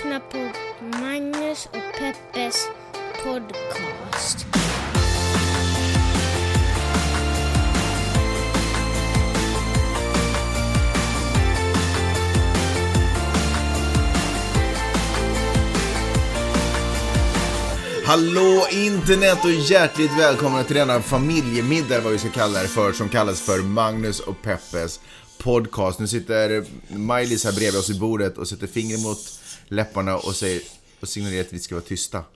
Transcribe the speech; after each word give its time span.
lyssnar 0.00 0.20
på 0.20 0.52
Magnus 0.98 1.66
och 1.66 1.98
Peppes 1.98 2.68
podcast. 3.24 4.46
Hallå 18.04 18.66
internet 18.70 19.44
och 19.44 19.50
hjärtligt 19.50 20.18
välkomna 20.18 20.64
till 20.64 20.76
denna 20.76 21.02
familjemiddag, 21.02 22.00
vad 22.00 22.12
vi 22.12 22.18
ska 22.18 22.28
kalla 22.28 22.62
det 22.62 22.68
för, 22.68 22.92
som 22.92 23.08
kallas 23.08 23.40
för 23.40 23.58
Magnus 23.58 24.20
och 24.20 24.42
Peppes 24.42 25.00
podcast. 25.38 25.98
Nu 25.98 26.08
sitter 26.08 26.64
Maj-Lis 26.88 27.44
här 27.44 27.52
bredvid 27.52 27.80
oss 27.80 27.90
i 27.90 27.98
bordet 27.98 28.38
och 28.38 28.48
sätter 28.48 28.66
fingret 28.66 29.02
mot 29.02 29.39
läpparna 29.70 30.16
och, 30.16 30.34
säger, 30.34 30.62
och 31.00 31.08
signalerar 31.08 31.40
att 31.40 31.52
vi 31.52 31.58
ska 31.58 31.74
vara 31.74 31.84
tysta. 31.84 32.22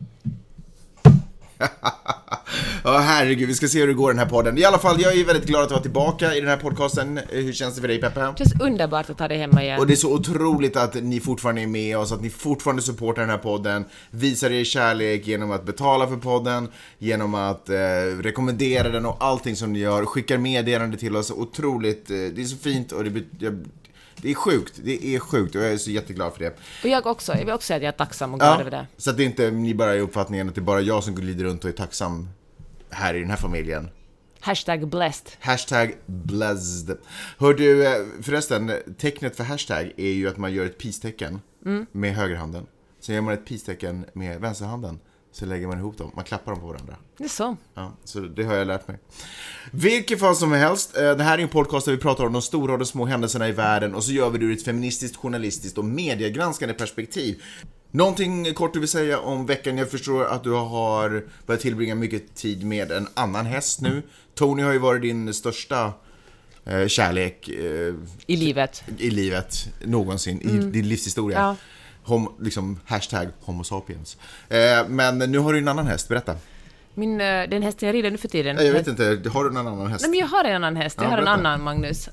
Ja, 2.85 2.99
herregud, 2.99 3.49
vi 3.49 3.55
ska 3.55 3.69
se 3.69 3.81
hur 3.81 3.87
det 3.87 3.95
går 3.95 4.11
den 4.11 4.19
här 4.19 4.27
podden. 4.27 4.59
I 4.59 4.65
alla 4.65 4.79
fall, 4.79 5.01
jag 5.01 5.17
är 5.19 5.25
väldigt 5.25 5.47
glad 5.49 5.63
att 5.63 5.71
vara 5.71 5.83
tillbaka 5.83 6.35
i 6.35 6.41
den 6.41 6.49
här 6.49 6.57
podcasten. 6.57 7.21
Hur 7.29 7.53
känns 7.53 7.75
det 7.75 7.81
för 7.81 7.89
dig, 7.89 8.01
Peppe? 8.01 8.21
Det 8.21 8.35
känns 8.39 8.61
underbart 8.61 9.11
att 9.11 9.21
ha 9.21 9.29
dig 9.29 9.39
hemma 9.39 9.63
igen. 9.63 9.79
Och 9.81 9.87
det 9.87 9.95
är 9.95 9.97
så 9.97 10.13
otroligt 10.15 10.77
att 10.77 10.95
ni 10.95 11.21
fortfarande 11.21 11.63
är 11.63 11.67
med 11.67 11.99
oss, 11.99 12.13
att 12.13 12.23
ni 12.23 12.31
fortfarande 12.31 12.83
supportar 12.83 13.23
den 13.23 13.31
här 13.31 13.39
podden, 13.39 13.85
visar 14.11 14.51
er 14.51 14.65
kärlek 14.65 15.27
genom 15.27 15.51
att 15.51 15.65
betala 15.67 16.09
för 16.09 16.17
podden, 16.17 16.69
genom 16.99 17.35
att 17.35 17.69
eh, 17.69 17.77
rekommendera 18.21 18.89
den 18.89 19.07
och 19.07 19.17
allting 19.21 19.57
som 19.57 19.73
ni 19.73 19.79
gör, 19.79 20.07
skickar 20.07 20.39
meddelande 20.39 20.97
till 20.97 21.17
oss. 21.17 21.31
Otroligt, 21.31 22.11
eh, 22.11 22.17
det 22.17 22.43
är 22.43 22.45
så 22.47 22.57
fint 22.57 22.93
och 22.93 23.05
det, 23.05 23.11
be- 23.11 23.23
jag, 23.39 23.65
det 24.25 24.31
är 24.31 24.35
sjukt, 24.35 24.81
det 24.85 25.07
är 25.07 25.19
sjukt 25.19 25.55
och 25.55 25.63
jag 25.63 25.73
är 25.73 25.77
så 25.77 25.91
jätteglad 25.91 26.33
för 26.33 26.41
det. 26.41 26.57
Och 26.83 26.89
jag 26.89 27.07
också, 27.07 27.33
jag 27.33 27.39
vill 27.45 27.55
också 27.55 27.67
säga 27.67 27.77
att 27.77 27.83
jag 27.83 27.93
är 27.95 27.99
tacksam 27.99 28.33
och 28.35 28.41
glad 28.41 28.57
Ja, 28.57 28.61
över 28.61 28.71
det. 28.71 28.87
så 28.97 29.11
att 29.11 29.17
det 29.17 29.25
inte 29.25 29.51
ni 29.51 29.75
bara 29.75 29.95
är 29.95 30.01
uppfattningen 30.01 30.49
att 30.49 30.55
det 30.55 30.61
är 30.61 30.63
bara 30.63 30.81
jag 30.81 31.05
som 31.05 31.15
glider 31.15 31.45
runt 31.45 31.65
och 31.65 31.71
är 31.71 31.75
tacksam 31.75 32.29
här 32.91 33.15
i 33.15 33.21
den 33.21 33.31
här 33.31 33.37
familjen. 33.37 33.89
Hashtag 34.41 34.89
blessed. 34.89 35.29
Hashtag 35.41 35.95
blessed. 36.07 36.97
Hör 37.39 37.55
du, 37.55 37.87
eh, 37.87 37.93
förresten, 38.23 38.73
tecknet 38.99 39.37
för 39.37 39.45
hashtag 39.45 39.93
är 39.97 40.11
ju 40.13 40.29
att 40.29 40.37
man 40.37 40.53
gör 40.53 40.67
ett 40.67 40.79
peace-tecken 40.79 41.41
med 41.93 42.15
högerhanden. 42.15 42.67
Sen 43.01 43.15
gör 43.15 43.23
man 43.23 43.35
ett 43.35 43.47
peace-tecken 43.47 44.05
med 44.13 44.41
vänsterhanden. 44.41 44.99
Så 45.35 45.47
lägger 45.47 45.67
man 45.67 45.79
ihop 45.79 45.99
dem, 45.99 46.11
man 46.15 46.25
klappar 46.25 46.53
dem 46.53 46.61
på 46.61 46.67
varandra. 46.67 46.97
Det 47.19 47.25
är 47.25 47.29
så. 47.29 47.57
Ja, 47.75 47.93
så 48.05 48.21
det 48.21 48.45
har 48.45 48.55
jag 48.55 48.67
lärt 48.67 48.89
mig. 48.89 48.99
Vilket 49.71 50.21
fall 50.21 50.37
som 50.37 50.53
helst, 50.53 50.97
eh, 50.97 51.17
det 51.17 51.25
här 51.25 51.39
är 51.39 51.43
en 51.43 51.49
podcast 51.49 51.87
där 51.87 51.93
vi 51.93 51.99
pratar 51.99 52.25
om 52.27 52.33
de 52.33 52.43
stora 52.43 52.73
och 52.73 52.79
de 52.79 52.85
små 52.85 53.05
händelserna 53.07 53.49
i 53.49 53.53
världen 53.53 53.95
och 53.95 54.05
så 54.05 54.13
gör 54.13 54.31
vi 54.31 54.39
det 54.39 54.45
ur 54.45 54.53
ett 54.53 54.65
feministiskt, 54.65 55.17
journalistiskt 55.17 55.79
och 55.79 55.85
mediegranskande 55.85 56.75
perspektiv. 56.75 57.43
Någonting 57.91 58.55
kort 58.55 58.73
du 58.73 58.81
vill 58.81 58.89
säga 58.89 59.19
om 59.19 59.47
veckan? 59.47 59.79
Jag 59.79 59.91
förstår 59.91 60.25
att 60.25 60.45
du 60.45 60.51
har 60.51 61.25
börjat 61.47 61.61
tillbringa 61.61 61.95
mycket 61.95 62.35
tid 62.35 62.65
med 62.67 62.93
en 62.93 63.09
annan 63.15 63.47
häst 63.47 63.81
nu. 63.81 64.03
Tony 64.35 64.63
har 64.63 64.73
ju 64.73 64.79
varit 64.79 65.03
din 65.03 65.35
största 65.35 65.93
eh, 66.65 66.87
kärlek 66.87 67.49
eh, 67.49 67.95
I 68.27 68.37
livet. 68.37 68.85
i 68.99 69.11
livet 69.11 69.69
någonsin, 69.85 70.41
i 70.41 70.71
din 70.71 70.89
livshistoria. 70.89 71.39
Ja. 71.39 71.57
Hom, 72.05 72.35
liksom 72.41 72.81
hashtag 72.87 73.29
homo 73.41 73.65
sapiens. 73.65 74.17
Eh, 74.49 74.59
men 74.89 75.19
nu 75.19 75.39
har 75.39 75.53
du 75.53 75.59
en 75.59 75.69
annan 75.69 75.87
häst, 75.87 76.09
berätta. 76.09 76.37
Min, 76.95 77.21
eh, 77.21 77.49
den 77.49 77.63
hästen 77.63 77.87
jag 77.87 77.95
rider 77.95 78.11
nu 78.11 78.17
för 78.19 78.29
tiden. 78.29 78.67
Jag 78.67 78.73
vet 78.73 78.87
inte, 78.87 79.05
har 79.33 79.45
du 79.45 79.51
någon 79.51 79.67
annan 79.67 79.87
häst? 79.87 80.03
Nej 80.03 80.11
men 80.11 80.19
jag 80.19 80.27
har 80.27 80.45
en 80.45 80.57
annan 80.57 80.77
häst, 80.77 80.97
jag 80.99 81.07
Ja, 81.07 81.11
har 81.11 81.19
en 81.19 81.25
berätta. 81.25 81.39
annan 81.41 81.63
Magnus. 81.63 82.09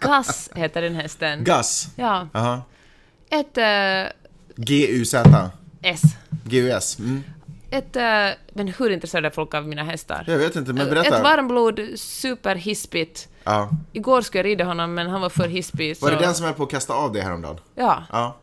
Gus 0.00 0.50
heter 0.54 0.82
den 0.82 0.94
hästen. 0.94 1.44
Gus. 1.44 1.88
Ja. 1.96 2.28
Aha. 2.34 2.62
Ett 3.30 3.58
eh, 3.58 4.12
G-U-Z. 4.56 5.50
S. 5.82 6.02
G-U-S. 6.44 6.98
Mm. 6.98 7.22
Ett, 7.70 7.96
eh, 7.96 8.02
men 8.54 8.68
hur 8.78 8.90
intresserade 8.90 9.30
folk 9.30 9.54
av 9.54 9.66
mina 9.68 9.84
hästar? 9.84 10.24
Jag 10.26 10.38
vet 10.38 10.56
inte, 10.56 10.72
men 10.72 10.82
Ett 10.86 10.90
berätta. 10.94 11.22
varmblod, 11.22 11.80
superhispigt. 11.96 13.28
Ja. 13.44 13.70
Igår 13.92 14.20
skulle 14.22 14.38
jag 14.40 14.46
rida 14.46 14.64
honom 14.64 14.94
men 14.94 15.06
han 15.10 15.20
var 15.20 15.28
för 15.28 15.48
hispig 15.48 15.96
så... 15.96 16.04
Var 16.06 16.12
det 16.12 16.18
den 16.18 16.34
som 16.34 16.46
är 16.46 16.52
på 16.52 16.62
att 16.62 16.70
kasta 16.70 16.94
av 16.94 17.12
dig 17.12 17.22
häromdagen? 17.22 17.56
Ja. 17.74 18.02
Ja. 18.12 18.36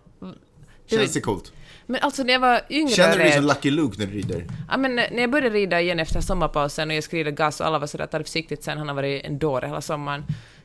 Känns 0.86 1.14
det 1.14 1.22
coolt? 1.22 1.52
Men 1.86 2.02
alltså 2.02 2.24
när 2.24 2.34
jag 2.34 2.40
var 2.40 2.62
yngre 2.70 2.94
Känner 2.94 3.18
du 3.18 3.24
dig 3.24 3.32
som 3.32 3.46
Lucky 3.46 3.72
Luke 3.72 3.96
när 4.00 4.06
du 4.06 4.14
rider? 4.14 4.48
Ja, 4.70 4.78
men 4.78 4.96
när 4.96 5.20
jag 5.20 5.32
började 5.32 5.56
rida 5.56 5.82
igen 5.82 6.00
efter 6.00 6.22
sommarpausen 6.22 6.90
och 6.90 6.96
jag 6.96 7.04
skulle 7.04 7.20
rida 7.20 7.32
gas 7.32 7.60
och 7.60 7.68
alla 7.68 7.80
var 7.80 7.88
sådär, 7.88 8.06
ta 8.06 8.18
det 8.18 8.24
försiktigt 8.24 8.64
sen, 8.64 8.78
han 8.78 8.88
har 8.88 8.96
varit 8.96 9.26
en 9.26 9.40
dåre 9.40 9.68
hela 9.68 9.82
sommaren. 9.82 10.24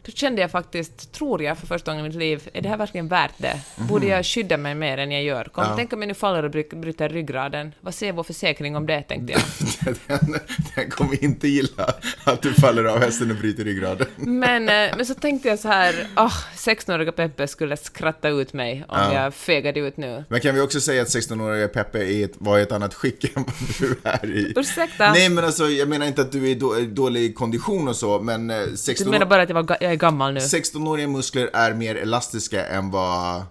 Då 0.09 0.13
kände 0.13 0.41
jag 0.41 0.51
faktiskt, 0.51 1.13
tror 1.13 1.43
jag, 1.43 1.59
för 1.59 1.67
första 1.67 1.91
gången 1.91 2.05
i 2.07 2.09
mitt 2.09 2.19
liv, 2.19 2.49
är 2.53 2.63
det 2.63 2.69
här 2.69 2.77
verkligen 2.77 3.09
värt 3.09 3.33
det? 3.37 3.61
Borde 3.77 4.07
jag 4.07 4.27
skydda 4.27 4.57
mig 4.57 4.75
mer 4.75 4.99
än 4.99 5.13
jag 5.13 5.23
gör? 5.23 5.45
Kom, 5.45 5.65
Mhm. 5.65 5.71
Ja. 5.71 5.77
Tänk 5.77 5.93
om 5.93 6.01
jag 6.03 6.09
nu 6.09 6.15
faller 6.15 6.43
och 6.43 6.51
bry- 6.51 6.77
bryter 6.81 7.09
ryggraden. 7.09 7.75
Vad 7.81 7.95
säger 7.95 8.13
vår 8.13 8.23
försäkring 8.23 8.77
om 8.77 8.87
det, 8.87 9.03
tänkte 9.03 9.33
jag. 9.33 9.43
Den, 10.07 10.37
den 10.75 10.91
kommer 10.91 11.25
inte 11.25 11.49
gilla 11.49 11.95
att 12.25 12.43
du 12.43 12.55
faller 12.55 12.85
av 12.85 12.99
hästen 13.01 13.31
och 13.31 13.37
bryter 13.37 13.65
ryggraden. 13.65 14.07
Men, 14.17 14.69
eh, 14.69 14.97
men 14.97 15.07
så 15.07 15.15
tänkte 15.15 15.49
jag 15.49 15.59
så 15.59 15.69
här, 15.69 16.07
åh, 16.17 16.33
16-åriga 16.57 17.13
Peppe 17.13 17.47
skulle 17.49 17.77
skratta 17.77 18.29
ut 18.29 18.53
mig 18.53 18.85
om 18.89 18.99
Ja. 18.99 19.15
jag 19.23 19.35
fegade 19.35 19.81
ut 19.81 19.97
nu. 19.97 20.25
Men 20.29 20.41
kan 20.41 20.55
vi 20.55 20.61
också 20.61 20.81
säga 20.81 21.03
att 21.03 21.09
16-åriga 21.09 21.69
Peppe 21.69 21.99
är 21.99 22.25
ett, 22.25 22.33
var 22.39 22.59
i 22.59 22.63
ett 22.63 22.73
annat 22.73 22.95
skick 22.95 23.25
än 23.25 23.31
vad 23.45 23.55
du 23.79 23.97
är 24.05 24.27
i? 24.37 24.53
Ursäkta? 24.57 25.13
Nej 25.13 25.29
men 25.29 25.45
alltså, 25.45 25.69
jag 25.69 25.89
menar 25.89 26.07
inte 26.07 26.23
att 26.23 26.33
du 26.33 26.45
är 26.45 26.49
i 26.51 26.55
då, 26.55 26.75
dålig 26.89 27.35
kondition 27.35 27.89
och 27.89 27.97
så, 27.97 28.21
men 28.21 28.51
eh, 28.51 28.59
Du 28.71 28.77
16 28.77 29.11
menar 29.11 29.27
bara 29.27 29.43
att 29.43 29.49
jag, 29.49 29.63
var, 29.63 29.77
jag 29.81 29.93
är 29.93 29.97
gammal 29.99 30.35
nu? 30.35 30.41
16-åriga 30.41 31.09
muskler 31.09 31.51
är 31.53 31.75
mer 31.75 31.95
elastiska 31.95 32.67
än 32.67 32.91
vad... 32.91 33.43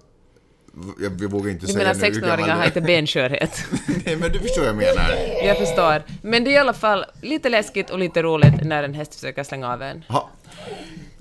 Jag, 1.02 1.22
jag 1.22 1.32
vågar 1.32 1.52
inte 1.52 1.66
Du 1.66 1.74
säga 1.74 1.78
menar 1.88 1.94
nu 1.94 2.06
hur 2.06 2.12
16-åringar 2.14 2.38
gammal 2.38 2.50
har 2.50 2.62
du 2.62 2.68
inte 2.68 2.82
benskörhet? 2.82 3.64
Nej 4.06 4.16
men 4.16 4.32
du 4.32 4.40
förstår 4.40 4.62
vad 4.62 4.70
jag 4.70 4.76
menar. 4.76 5.12
Jag 5.44 5.58
förstår. 5.58 6.04
Men 6.22 6.44
det 6.44 6.50
är 6.52 6.54
i 6.54 6.58
alla 6.58 6.74
fall 6.74 7.06
lite 7.22 7.50
läskigt 7.50 7.90
och 7.90 8.00
lite 8.00 8.22
roligt 8.24 8.64
när 8.64 8.84
en 8.84 8.94
häst 8.94 9.16
försöker 9.16 9.44
slänga 9.44 9.74
av 9.74 9.82
en. 9.82 10.04
Ja. 10.08 10.30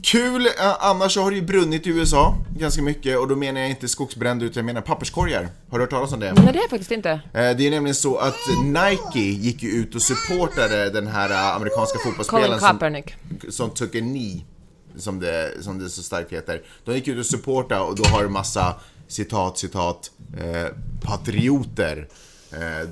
Kul, 0.02 0.46
eh, 0.46 0.52
annars 0.84 1.12
så 1.14 1.22
har 1.22 1.30
det 1.30 1.36
ju 1.36 1.42
brunnit 1.42 1.86
i 1.86 1.90
USA 1.90 2.34
ganska 2.58 2.82
mycket 2.82 3.18
och 3.18 3.28
då 3.28 3.36
menar 3.36 3.60
jag 3.60 3.70
inte 3.70 3.88
skogsbränder 3.88 4.46
utan 4.46 4.60
jag 4.60 4.64
menar 4.66 4.80
papperskorgar. 4.80 5.48
Har 5.70 5.78
du 5.78 5.82
hört 5.84 5.90
talas 5.90 6.12
om 6.12 6.20
det? 6.20 6.32
Nej, 6.32 6.52
det 6.52 6.58
är 6.58 6.62
jag 6.62 6.70
faktiskt 6.70 6.90
inte. 6.92 7.10
Eh, 7.10 7.20
Det 7.32 7.66
är 7.66 7.70
nämligen 7.70 7.94
så 7.94 8.16
att 8.16 8.34
Nike 8.64 9.18
gick 9.20 9.62
ju 9.62 9.68
ut 9.70 9.94
och 9.94 10.02
supportade 10.02 10.90
den 10.90 11.06
här 11.06 11.30
eh, 11.30 11.56
amerikanska 11.56 11.98
Colin 11.98 12.04
fotbollsspelaren 12.16 12.60
som, 12.60 12.68
Kaepernick. 12.68 13.14
som 13.50 13.70
took 13.70 13.94
a 13.94 13.98
knee, 13.98 14.40
som 14.96 15.20
det, 15.20 15.52
som 15.60 15.78
det 15.78 15.90
så 15.90 16.02
starkt 16.02 16.32
heter. 16.32 16.62
De 16.84 16.94
gick 16.94 17.08
ut 17.08 17.18
och 17.18 17.26
supportade 17.26 17.80
och 17.80 17.96
då 17.96 18.04
har 18.04 18.22
du 18.22 18.28
massa 18.28 18.74
citat, 19.08 19.58
citat, 19.58 20.10
eh, 20.38 20.66
patrioter 21.02 22.08
eh, 22.50 22.88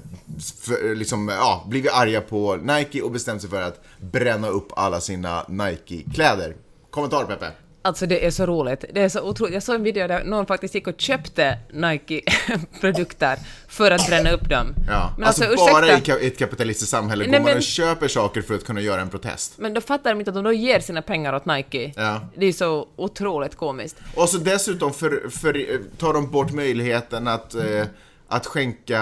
för, 0.60 0.94
liksom, 0.94 1.28
ja, 1.28 1.66
blivit 1.69 1.92
arga 1.92 2.20
på 2.20 2.56
Nike 2.56 3.03
och 3.03 3.10
bestämt 3.10 3.41
sig 3.41 3.50
för 3.50 3.62
att 3.62 3.84
bränna 4.00 4.48
upp 4.48 4.69
alla 4.76 5.00
sina 5.00 5.44
Nike-kläder. 5.48 6.56
Kommentar 6.91 7.25
Peppe? 7.25 7.53
Alltså 7.87 8.06
det 8.06 8.27
är 8.27 8.31
så 8.31 8.47
roligt. 8.47 8.84
Det 8.95 9.00
är 9.03 9.09
så 9.09 9.21
otroligt. 9.21 9.55
Jag 9.55 9.62
såg 9.62 9.75
en 9.75 9.83
video 9.83 10.09
där 10.09 10.25
någon 10.25 10.47
faktiskt 10.47 10.75
gick 10.75 10.87
och 10.87 10.95
köpte 11.00 11.59
Nike-produkter 11.72 13.39
för 13.69 13.91
att 13.91 14.06
bränna 14.06 14.31
upp 14.33 14.49
dem. 14.49 14.75
Ja, 14.89 15.15
Men 15.19 15.27
alltså, 15.28 15.45
alltså, 15.45 15.67
bara 15.72 15.87
i 15.87 15.91
ursäkta. 15.91 16.12
ka- 16.12 16.27
ett 16.27 16.39
kapitalistiskt 16.39 16.91
samhälle 16.91 17.25
går 17.25 17.31
Nej, 17.31 17.41
man 17.41 17.49
men- 17.49 17.56
och 17.56 17.62
köper 17.62 18.09
saker 18.09 18.43
för 18.43 18.55
att 18.55 18.65
kunna 18.65 18.81
göra 18.81 19.00
en 19.00 19.11
protest. 19.11 19.53
Men 19.59 19.75
då 19.75 19.81
fattar 19.81 20.11
de 20.11 20.19
inte 20.19 20.31
att 20.31 20.34
de 20.34 20.45
då 20.45 20.53
ger 20.53 20.81
sina 20.81 21.03
pengar 21.03 21.33
åt 21.34 21.47
Nike. 21.47 21.93
Ja. 21.97 22.21
Det 22.37 22.47
är 22.47 22.53
så 22.53 22.89
otroligt 22.97 23.56
komiskt. 23.56 23.97
Och 24.16 24.28
så 24.28 24.39
dessutom 24.39 24.93
för, 24.93 25.28
för, 25.31 25.81
tar 25.99 26.12
de 26.12 26.31
bort 26.31 26.53
möjligheten 26.53 27.28
att, 27.28 27.55
eh, 27.55 27.84
att 28.28 28.47
skänka 28.47 29.01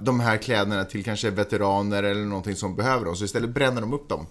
de 0.00 0.20
här 0.20 0.36
kläderna 0.36 0.84
till 0.84 1.04
kanske 1.04 1.30
veteraner 1.30 2.02
eller 2.02 2.24
någonting 2.24 2.56
som 2.56 2.76
behöver 2.76 3.04
dem, 3.04 3.16
så 3.16 3.24
istället 3.24 3.50
bränner 3.50 3.80
de 3.80 3.92
upp 3.92 4.08
dem. 4.08 4.26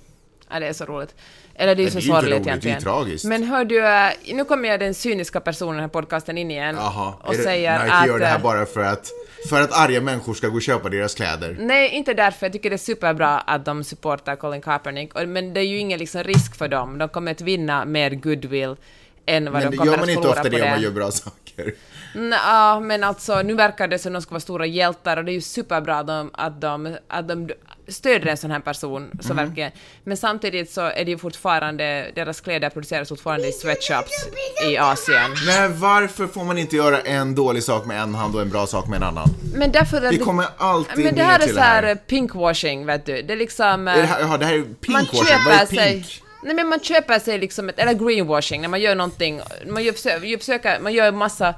Ja, 0.50 0.60
det 0.60 0.68
är 0.68 0.74
så 0.74 0.86
roligt. 0.86 1.16
Eller 1.56 1.76
det 1.76 1.82
är 1.82 1.84
ju 1.84 1.90
så 1.92 1.98
det 1.98 2.04
sorgligt 2.04 2.32
roligt, 2.32 2.44
det 2.44 2.50
är 2.50 2.52
egentligen. 2.52 2.82
tragiskt. 2.82 3.26
Men 3.26 3.44
hör 3.44 3.66
du, 3.66 3.86
eh, 3.88 4.12
nu 4.34 4.46
kommer 4.46 4.70
jag 4.70 4.80
den 4.80 4.94
cyniska 4.94 5.40
personen 5.40 5.74
i 5.74 5.78
den 5.78 5.82
här 5.82 5.88
podcasten 5.88 6.38
in 6.38 6.52
igen 6.52 6.76
Jaha, 6.76 7.14
och 7.24 7.34
det, 7.34 7.44
säger 7.44 7.80
Nike 7.84 7.94
att... 7.96 8.08
gör 8.08 8.20
det 8.20 8.26
här 8.26 8.36
eh, 8.38 8.44
bara 8.44 8.66
för 8.66 8.84
att, 8.84 9.08
för 9.50 9.62
att 9.62 9.72
arga 9.74 10.02
människor 10.02 10.34
ska 10.34 10.48
gå 10.48 10.56
och 10.56 10.62
köpa 10.62 10.90
deras 10.90 11.16
kläder. 11.16 11.58
Nej, 11.60 11.90
inte 11.90 12.14
därför. 12.14 12.46
Jag 12.46 12.54
tycker 12.54 12.70
det 12.70 12.76
är 12.76 12.78
superbra 12.78 13.40
att 13.40 13.66
de 13.66 13.84
supportar 13.84 14.36
Colin 14.36 14.62
Kaepernick. 14.62 15.12
Men 15.28 15.54
det 15.54 15.60
är 15.60 15.66
ju 15.66 15.78
ingen 15.78 16.00
liksom 16.00 16.24
risk 16.24 16.56
för 16.56 16.68
dem. 16.68 16.98
De 16.98 17.10
kommer 17.10 17.32
att 17.32 17.42
vinna 17.42 17.86
mer 17.86 18.10
goodwill 18.12 18.76
än 19.26 19.44
vad 19.46 19.54
Men 19.54 19.62
de 19.62 19.70
det 19.72 19.78
kommer 19.78 19.92
gör 19.92 19.94
att 19.94 20.00
man 20.00 20.10
inte 20.10 20.22
förlora 20.22 20.40
ofta 20.40 20.50
på 20.50 20.56
det 20.56 20.62
om 20.64 20.70
man 20.70 20.78
det. 20.80 20.84
gör 20.84 20.92
bra 20.92 21.12
saker. 21.12 21.74
Ja, 22.32 22.80
men 22.80 23.04
alltså 23.04 23.42
nu 23.42 23.54
verkar 23.54 23.88
det 23.88 24.00
som 24.00 24.12
att 24.12 24.14
de 24.14 24.22
ska 24.22 24.32
vara 24.32 24.40
stora 24.40 24.66
hjältar 24.66 25.18
och 25.18 25.26
det 25.26 25.32
är 25.32 25.34
ju 25.34 25.42
superbra 25.42 26.00
att 26.00 26.08
de, 26.08 26.30
att 26.34 26.62
de, 26.62 26.98
att 27.08 27.28
de 27.28 27.50
stöder 27.90 28.28
en 28.28 28.38
sån 28.38 28.52
här 28.52 28.60
person, 28.60 29.12
så 29.22 29.34
Mm. 29.34 29.46
verkligen. 29.46 29.72
Men 30.04 30.18
samtidigt 30.18 30.72
så 30.72 30.82
är 30.82 31.06
det 31.06 31.12
ju 31.12 31.18
fortfarande, 31.18 32.12
deras 32.16 32.42
kläder 32.42 32.70
produceras 32.70 33.10
fortfarande 33.10 33.48
i 33.48 33.52
sweatshops 33.52 34.12
i 34.70 34.78
Asien. 34.78 35.32
Nej, 35.46 35.70
varför 35.70 36.28
får 36.28 36.44
man 36.44 36.58
inte 36.58 36.76
göra 36.76 37.02
en 37.02 37.36
dålig 37.36 37.64
sak 37.64 37.86
med 37.86 38.02
en 38.02 38.16
hand 38.16 38.36
och 38.36 38.42
en 38.42 38.50
bra 38.50 38.68
sak 38.68 38.88
med 38.88 38.98
en 38.98 39.04
annan? 39.04 39.30
Men 39.54 39.72
därför... 39.72 39.98
att 40.06 40.14
Vi 40.14 40.18
kommer 40.18 40.46
alltid 40.58 41.06
Men 41.06 41.16
det 41.16 41.22
ner 41.22 41.24
här 41.30 41.40
är 41.40 41.44
till 41.44 41.56
så 41.56 41.62
här 41.62 41.96
pinkwashing, 41.96 42.86
vet 42.86 43.06
du. 43.06 43.22
Det 43.22 43.34
är 43.34 43.38
liksom... 43.38 43.88
Är 43.88 43.98
det 43.98 44.04
här, 44.08 44.20
ja, 44.22 44.38
det 44.38 44.46
här 44.46 44.54
är 44.54 44.58
man 44.60 44.76
pinkwashing. 44.82 45.38
Vad 45.46 45.54
är 45.54 45.60
köper 45.60 45.76
sig... 45.76 45.94
pink? 45.94 46.24
Nej 46.44 46.56
men 46.56 46.68
man 46.68 46.80
köper 46.80 47.20
sig 47.20 47.38
liksom 47.40 47.70
ett, 47.70 47.80
eller 47.80 47.94
greenwashing, 47.94 48.62
när 48.62 48.68
man 48.70 48.82
gör 48.82 48.96
någonting, 48.96 49.42
man 49.68 49.84
gör, 49.84 49.94
försö- 49.94 50.26
gör, 50.26 50.38
försöker, 50.38 50.80
man 50.80 50.94
gör 50.94 51.12
massa 51.12 51.54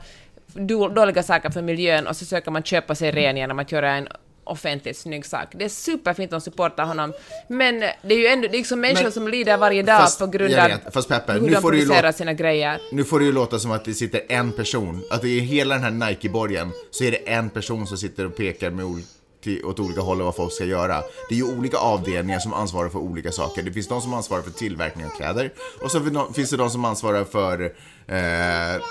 dåliga 0.95 1.23
saker 1.23 1.49
för 1.49 1.61
miljön 1.61 2.07
och 2.07 2.15
så 2.15 2.25
söker 2.25 2.51
man 2.51 2.63
köpa 2.63 2.95
sig 2.95 3.11
ren 3.11 3.37
genom 3.37 3.59
att 3.59 3.71
göra 3.71 3.91
en 3.91 4.07
offentligt 4.51 4.97
snygg 4.97 5.25
sak. 5.25 5.47
Det 5.51 5.65
är 5.65 5.69
superfint 5.69 6.33
att 6.33 6.43
supporta 6.43 6.83
honom, 6.83 7.13
men 7.47 7.79
det 7.79 8.13
är 8.13 8.17
ju 8.17 8.27
ändå 8.27 8.47
det 8.47 8.55
är 8.55 8.57
liksom 8.57 8.79
människor 8.79 9.03
Men- 9.03 9.11
som 9.11 9.27
lider 9.27 9.57
varje 9.57 9.83
dag 9.83 9.99
Fast- 10.01 10.19
på 10.19 10.27
grund 10.27 10.53
av 10.53 10.67
vet, 10.67 10.93
fast 10.93 11.09
Peppe, 11.09 11.33
hur 11.33 11.41
nu 11.41 11.49
de 11.49 11.61
får 11.61 11.69
producerar 11.69 12.03
låta- 12.03 12.13
sina 12.17 12.33
grejer. 12.33 12.79
Nu 12.91 13.03
får 13.03 13.19
det 13.19 13.25
ju 13.25 13.31
låta 13.31 13.59
som 13.59 13.71
att 13.71 13.85
det 13.85 13.93
sitter 13.93 14.21
en 14.29 14.51
person, 14.51 15.03
att 15.11 15.23
är 15.37 15.41
hela 15.41 15.75
den 15.75 15.83
här 15.83 16.09
Nike-borgen, 16.09 16.71
så 16.91 17.03
är 17.03 17.11
det 17.11 17.17
en 17.17 17.49
person 17.49 17.87
som 17.87 17.97
sitter 17.97 18.25
och 18.25 18.35
pekar 18.37 18.71
med 18.71 18.85
ol- 18.85 19.03
till, 19.43 19.65
åt 19.65 19.79
olika 19.79 20.01
håll 20.01 20.21
vad 20.21 20.35
folk 20.35 20.53
ska 20.53 20.65
göra. 20.65 21.03
Det 21.29 21.35
är 21.35 21.37
ju 21.37 21.57
olika 21.57 21.77
avdelningar 21.77 22.39
som 22.39 22.53
ansvarar 22.53 22.89
för 22.89 22.99
olika 22.99 23.31
saker. 23.31 23.63
Det 23.63 23.71
finns 23.73 23.87
de 23.87 24.01
som 24.01 24.13
ansvarar 24.13 24.41
för 24.41 24.51
tillverkning 24.51 25.05
av 25.05 25.09
kläder, 25.09 25.53
och 25.83 25.91
så 25.91 26.31
finns 26.35 26.49
det 26.49 26.57
de 26.57 26.69
som 26.69 26.85
ansvarar 26.85 27.23
för 27.23 27.61
eh, 28.07 28.81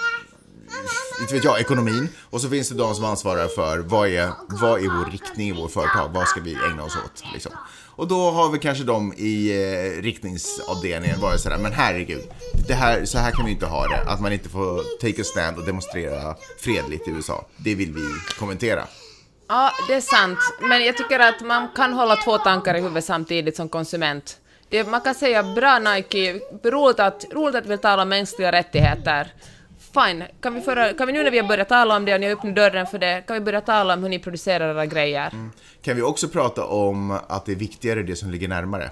inte 1.20 1.34
vet 1.34 1.44
jag, 1.44 1.60
ekonomin. 1.60 2.08
Och 2.30 2.40
så 2.40 2.48
finns 2.48 2.68
det 2.68 2.74
de 2.74 2.94
som 2.94 3.04
ansvarar 3.04 3.48
för 3.48 3.78
vad 3.78 4.08
är, 4.08 4.30
vad 4.48 4.80
är 4.80 4.88
vår 4.88 5.10
riktning 5.10 5.48
i 5.48 5.52
vårt 5.52 5.70
företag? 5.70 6.10
Vad 6.14 6.28
ska 6.28 6.40
vi 6.40 6.54
ägna 6.70 6.84
oss 6.84 6.96
åt? 6.96 7.22
Liksom. 7.32 7.52
Och 8.00 8.08
då 8.08 8.30
har 8.30 8.50
vi 8.50 8.58
kanske 8.58 8.84
de 8.84 9.12
i 9.16 9.50
eh, 9.50 10.02
riktningsavdelningen 10.02 11.20
varit 11.20 11.40
sådär, 11.40 11.58
men 11.58 11.72
herregud, 11.72 12.22
det 12.68 12.74
här, 12.74 13.04
så 13.04 13.18
här 13.18 13.30
kan 13.30 13.44
vi 13.44 13.50
inte 13.50 13.66
ha 13.66 13.88
det. 13.88 14.10
Att 14.10 14.20
man 14.20 14.32
inte 14.32 14.48
får 14.48 14.98
take 15.00 15.20
a 15.20 15.24
stand 15.24 15.58
och 15.58 15.64
demonstrera 15.64 16.36
fredligt 16.58 17.08
i 17.08 17.10
USA. 17.10 17.46
Det 17.56 17.74
vill 17.74 17.92
vi 17.92 18.02
kommentera. 18.38 18.84
Ja, 19.48 19.72
det 19.88 19.94
är 19.94 20.00
sant, 20.00 20.38
men 20.60 20.84
jag 20.84 20.96
tycker 20.96 21.20
att 21.20 21.40
man 21.40 21.68
kan 21.76 21.92
hålla 21.92 22.16
två 22.16 22.38
tankar 22.38 22.74
i 22.74 22.80
huvudet 22.80 23.04
samtidigt 23.04 23.56
som 23.56 23.68
konsument. 23.68 24.38
Det, 24.68 24.84
man 24.84 25.00
kan 25.00 25.14
säga 25.14 25.42
bra 25.42 25.78
Nike, 25.78 26.40
roligt 26.64 27.00
att, 27.00 27.24
roligt 27.32 27.54
att 27.54 27.66
vi 27.66 27.78
talar 27.78 28.02
om 28.02 28.08
mänskliga 28.08 28.52
rättigheter. 28.52 29.32
Fine, 29.94 30.24
kan 30.40 30.54
vi, 30.54 30.60
föra, 30.60 30.92
kan 30.92 31.06
vi 31.06 31.12
nu 31.12 31.22
när 31.22 31.30
vi 31.30 31.38
har 31.38 31.48
börjat 31.48 31.68
tala 31.68 31.96
om 31.96 32.04
det 32.04 32.14
och 32.14 32.20
ni 32.20 32.26
har 32.26 32.32
öppnat 32.32 32.56
dörren 32.56 32.86
för 32.86 32.98
det, 32.98 33.22
kan 33.26 33.34
vi 33.34 33.40
börja 33.40 33.60
tala 33.60 33.94
om 33.94 34.02
hur 34.02 34.10
ni 34.10 34.18
producerar 34.18 34.70
era 34.70 34.86
grejer? 34.86 35.32
Kan 35.82 35.96
vi 35.96 36.02
också 36.02 36.28
prata 36.28 36.64
om 36.64 37.10
att 37.10 37.46
det 37.46 37.52
är 37.52 37.56
viktigare 37.56 38.02
det 38.02 38.16
som 38.16 38.30
ligger 38.30 38.48
närmare? 38.48 38.90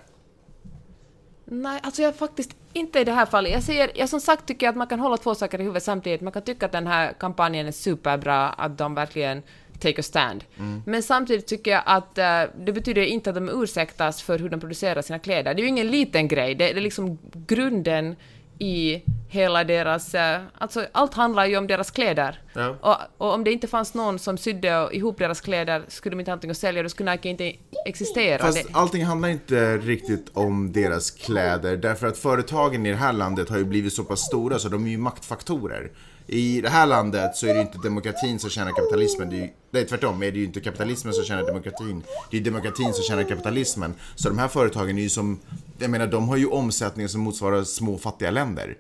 Nej, 1.45 1.81
alltså 1.83 2.03
jag 2.03 2.17
faktiskt 2.17 2.56
inte 2.73 3.00
i 3.00 3.05
det 3.05 3.12
här 3.12 3.27
fallet. 3.27 3.53
Jag 3.53 3.62
säger, 3.62 3.91
jag 3.95 4.09
som 4.09 4.21
sagt 4.21 4.47
tycker 4.47 4.69
att 4.69 4.77
man 4.77 4.87
kan 4.87 5.00
hålla 5.00 5.17
två 5.17 5.35
saker 5.35 5.61
i 5.61 5.62
huvudet 5.62 5.83
samtidigt. 5.83 6.21
Man 6.21 6.33
kan 6.33 6.43
tycka 6.43 6.67
att 6.67 6.73
den 6.73 6.87
här 6.87 7.12
kampanjen 7.12 7.67
är 7.67 7.73
superbra, 7.73 8.49
att 8.49 8.79
de 8.79 8.94
verkligen 8.94 9.43
take 9.81 10.01
a 10.01 10.03
stand. 10.03 10.44
Men 10.87 11.03
samtidigt 11.03 11.47
tycker 11.47 11.71
jag 11.71 11.83
att 11.87 12.19
eh, 12.19 12.43
det 12.65 12.73
betyder 12.73 13.03
inte 13.03 13.31
att 13.31 13.37
de 13.37 13.49
ursäktas 13.62 14.23
för 14.23 14.39
hur 14.39 14.49
de 14.49 14.61
producerar 14.61 15.03
sina 15.03 15.19
kläder. 15.19 15.55
Det 15.55 15.61
är 15.61 15.62
ju 15.62 15.69
ingen 15.69 15.91
liten 15.91 16.29
grej, 16.29 16.55
det, 16.55 16.73
det 16.73 16.79
är 16.79 16.83
liksom 16.83 17.19
grunden 17.47 18.17
i 18.59 19.03
hela 19.29 19.65
deras... 19.65 20.15
eh, 20.15 20.41
alltså 20.59 20.87
allt 20.93 21.15
handlar 21.15 21.47
ju 21.47 21.57
om 21.57 21.67
deras 21.67 21.91
kläder. 21.91 22.43
Ja. 22.53 22.77
Och, 22.81 23.27
och 23.27 23.35
om 23.35 23.45
det 23.45 23.53
inte 23.53 23.67
fanns 23.67 23.95
någon 23.95 24.19
som 24.19 24.39
sydde 24.39 24.89
ihop 24.93 25.19
deras 25.19 25.41
kläder 25.41 25.85
skulle 25.89 26.15
de 26.17 26.21
inte 26.21 26.31
ha 26.31 26.35
någonting 26.35 26.51
att 26.51 26.57
sälja, 26.57 26.83
då 26.83 26.89
skulle 26.89 27.13
Nike 27.13 27.29
inte 27.29 27.53
existera. 27.87 28.39
Fast 28.39 28.65
det, 28.65 28.73
allting 28.73 29.05
handlar 29.05 29.29
inte 29.29 29.77
riktigt 29.77 30.31
om 30.33 30.73
deras 30.73 31.11
kläder 31.11 31.77
därför 31.77 32.07
att 32.07 32.19
företagen 32.19 32.87
i 32.87 32.91
det 32.91 32.97
här 32.97 33.13
landet 33.13 33.49
har 33.49 33.59
ju 33.59 33.65
blivit 33.65 33.93
så 33.93 34.05
pass 34.05 34.21
stora 34.21 34.59
så 34.59 34.69
de 34.69 34.87
är 34.87 34.91
ju 34.91 34.99
maktfaktorer. 34.99 35.91
I 36.31 36.61
det 36.61 36.69
här 36.69 36.87
landet 36.87 37.37
så 37.37 37.47
är 37.47 37.51
det 37.51 37.55
ju 37.55 37.61
inte 37.61 37.79
demokratin 37.79 38.39
som 38.39 38.51
tjänar 38.51 38.73
kapitalismen, 38.73 39.31
det 39.31 39.37
är 39.37 39.41
ju, 39.41 39.49
nej 39.71 39.87
tvärtom, 39.87 40.23
är 40.23 40.33
det 40.33 40.39
ju 40.39 40.45
inte 40.45 40.61
kapitalismen 40.61 41.15
som 41.15 41.25
tjänar 41.25 41.47
demokratin, 41.47 42.03
det 42.31 42.37
är 42.37 42.41
demokratin 42.41 42.93
som 42.93 43.05
tjänar 43.05 43.23
kapitalismen. 43.23 43.95
Så 44.15 44.29
de 44.29 44.39
här 44.39 44.49
företagen 44.49 44.99
är 44.99 45.03
ju 45.03 45.09
som, 45.09 45.41
jag 45.79 45.91
menar 45.91 46.07
de 46.07 46.29
har 46.29 46.37
ju 46.37 46.47
omsättningar 46.47 47.09
som 47.09 47.21
motsvarar 47.21 47.65
små 47.65 47.99
fattiga 47.99 48.31
länder. 48.31 48.77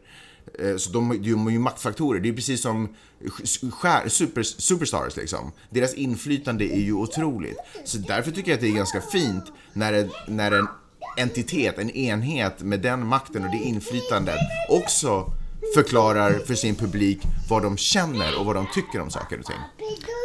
Eh, 0.58 0.76
så 0.76 0.90
de, 0.90 1.22
de 1.22 1.46
är 1.46 1.50
ju 1.50 1.58
maktfaktorer. 1.58 2.20
Det 2.20 2.28
är 2.28 2.32
precis 2.32 2.60
som 2.60 2.88
skär, 3.72 4.08
super, 4.08 4.42
superstars 4.42 5.16
liksom. 5.16 5.52
Deras 5.70 5.94
inflytande 5.94 6.64
är 6.64 6.80
ju 6.80 6.92
otroligt. 6.92 7.58
Så 7.84 7.98
därför 7.98 8.30
tycker 8.30 8.50
jag 8.50 8.56
att 8.56 8.62
det 8.62 8.68
är 8.68 8.76
ganska 8.76 9.00
fint 9.00 9.44
när 9.72 9.92
det, 9.92 10.08
när 10.26 10.52
en 10.52 10.68
entitet, 11.18 11.78
en 11.78 11.90
enhet 11.90 12.62
med 12.62 12.80
den 12.80 13.06
makten 13.06 13.44
och 13.44 13.50
det 13.50 13.64
inflytandet 13.64 14.38
också 14.68 15.32
förklarar 15.74 16.38
för 16.46 16.54
sin 16.54 16.74
publik 16.74 17.18
vad 17.48 17.62
de 17.62 17.76
känner 17.76 18.38
och 18.38 18.46
vad 18.46 18.56
de 18.56 18.66
tycker 18.74 19.00
om 19.00 19.10
saker 19.10 19.38
och 19.38 19.46
ting. 19.46 19.56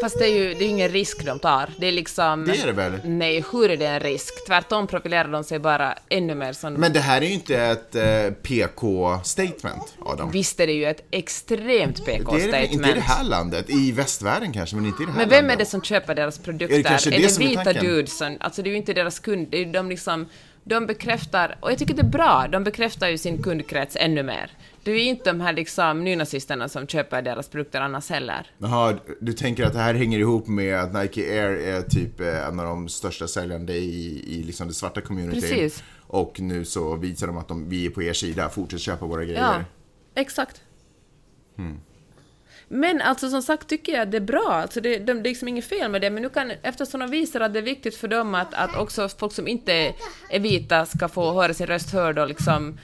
Fast 0.03 0.19
det 0.19 0.25
är 0.25 0.33
ju 0.33 0.53
det 0.53 0.65
är 0.65 0.69
ingen 0.69 0.89
risk 0.89 1.25
de 1.25 1.39
tar. 1.39 1.69
Det 1.77 1.88
är 1.88 1.91
liksom... 1.91 2.45
Det 2.45 2.62
är 2.62 2.65
det 2.65 2.71
väl? 2.71 2.94
Nej, 3.03 3.44
hur 3.51 3.71
är 3.71 3.77
det 3.77 3.85
en 3.85 4.00
risk? 4.00 4.47
Tvärtom 4.47 4.88
profilerar 4.88 5.27
de 5.27 5.44
sig 5.44 5.59
bara 5.59 5.97
ännu 6.09 6.35
mer 6.35 6.53
som... 6.53 6.74
Men 6.74 6.94
det 6.94 7.00
här 7.00 7.21
är 7.21 7.25
ju 7.25 7.33
inte 7.33 7.57
ett 7.57 7.95
eh, 7.95 8.03
PK-statement, 8.41 9.94
Adam. 10.06 10.31
Visst 10.31 10.59
är 10.59 10.68
det 10.68 10.74
ju 10.74 10.85
ett 10.85 11.06
extremt 11.12 12.00
är 12.00 12.06
det, 12.06 12.12
inte 12.12 12.12
i 12.12 12.19
PK-statement. 12.19 12.95
det 12.95 13.01
här 13.01 13.24
landet, 13.24 13.69
i 13.69 13.91
västvärlden 13.91 14.53
kanske, 14.53 14.75
men 14.75 14.86
inte 14.86 15.03
i 15.03 15.06
det 15.06 15.12
här 15.12 15.19
Men 15.19 15.29
vem 15.29 15.38
är 15.38 15.41
landet. 15.41 15.59
det 15.59 15.65
som 15.65 15.81
köper 15.81 16.15
deras 16.15 16.39
produkter? 16.39 16.75
Är 16.75 16.83
det 16.83 16.89
kanske 16.89 17.09
det 17.09 17.29
som 17.29 17.44
är 17.44 17.47
vita 17.47 17.74
dudesen? 17.74 18.38
Alltså 18.39 18.62
det 18.62 18.69
är 18.69 18.71
ju 18.71 18.77
inte 18.77 18.94
deras 18.94 19.19
kund, 19.19 19.47
det 19.51 19.57
är 19.57 19.65
ju 19.65 19.71
de 19.71 19.89
liksom... 19.89 20.25
De 20.65 20.86
bekräftar, 20.86 21.57
och 21.59 21.71
jag 21.71 21.79
tycker 21.79 21.94
det 21.94 22.01
är 22.01 22.09
bra, 22.09 22.47
de 22.51 22.63
bekräftar 22.63 23.07
ju 23.07 23.18
sin 23.18 23.44
kundkrets 23.44 23.95
ännu 24.00 24.24
mer. 24.24 24.51
Det 24.83 24.91
är 24.91 25.06
inte 25.06 25.30
de 25.30 25.41
här 25.41 25.53
liksom 25.53 26.03
nynazisterna 26.03 26.69
som 26.69 26.88
köper 26.88 27.21
deras 27.21 27.50
produkter 27.50 27.81
annars 27.81 28.09
heller. 28.09 28.51
Jaha, 28.57 28.97
du 29.19 29.33
tänker 29.33 29.65
att 29.65 29.74
det 29.74 29.80
här 29.80 29.94
hänger 29.94 30.19
ihop 30.19 30.47
med 30.47 30.80
att 30.80 30.94
Nike 30.94 31.21
Air 31.21 31.57
är 31.57 31.81
typ 31.81 32.19
eh, 32.19 32.47
en 32.47 32.59
av 32.59 32.65
de 32.65 32.89
största 32.89 33.27
säljande 33.27 33.74
i, 33.74 34.24
i 34.27 34.44
liksom 34.44 34.68
det 34.68 34.74
svarta 34.74 35.01
communityn. 35.01 35.41
Precis. 35.41 35.83
Och 36.07 36.39
nu 36.39 36.65
så 36.65 36.95
visar 36.95 37.27
de 37.27 37.38
att 37.38 37.47
de, 37.47 37.69
vi 37.69 37.85
är 37.85 37.89
på 37.89 38.03
er 38.03 38.13
sida, 38.13 38.50
fortsätt 38.50 38.81
köpa 38.81 39.06
våra 39.06 39.24
grejer. 39.24 39.39
Ja, 39.39 39.63
exakt. 40.15 40.62
Men 42.68 43.01
alltså 43.01 43.29
som 43.29 43.41
sagt 43.41 43.68
tycker 43.68 43.94
jag 43.94 44.01
att 44.01 44.12
det 44.12 44.18
är 44.18 44.21
bra, 44.21 44.50
alltså 44.50 44.81
det, 44.81 44.97
det, 44.97 45.13
det 45.13 45.19
är 45.19 45.24
liksom 45.24 45.47
inget 45.47 45.65
fel 45.65 45.91
med 45.91 46.01
det, 46.01 46.09
men 46.09 46.24
nu 46.24 46.29
kan, 46.29 46.51
eftersom 46.62 47.00
de 47.00 47.12
visar 47.12 47.39
att 47.39 47.53
det 47.53 47.59
är 47.59 47.63
viktigt 47.63 47.95
för 47.95 48.07
dem 48.07 48.36
att, 48.36 48.53
att 48.53 48.77
också 48.77 49.09
folk 49.09 49.33
som 49.33 49.47
inte 49.47 49.94
är 50.29 50.39
vita 50.39 50.86
ska 50.86 51.07
få 51.07 51.33
höra 51.33 51.53
sin 51.53 51.68
röst 51.68 51.94
hörd 51.94 52.19
och 52.19 52.27
liksom 52.27 52.79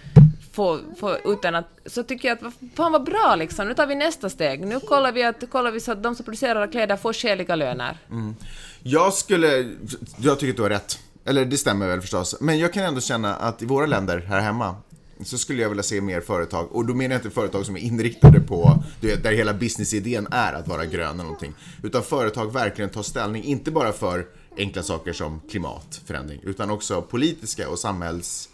få, 0.52 0.80
få 1.00 1.18
utan 1.26 1.56
att, 1.56 1.80
så 1.86 2.04
tycker 2.04 2.28
jag 2.28 2.38
att 2.38 2.54
fan 2.76 2.92
vad 2.92 3.04
bra 3.04 3.36
liksom, 3.40 3.68
nu 3.68 3.74
tar 3.74 3.88
vi 3.88 3.96
nästa 3.96 4.30
steg, 4.30 4.68
nu 4.68 4.80
kollar 4.80 5.12
vi, 5.12 5.24
att, 5.24 5.50
kollar 5.52 5.72
vi 5.72 5.80
så 5.80 5.92
att 5.92 6.04
de 6.04 6.16
som 6.16 6.26
producerar 6.26 6.72
kläder 6.72 6.98
får 6.98 7.14
skäliga 7.14 7.56
löner. 7.56 7.98
Mm. 8.10 8.36
Jag 8.84 9.14
skulle, 9.14 9.76
jag 10.18 10.40
tycker 10.40 10.54
att 10.54 10.58
du 10.58 10.62
har 10.62 10.70
rätt. 10.70 11.00
Eller 11.26 11.46
det 11.46 11.58
stämmer 11.58 11.88
väl 11.88 12.02
förstås. 12.02 12.36
Men 12.40 12.60
jag 12.60 12.74
kan 12.74 12.84
ändå 12.84 13.02
känna 13.02 13.36
att 13.36 13.62
i 13.62 13.66
våra 13.66 13.86
länder 13.86 14.20
här 14.20 14.40
hemma 14.40 14.76
så 15.24 15.38
skulle 15.38 15.62
jag 15.62 15.70
vilja 15.70 15.84
se 15.84 16.02
mer 16.02 16.22
företag. 16.22 16.72
Och 16.72 16.86
då 16.86 16.94
menar 16.94 17.16
jag 17.16 17.20
inte 17.20 17.30
företag 17.30 17.66
som 17.66 17.76
är 17.76 17.80
inriktade 17.80 18.40
på, 18.40 18.84
där 19.02 19.32
hela 19.32 19.54
businessidén 19.54 20.28
är 20.32 20.54
att 20.54 20.68
vara 20.68 20.86
grön 20.86 21.14
eller 21.14 21.24
någonting. 21.24 21.54
Utan 21.84 22.04
företag 22.04 22.54
verkligen 22.54 22.90
tar 22.90 23.04
ställning, 23.04 23.44
inte 23.44 23.72
bara 23.72 23.92
för 23.92 24.28
enkla 24.58 24.84
saker 24.84 25.14
som 25.14 25.42
klimatförändring, 25.50 26.42
utan 26.44 26.70
också 26.70 27.02
politiska 27.02 27.70
och 27.70 27.80
samhälls... 27.80 28.50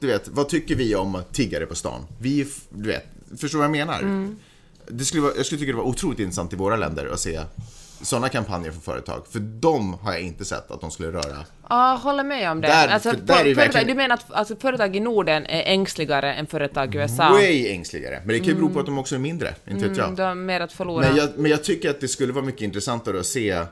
Du 0.00 0.06
vet, 0.06 0.28
vad 0.28 0.48
tycker 0.48 0.74
vi 0.74 0.94
om 0.94 1.22
tiggare 1.32 1.66
på 1.66 1.74
stan? 1.74 2.06
Vi, 2.20 2.46
du 2.70 2.88
vet, 2.88 3.04
förstår 3.40 3.58
vad 3.58 3.64
jag 3.64 3.70
menar? 3.72 4.28
Det 4.88 5.04
skulle 5.04 5.22
vara, 5.22 5.32
jag 5.36 5.46
skulle 5.46 5.58
tycka 5.58 5.72
det 5.72 5.78
var 5.78 5.84
otroligt 5.84 6.18
intressant 6.18 6.52
i 6.52 6.56
våra 6.56 6.76
länder 6.76 7.10
att 7.12 7.20
se 7.20 7.40
sådana 8.02 8.28
kampanjer 8.28 8.70
för 8.72 8.80
företag. 8.80 9.22
För 9.30 9.38
de 9.40 9.94
har 9.94 10.12
jag 10.12 10.20
inte 10.22 10.44
sett 10.44 10.70
att 10.70 10.80
de 10.80 10.90
skulle 10.90 11.08
röra. 11.12 11.36
Ja, 11.68 12.00
håller 12.02 12.24
med 12.24 12.50
om 12.50 12.60
det. 12.60 12.68
Där- 12.68 12.88
alltså, 12.88 13.10
där 13.10 13.34
är 13.34 13.36
företag, 13.38 13.54
verkligen- 13.54 13.86
Du 13.86 13.94
menar 13.94 14.14
att 14.14 14.32
alltså, 14.32 14.56
företag 14.56 14.96
i 14.96 15.00
Norden 15.00 15.46
är 15.46 15.62
ängsligare 15.72 16.34
än 16.34 16.46
företag 16.46 16.94
i 16.94 16.98
USA? 16.98 17.30
Way 17.30 17.68
ängsligare. 17.68 18.18
Men 18.24 18.28
det 18.28 18.38
kan 18.38 18.48
ju 18.48 18.54
bero 18.54 18.68
på 18.70 18.80
att 18.80 18.86
de 18.86 18.98
också 18.98 19.14
är 19.14 19.18
mindre, 19.18 19.54
inte 19.70 19.88
vet 19.88 19.96
jag. 19.96 20.04
Mm, 20.06 20.16
de 20.16 20.22
har 20.22 20.34
mer 20.34 20.60
att 20.60 20.72
förlora. 20.72 21.06
Men 21.08 21.16
jag, 21.16 21.28
men 21.36 21.50
jag 21.50 21.64
tycker 21.64 21.90
att 21.90 22.00
det 22.00 22.08
skulle 22.08 22.32
vara 22.32 22.44
mycket 22.44 22.62
intressantare 22.62 23.20
att 23.20 23.26
se 23.26 23.64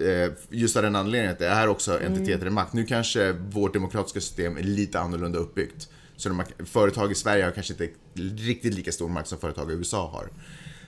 Eh, 0.00 0.32
just 0.50 0.76
av 0.76 0.82
den 0.82 0.96
anledningen 0.96 1.32
att 1.32 1.38
det 1.38 1.46
är 1.46 1.68
också 1.68 2.02
entiteter 2.02 2.46
i 2.46 2.50
makt. 2.50 2.72
Nu 2.72 2.84
kanske 2.84 3.32
vårt 3.32 3.72
demokratiska 3.72 4.20
system 4.20 4.56
är 4.56 4.62
lite 4.62 5.00
annorlunda 5.00 5.38
uppbyggt. 5.38 5.88
Så 6.16 6.28
de, 6.28 6.42
företag 6.64 7.12
i 7.12 7.14
Sverige 7.14 7.44
har 7.44 7.50
kanske 7.50 7.72
inte 7.72 7.88
riktigt 8.14 8.74
lika 8.74 8.92
stor 8.92 9.08
makt 9.08 9.28
som 9.28 9.38
företag 9.38 9.70
i 9.70 9.74
USA 9.74 10.08
har. 10.08 10.28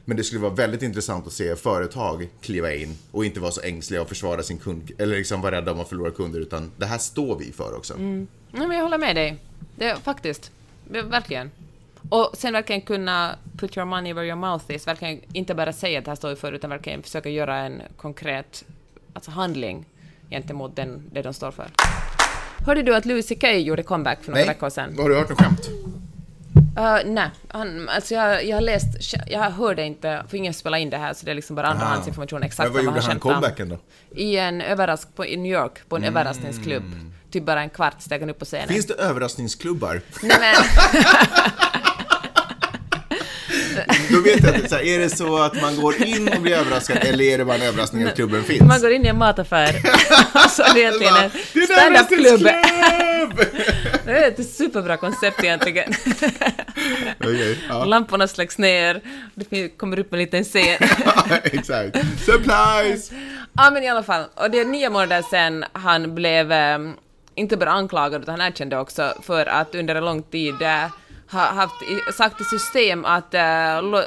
Men 0.04 0.16
det 0.16 0.24
skulle 0.24 0.40
vara 0.40 0.54
väldigt 0.54 0.82
intressant 0.82 1.26
att 1.26 1.32
se 1.32 1.56
företag 1.56 2.28
kliva 2.40 2.74
in 2.74 2.98
och 3.10 3.24
inte 3.24 3.40
vara 3.40 3.52
så 3.52 3.60
ängsliga 3.60 4.02
och 4.02 4.08
försvara 4.08 4.42
sin 4.42 4.58
kund, 4.58 4.90
eller 4.98 5.16
liksom 5.16 5.40
vara 5.40 5.56
rädda 5.56 5.72
om 5.72 5.80
att 5.80 5.88
förlora 5.88 6.10
kunder, 6.10 6.40
utan 6.40 6.70
det 6.76 6.86
här 6.86 6.98
står 6.98 7.38
vi 7.38 7.52
för 7.52 7.76
också. 7.76 7.94
Mm. 7.94 8.26
Nej, 8.50 8.68
men 8.68 8.76
jag 8.76 8.84
håller 8.84 8.98
med 8.98 9.16
dig. 9.16 9.38
Det, 9.76 9.96
faktiskt. 10.04 10.50
Verkligen. 10.88 11.50
Och 12.08 12.30
sen 12.34 12.52
verkligen 12.52 12.82
kunna 12.82 13.36
put 13.58 13.76
your 13.76 13.86
money 13.86 14.12
where 14.12 14.26
your 14.26 14.36
mouth 14.36 14.64
is. 14.68 14.86
Verkligen 14.86 15.20
inte 15.32 15.54
bara 15.54 15.72
säga 15.72 15.98
att 15.98 16.04
det 16.04 16.10
här 16.10 16.16
står 16.16 16.28
vi 16.28 16.36
för, 16.36 16.52
utan 16.52 16.70
verkligen 16.70 17.02
försöka 17.02 17.28
göra 17.28 17.56
en 17.56 17.82
konkret 17.96 18.64
alltså 19.12 19.30
handling 19.30 19.84
gentemot 20.30 20.76
den, 20.76 21.02
det 21.12 21.22
de 21.22 21.34
står 21.34 21.50
för. 21.50 21.66
Hörde 22.66 22.82
du 22.82 22.94
att 22.96 23.04
Louis 23.04 23.28
CK 23.28 23.44
gjorde 23.44 23.82
comeback 23.82 24.18
för 24.22 24.32
några 24.32 24.44
veckor 24.44 24.70
sedan? 24.70 24.98
Har 24.98 25.08
du 25.08 25.16
hört 25.16 25.28
något 25.28 25.38
skämt? 25.38 25.68
Uh, 26.78 26.98
nej, 27.04 27.30
han, 27.48 27.88
alltså 27.88 28.14
jag, 28.14 28.44
jag 28.44 28.56
har 28.56 28.60
läst, 28.60 29.14
jag 29.26 29.40
hörde 29.40 29.84
inte, 29.84 30.24
för 30.28 30.36
ingen 30.36 30.54
spelade 30.54 30.82
in 30.82 30.90
det 30.90 30.96
här, 30.96 31.14
så 31.14 31.24
det 31.24 31.30
är 31.30 31.34
liksom 31.34 31.56
bara 31.56 31.66
andrahandsinformation 31.66 32.42
exakt 32.42 32.66
Men 32.66 32.72
vad 32.74 32.84
gjorde 32.84 33.00
han 33.00 33.12
om. 33.12 33.20
comebacken 33.20 33.68
då? 33.68 33.78
I 34.10 34.36
en 34.36 34.60
överrask 34.60 35.14
på, 35.14 35.26
i 35.26 35.36
New 35.36 35.52
York, 35.52 35.88
på 35.88 35.96
en 35.96 36.04
överraskningsklubb. 36.04 36.84
Typ 37.30 37.44
bara 37.44 37.62
en 37.62 37.70
kvart 37.70 38.02
steg 38.02 38.20
han 38.20 38.30
upp 38.30 38.38
på 38.38 38.44
scenen. 38.44 38.68
Finns 38.68 38.86
det 38.86 38.94
överraskningsklubbar? 38.94 40.00
Nej 40.22 40.36
men... 40.40 40.54
Då 44.10 44.20
vet 44.20 44.44
jag 44.44 44.54
inte, 44.54 44.68
så 44.68 44.74
här, 44.74 44.82
är 44.82 44.98
det 44.98 45.10
så 45.10 45.38
att 45.38 45.62
man 45.62 45.76
går 45.76 46.02
in 46.02 46.28
och 46.28 46.42
blir 46.42 46.52
överraskad 46.52 46.98
eller 47.00 47.24
är 47.24 47.38
det 47.38 47.44
bara 47.44 47.56
en 47.56 47.62
överraskning 47.62 48.02
att 48.02 48.14
klubben 48.14 48.44
finns? 48.44 48.60
Man 48.60 48.80
går 48.80 48.90
in 48.92 49.04
i 49.04 49.08
en 49.08 49.18
mataffär 49.18 49.72
så 50.48 50.62
är 50.62 50.74
det 50.74 50.80
egentligen 50.80 51.14
en 51.16 51.30
stand-up-klubb. 51.66 52.42
Det 54.04 54.24
är 54.24 54.28
ett 54.28 54.50
superbra 54.50 54.96
koncept 54.96 55.44
egentligen. 55.44 55.92
Okej, 57.20 57.58
ja. 57.68 57.84
Lamporna 57.84 58.28
släcks 58.28 58.58
ner, 58.58 59.00
det 59.34 59.68
kommer 59.68 59.98
upp 59.98 60.12
en 60.12 60.18
liten 60.18 60.44
scen. 60.44 60.78
Exakt. 61.44 61.96
Surprise! 62.24 63.14
Ja 63.52 63.70
men 63.70 63.82
i 63.82 63.88
alla 63.88 64.02
fall, 64.02 64.24
och 64.34 64.50
det 64.50 64.60
är 64.60 64.64
nio 64.64 64.90
månader 64.90 65.22
sedan 65.30 65.64
han 65.72 66.14
blev 66.14 66.52
eh, 66.52 66.78
inte 67.34 67.56
bara 67.56 67.70
anklagad 67.70 68.22
utan 68.22 68.40
han 68.40 68.48
erkände 68.48 68.78
också 68.78 69.14
för 69.22 69.46
att 69.46 69.74
under 69.74 69.94
en 69.94 70.04
lång 70.04 70.22
tid 70.22 70.62
eh, 71.34 71.38
ha 71.38 71.46
haft 71.52 71.82
i, 71.82 72.12
sagt 72.12 72.40
i 72.40 72.44
system 72.44 73.04
att, 73.04 73.34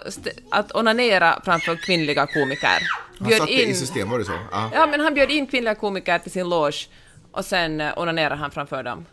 st, 0.07 0.31
att 0.51 0.75
onanera 0.75 1.41
framför 1.45 1.75
kvinnliga 1.75 2.27
komiker. 2.27 2.79
Han 3.19 3.31
satte 3.31 3.45
det 3.45 3.63
i 3.63 3.73
system, 3.73 4.09
var 4.09 4.19
det 4.19 4.25
så? 4.25 4.39
Ja. 4.51 4.69
Ja, 4.73 4.85
men 4.87 4.99
han 4.99 5.13
bjöd 5.13 5.31
in 5.31 5.47
kvinnliga 5.47 5.75
komiker 5.75 6.19
till 6.19 6.31
sin 6.31 6.49
loge 6.49 6.87
och 7.31 7.45
sen 7.45 7.81
eh, 7.81 7.97
onanerade 7.97 8.35
han 8.35 8.51
framför 8.51 8.83
dem. 8.83 9.05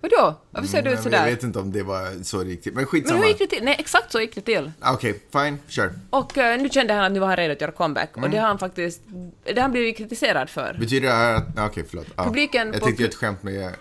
Vadå? 0.00 0.34
Varför 0.50 0.68
ser 0.68 0.82
du 0.82 0.90
ut 0.90 0.94
Mhm. 0.94 0.94
Men 0.94 1.02
sådär? 1.02 1.18
Jag 1.26 1.34
vet 1.34 1.42
inte 1.42 1.58
om 1.58 1.72
det 1.72 1.82
var 1.82 2.24
så 2.24 2.40
riktigt, 2.44 2.74
men 2.74 2.80
Men 2.82 2.86
skitsamma. 2.86 3.20
hur 3.20 3.26
gick 3.28 3.38
det 3.38 3.46
till? 3.46 3.64
Nej, 3.64 3.76
exakt 3.78 4.12
så 4.12 4.20
gick 4.20 4.34
det 4.34 4.40
till. 4.40 4.72
Ah, 4.80 4.92
Okej, 4.94 5.20
fine, 5.32 5.58
kör. 5.68 5.92
Och 6.10 6.38
eh, 6.38 6.60
nu 6.60 6.68
kände 6.68 6.94
han 6.94 7.04
att 7.04 7.12
nu 7.12 7.18
var 7.20 7.26
han 7.26 7.36
redo 7.36 7.52
att 7.52 7.60
göra 7.60 7.70
comeback 7.72 8.10
och 8.12 8.18
Mm. 8.18 8.30
det 8.30 8.38
har 8.38 8.46
han 8.48 8.58
faktiskt, 8.58 9.00
det 9.44 9.54
har 9.54 9.60
han 9.62 9.70
blivit 9.72 9.96
kritiserad 9.96 10.50
för. 10.50 10.76
Betyder 10.80 11.08
det 11.08 11.14
här 11.14 11.34
att... 11.34 11.58
ah, 11.58 11.66
Okej, 11.66 11.84
förlåt. 11.90 12.06
Ja. 12.16 12.24
Publiken 12.24 12.66
Jag 12.72 12.80
på- 12.80 12.84
tänkte 12.86 13.02
göra 13.02 13.08
ett 13.10 13.14
skämt 13.16 13.42
med... 13.42 13.72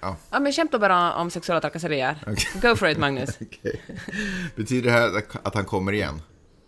Ja, 0.00 0.16
Ja 0.30 0.40
men 0.40 0.52
skämta 0.52 0.78
bara 0.78 1.14
om 1.14 1.30
sexuella 1.30 1.60
trakasserier. 1.60 2.16
Okej. 2.26 2.60
Go 2.62 2.76
for 2.76 2.88
it 2.88 2.98
Magnus. 2.98 3.30
okej. 3.40 3.80
Betyder 4.56 4.90
det 4.90 4.96
här 4.98 5.22
att- 5.42 5.54
han 5.54 5.64
kommer 5.64 5.92
igen? 5.92 6.22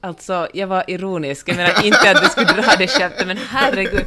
Alltså, 0.05 0.49
jag 0.55 0.67
var 0.67 0.85
ironisk. 0.91 1.49
Jag 1.49 1.57
menar 1.57 1.85
inte 1.87 2.11
att 2.11 2.23
du 2.23 2.29
skulle 2.29 2.47
dra 2.63 2.77
det 2.79 2.89
skämtet, 2.89 3.27
men 3.27 3.37
herregud. 3.37 4.05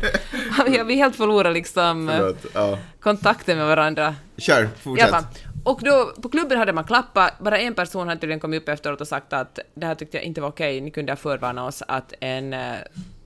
Vi 0.87 0.95
helt 0.95 1.15
förlorat 1.15 1.53
liksom 1.53 2.09
eh, 2.09 2.17
Förlåt. 2.17 2.45
Ja. 2.53 2.77
kontakten 2.99 3.57
med 3.57 3.67
varandra. 3.67 4.15
Kör, 4.37 4.69
fortsätt. 4.81 5.09
fall. 5.09 5.23
Och 5.63 5.79
då, 5.83 6.13
på 6.21 6.29
klubben 6.29 6.57
hade 6.57 6.73
man 6.73 6.83
klappat, 6.83 7.39
bara 7.39 7.59
en 7.59 7.73
person 7.73 8.07
hade 8.07 8.21
tydligen 8.21 8.39
kommit 8.39 8.61
upp 8.61 8.69
efteråt 8.69 9.01
och 9.01 9.07
sagt 9.07 9.33
att 9.33 9.59
det 9.75 9.85
här 9.85 9.95
tyckte 9.95 10.17
jag 10.17 10.23
inte 10.23 10.41
var 10.41 10.49
okej, 10.49 10.81
ni 10.81 10.91
kunde 10.91 11.11
ha 11.11 11.17
förvarnat 11.17 11.67
oss 11.69 11.83
att 11.87 12.13
en, 12.19 12.53
eh, 12.53 12.75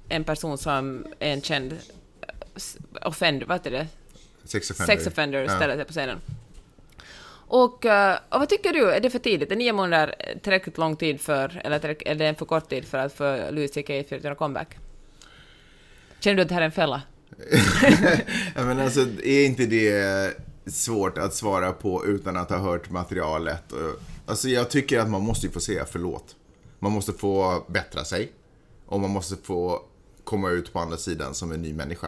en 0.10 0.24
person 0.24 0.58
som 0.58 1.06
är 1.20 1.34
en 1.34 1.42
känd 1.42 1.72
eh, 1.74 3.08
offend, 3.08 3.44
vad 3.44 3.58
heter 3.58 3.72
det? 3.72 3.88
Sex 4.52 4.72
offender. 4.72 4.94
Sex 4.96 5.08
offender 5.08 5.42
Ja. 5.44 5.56
ställer 5.56 5.76
sig 5.76 5.86
på 5.86 5.92
scenen. 5.94 6.22
Och, 7.52 7.86
eh, 7.86 8.18
och 8.30 8.40
vad 8.40 8.50
tycker 8.50 8.74
du, 8.74 8.92
är 8.92 9.00
det 9.00 9.10
för 9.10 9.20
tidigt? 9.20 9.52
Är 9.52 9.56
nio 9.56 9.74
månader 9.74 10.16
tillräckligt 10.44 10.78
lång 10.78 10.96
tid 10.96 11.22
för, 11.22 11.62
eller 11.64 11.86
är 12.08 12.16
det 12.16 12.26
en 12.26 12.36
för 12.36 12.46
kort 12.46 12.70
tid 12.70 12.86
för 12.86 12.98
att 12.98 13.14
för 13.14 13.52
Louis 13.52 13.72
CK 13.72 13.90
att 13.90 14.24
göra 14.24 14.36
comeback? 14.36 14.78
Känner 16.20 16.36
du 16.36 16.42
att 16.42 16.48
det 16.48 16.54
här 16.54 16.62
är 16.62 16.66
en 16.66 16.72
fälla? 16.72 17.02
Ja, 18.56 18.66
men 18.66 18.80
alltså, 18.80 19.00
är 19.24 19.46
inte 19.46 19.66
det 19.66 20.34
svårt 20.66 21.18
att 21.18 21.34
svara 21.34 21.72
på 21.72 22.06
utan 22.06 22.38
att 22.38 22.50
ha 22.50 22.58
hört 22.58 22.90
materialet? 22.90 23.74
Alltså, 24.26 24.50
jag 24.50 24.70
tycker 24.70 25.00
att 25.00 25.10
man 25.10 25.22
måste 25.22 25.50
få 25.50 25.60
säga 25.60 25.86
förlåt. 25.86 26.36
Man 26.80 26.92
måste 26.92 27.14
få 27.14 27.66
bättra 27.68 28.04
sig. 28.06 28.32
Och 28.86 29.00
man 29.00 29.10
måste 29.10 29.36
få 29.44 29.82
komma 30.24 30.50
ut 30.50 30.74
på 30.74 30.80
andra 30.80 30.98
sidan 30.98 31.36
som 31.36 31.52
en 31.52 31.62
ny 31.62 31.74
människa. 31.74 32.08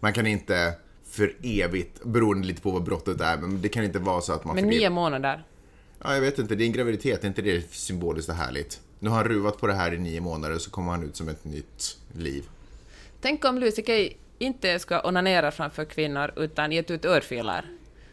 Man 0.00 0.12
kan 0.12 0.26
inte 0.26 0.72
för 1.12 1.34
evigt, 1.42 2.04
beroende 2.04 2.46
lite 2.46 2.62
på 2.62 2.70
vad 2.70 2.82
brottet 2.82 3.20
är, 3.20 3.36
men 3.36 3.62
det 3.62 3.68
kan 3.68 3.84
inte 3.84 3.98
vara 3.98 4.20
så 4.20 4.32
att 4.32 4.44
man 4.44 4.54
Men 4.54 4.66
nio 4.66 4.90
månader? 4.90 5.44
Ja, 6.04 6.14
jag 6.14 6.20
vet 6.20 6.38
inte, 6.38 6.54
det 6.54 6.64
är 6.64 6.66
en 6.66 6.72
graviditet, 6.72 7.24
är 7.24 7.28
inte 7.28 7.42
det 7.42 7.74
symboliskt 7.74 8.28
och 8.28 8.34
härligt? 8.34 8.80
Nu 8.98 9.10
har 9.10 9.16
han 9.16 9.24
ruvat 9.24 9.58
på 9.58 9.66
det 9.66 9.72
här 9.72 9.94
i 9.94 9.98
nio 9.98 10.20
månader 10.20 10.58
så 10.58 10.70
kommer 10.70 10.90
han 10.90 11.02
ut 11.02 11.16
som 11.16 11.28
ett 11.28 11.44
nytt 11.44 11.98
liv. 12.12 12.44
Tänk 13.20 13.44
om 13.44 13.58
Louis 13.58 13.76
CK 13.76 14.16
inte 14.38 14.78
ska 14.78 15.00
onanera 15.08 15.50
framför 15.50 15.84
kvinnor 15.84 16.32
utan 16.36 16.72
gett 16.72 16.90
ut 16.90 17.04
örfilar. 17.04 17.66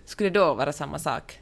Skulle 0.06 0.30
det 0.30 0.40
då 0.40 0.54
vara 0.54 0.74
samma 0.74 1.00
sak? 1.00 1.40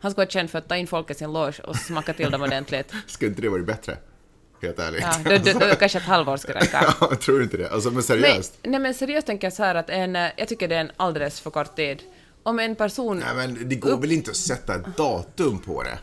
Han 0.00 0.10
skulle 0.10 0.24
vara 0.24 0.30
känd 0.30 0.50
för 0.50 0.58
att 0.58 0.68
ta 0.68 0.76
in 0.76 0.86
folk 0.86 1.10
i 1.10 1.14
sin 1.14 1.32
loge 1.32 1.62
och 1.62 1.76
smacka 1.76 2.12
till 2.14 2.30
dem 2.30 2.42
ordentligt. 2.42 2.92
Skulle 3.06 3.28
inte 3.28 3.42
det 3.42 3.48
varit 3.48 3.66
bättre? 3.66 3.96
Helt 4.62 4.78
ärligt. 4.78 5.00
Ja, 5.02 5.38
då, 5.38 5.52
då, 5.52 5.66
då 5.66 5.74
kanske 5.74 5.98
ett 5.98 6.04
halvår 6.04 6.36
skulle 6.36 6.60
räcka. 6.60 6.94
Ja, 7.00 7.14
tror 7.16 7.42
inte 7.42 7.56
det. 7.56 7.70
Alltså, 7.70 7.90
men 7.90 8.02
seriöst. 8.02 8.58
nej 8.62 8.80
men 8.80 8.94
seriöst 8.94 9.26
tänker 9.26 9.46
jag 9.46 9.52
så 9.52 9.62
här 9.62 9.74
att 9.74 9.90
en, 9.90 10.16
eh, 10.16 10.28
jag 10.36 10.48
tycker 10.48 10.68
det 10.68 10.76
är 10.76 10.80
en 10.80 10.90
alldeles 10.96 11.40
för 11.40 11.50
kort 11.50 11.76
tid. 11.76 12.02
Om 12.42 12.58
en 12.58 12.76
person... 12.76 13.18
Nej, 13.26 13.34
men 13.34 13.68
det 13.68 13.74
går 13.74 13.96
väl 13.96 14.12
inte 14.12 14.30
att 14.30 14.36
sätta 14.36 14.74
ett 14.74 14.96
datum 14.96 15.58
på 15.58 15.82
det? 15.82 15.98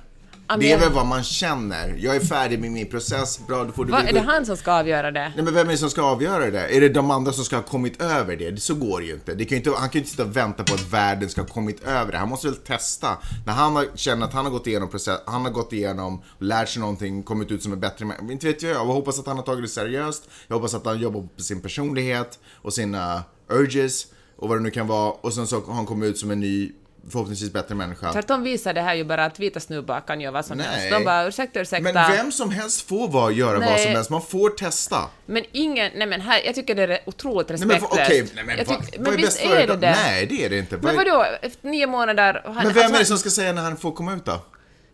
Det 0.60 0.72
är 0.72 0.80
väl 0.80 0.92
vad 0.92 1.06
man 1.06 1.24
känner. 1.24 1.96
Jag 1.98 2.16
är 2.16 2.20
färdig 2.20 2.60
med 2.60 2.72
min 2.72 2.90
process, 2.90 3.40
bra, 3.48 3.64
då 3.64 3.72
får 3.72 3.86
du 3.86 3.92
väl 3.92 4.08
är 4.08 4.14
det 4.14 4.20
han 4.20 4.46
som 4.46 4.58
ska 4.58 4.72
avgöra 4.72 5.12
det? 5.12 5.32
Nej 5.36 5.44
men 5.44 5.54
vem 5.54 5.68
är 5.68 5.72
det 5.72 5.78
som 5.78 5.90
ska 5.90 6.02
avgöra 6.02 6.52
det? 6.52 6.78
Är 6.78 6.82
det 6.82 6.90
de 6.90 7.12
andra 7.12 7.32
som 7.32 7.46
ska 7.46 7.56
ha 7.56 7.64
kommit 7.64 8.02
över 8.02 8.36
det? 8.36 8.62
Så 8.62 8.76
går 8.76 9.00
det 9.00 9.06
ju 9.06 9.14
inte. 9.14 9.34
Det 9.34 9.46
kan 9.46 9.56
ju 9.56 9.58
inte 9.58 9.70
han 9.70 9.90
kan 9.90 9.92
ju 9.92 10.00
inte 10.00 10.10
sitta 10.10 10.24
och 10.24 10.38
vänta 10.38 10.64
på 10.64 10.74
att 10.74 10.94
världen 10.94 11.30
ska 11.30 11.42
ha 11.42 11.48
kommit 11.48 11.84
över 11.84 12.12
det. 12.12 12.18
Han 12.18 12.30
måste 12.30 12.48
väl 12.48 12.56
testa. 12.56 13.18
När 13.46 13.54
han 13.54 13.76
har, 13.76 13.86
känner 13.96 14.26
att 14.26 14.34
han 14.34 14.46
har 14.46 14.52
gått 14.52 14.68
igenom 14.68 14.90
process, 14.90 15.20
han 15.26 15.42
har 15.42 15.52
gått 15.52 15.74
igenom, 15.74 16.22
lärt 16.40 16.70
sig 16.70 16.80
någonting, 16.80 17.24
kommit 17.24 17.52
ut 17.52 17.64
som 17.64 17.74
en 17.74 17.80
bättre 17.80 18.06
människa. 18.06 18.32
Inte 18.32 18.48
vet 18.48 18.62
jag, 18.62 18.72
jag 18.72 18.86
hoppas 18.86 19.20
att 19.20 19.28
han 19.28 19.38
har 19.38 19.44
tagit 19.44 19.64
det 19.64 19.70
seriöst. 19.70 20.30
Jag 20.48 20.56
hoppas 20.56 20.74
att 20.74 20.86
han 20.86 21.00
jobbar 21.00 21.28
på 21.36 21.44
sin 21.44 21.62
personlighet 21.62 22.40
och 22.54 22.74
sina 22.74 23.24
urges 23.50 24.08
och 24.38 24.50
vad 24.50 24.58
det 24.58 24.62
nu 24.62 24.72
kan 24.72 24.88
vara. 24.88 25.12
Och 25.12 25.34
sen 25.34 25.48
så 25.48 25.62
har 25.62 25.74
han 25.74 25.86
kommit 25.86 26.10
ut 26.10 26.18
som 26.18 26.32
en 26.32 26.40
ny, 26.40 26.72
förhoppningsvis 27.12 27.54
bättre 27.54 27.76
människa. 27.76 28.12
Tvärtom 28.14 28.44
visar 28.44 28.74
det 28.74 28.82
här 28.82 28.96
ju 28.96 29.04
bara 29.04 29.26
att 29.26 29.40
vita 29.40 29.60
snubbar 29.60 30.00
kan 30.00 30.22
göra 30.22 30.32
vad 30.32 30.46
som 30.46 30.58
Nej. 30.58 30.68
helst. 30.68 30.90
De 30.92 31.04
bara 31.06 31.28
ursäkta, 31.28 31.60
ursäkta. 31.60 31.94
Men 31.94 32.12
vem 32.12 32.32
som 32.32 32.50
helst 32.52 32.88
får 32.88 33.08
vara, 33.08 33.32
göra 33.32 33.52
vad 33.52 33.60
Nej. 33.60 33.84
som 33.84 33.92
helst, 33.92 34.10
man 34.10 34.22
får 34.22 34.50
testa. 34.50 35.02
Men 35.26 35.44
ingen, 35.52 35.92
nej 35.96 36.08
men 36.08 36.22
här, 36.22 36.42
jag 36.46 36.56
tycker 36.56 36.76
det 36.76 36.84
är 36.84 37.00
otroligt 37.06 37.50
Nej 37.50 37.60
men 37.60 37.70
respektlöst. 37.70 38.04
okej, 38.10 38.28
nej 38.36 38.44
men 38.44 38.58
jag 38.58 38.66
vad, 38.66 38.86
tycker- 38.86 38.98
vad 39.00 39.08
men 39.08 39.14
är 39.14 39.18
visst 39.18 39.38
bäst 39.44 39.54
är 39.54 39.68
det 39.68 39.76
det? 39.76 39.92
Nej, 39.92 40.26
det 40.26 40.46
är 40.46 40.50
det 40.50 40.58
inte. 40.60 40.76
Men 40.78 40.86
Vad 40.86 40.96
vadå, 41.06 41.26
efter 41.42 41.68
nio 41.68 41.88
månader... 41.88 42.42
Han, 42.46 42.54
Men 42.56 42.64
vem 42.74 42.84
alltså, 42.84 42.96
är 42.96 43.00
det 43.00 43.06
som 43.06 43.18
ska 43.18 43.30
säga 43.30 43.54
när 43.54 43.62
han 43.62 43.78
får 43.78 43.92
komma 43.92 44.14
ut 44.16 44.26
då? 44.26 44.32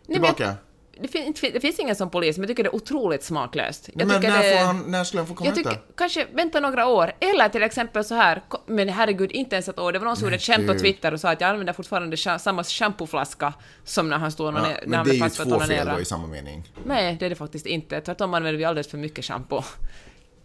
men- 0.06 0.14
Tillbaka? 0.14 0.54
Det, 1.00 1.08
fin, 1.08 1.34
det 1.40 1.60
finns 1.60 1.78
ingen 1.78 1.96
som 1.96 2.10
polis, 2.10 2.36
men 2.38 2.42
jag 2.42 2.48
tycker 2.48 2.62
det 2.62 2.68
är 2.70 2.74
otroligt 2.74 3.22
smaklöst. 3.22 3.88
Jag 3.94 4.08
men 4.08 4.22
när, 4.22 4.42
det, 4.42 4.58
får 4.58 4.64
han, 4.64 4.84
när 4.86 5.04
skulle 5.04 5.20
han 5.20 5.26
få 5.26 5.34
komma 5.34 5.50
jag 5.50 5.58
ut 5.58 5.64
tycker, 5.64 5.70
då? 5.88 5.94
kanske 5.96 6.26
vänta 6.32 6.60
några 6.60 6.86
år, 6.86 7.12
eller 7.20 7.48
till 7.48 7.62
exempel 7.62 8.04
så 8.04 8.14
här, 8.14 8.42
men 8.66 8.88
herregud, 8.88 9.32
inte 9.32 9.56
ens 9.56 9.68
ett 9.68 9.78
år, 9.78 9.92
det 9.92 9.98
var 9.98 10.06
någon 10.06 10.16
som 10.16 10.24
gjorde 10.24 10.36
ett 10.36 10.42
skämt 10.42 10.66
på. 10.66 10.74
Twitter 10.78 11.14
och 11.14 11.20
sa 11.20 11.30
att 11.30 11.40
jag 11.40 11.50
använder 11.50 11.72
fortfarande 11.72 12.16
samma 12.16 12.64
shampooflaska 12.64 13.54
som 13.84 14.08
när 14.08 14.18
han 14.18 14.32
stod 14.32 14.46
och 14.46 14.52
Ja, 14.54 14.58
onane- 14.58 14.80
när 14.86 14.98
men 14.98 15.04
det 15.06 15.10
är 15.10 15.24
ju 15.24 15.30
två 15.30 15.60
fel 15.60 15.88
då 15.94 16.00
i 16.00 16.04
samma 16.04 16.26
mening. 16.26 16.72
Nej, 16.86 17.16
det 17.20 17.26
är 17.26 17.30
det 17.30 17.36
faktiskt 17.36 17.66
inte. 17.66 18.00
Tvärtom 18.00 18.34
använder 18.34 18.58
vi 18.58 18.64
alldeles 18.64 18.88
för 18.88 18.98
mycket 18.98 19.24
shampoo. 19.24 19.64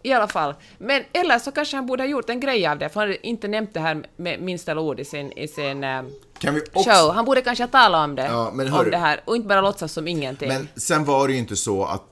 I 0.02 0.12
alla 0.12 0.28
fall. 0.28 0.54
Men 0.78 1.02
eller 1.12 1.38
så 1.38 1.50
kanske 1.52 1.76
han 1.76 1.86
borde 1.86 2.02
ha 2.02 2.08
gjort 2.08 2.30
en 2.30 2.40
grej 2.40 2.66
av 2.66 2.78
det, 2.78 2.88
för 2.88 3.00
han 3.00 3.08
hade 3.08 3.26
inte 3.26 3.48
nämnt 3.48 3.74
det 3.74 3.80
här 3.80 4.06
med 4.16 4.42
minsta 4.42 4.78
ord 4.80 5.00
i 5.00 5.04
sin, 5.04 5.32
i 5.32 5.48
sin 5.48 5.84
eh, 5.84 6.02
Kan 6.38 6.54
vi 6.54 6.60
också... 6.72 6.90
show. 6.90 7.12
Han 7.14 7.24
borde 7.24 7.42
kanske 7.42 7.64
ha 7.64 7.68
talat 7.68 8.04
om 8.04 8.14
det, 8.14 8.24
Ja, 8.24 8.50
men 8.54 8.66
om 8.66 8.72
hörru. 8.72 8.90
det 8.90 8.96
här, 8.96 9.20
och 9.24 9.36
inte 9.36 9.48
bara 9.48 9.60
låtsas 9.60 9.92
som 9.92 10.08
ingenting. 10.08 10.48
Men 10.48 10.68
sen 10.76 11.04
var 11.04 11.28
det 11.28 11.32
ju 11.32 11.38
inte 11.38 11.56
så 11.56 11.84
att 11.84 12.02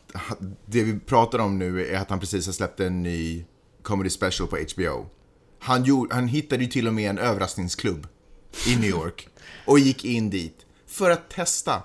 det 0.66 0.82
vi 0.82 0.98
pratar 1.00 1.38
om 1.38 1.58
nu 1.58 1.86
är 1.86 1.98
att 1.98 2.10
han 2.10 2.20
precis 2.20 2.46
har 2.46 2.52
släppt 2.52 2.80
en 2.80 3.02
ny 3.02 3.44
comedy 3.82 4.10
special 4.10 4.48
på 4.48 4.56
HBO. 4.74 5.06
Han, 5.60 5.84
gjorde, 5.84 6.14
han 6.14 6.28
hittade 6.28 6.64
ju 6.64 6.70
till 6.70 6.86
och 6.86 6.94
med 6.94 7.10
en 7.10 7.18
överraskningsklubb 7.18 8.06
i 8.66 8.76
New 8.76 8.90
York 8.90 9.28
och 9.66 9.78
gick 9.78 10.04
in 10.04 10.30
dit 10.30 10.66
för 10.86 11.10
att 11.10 11.30
testa. 11.30 11.82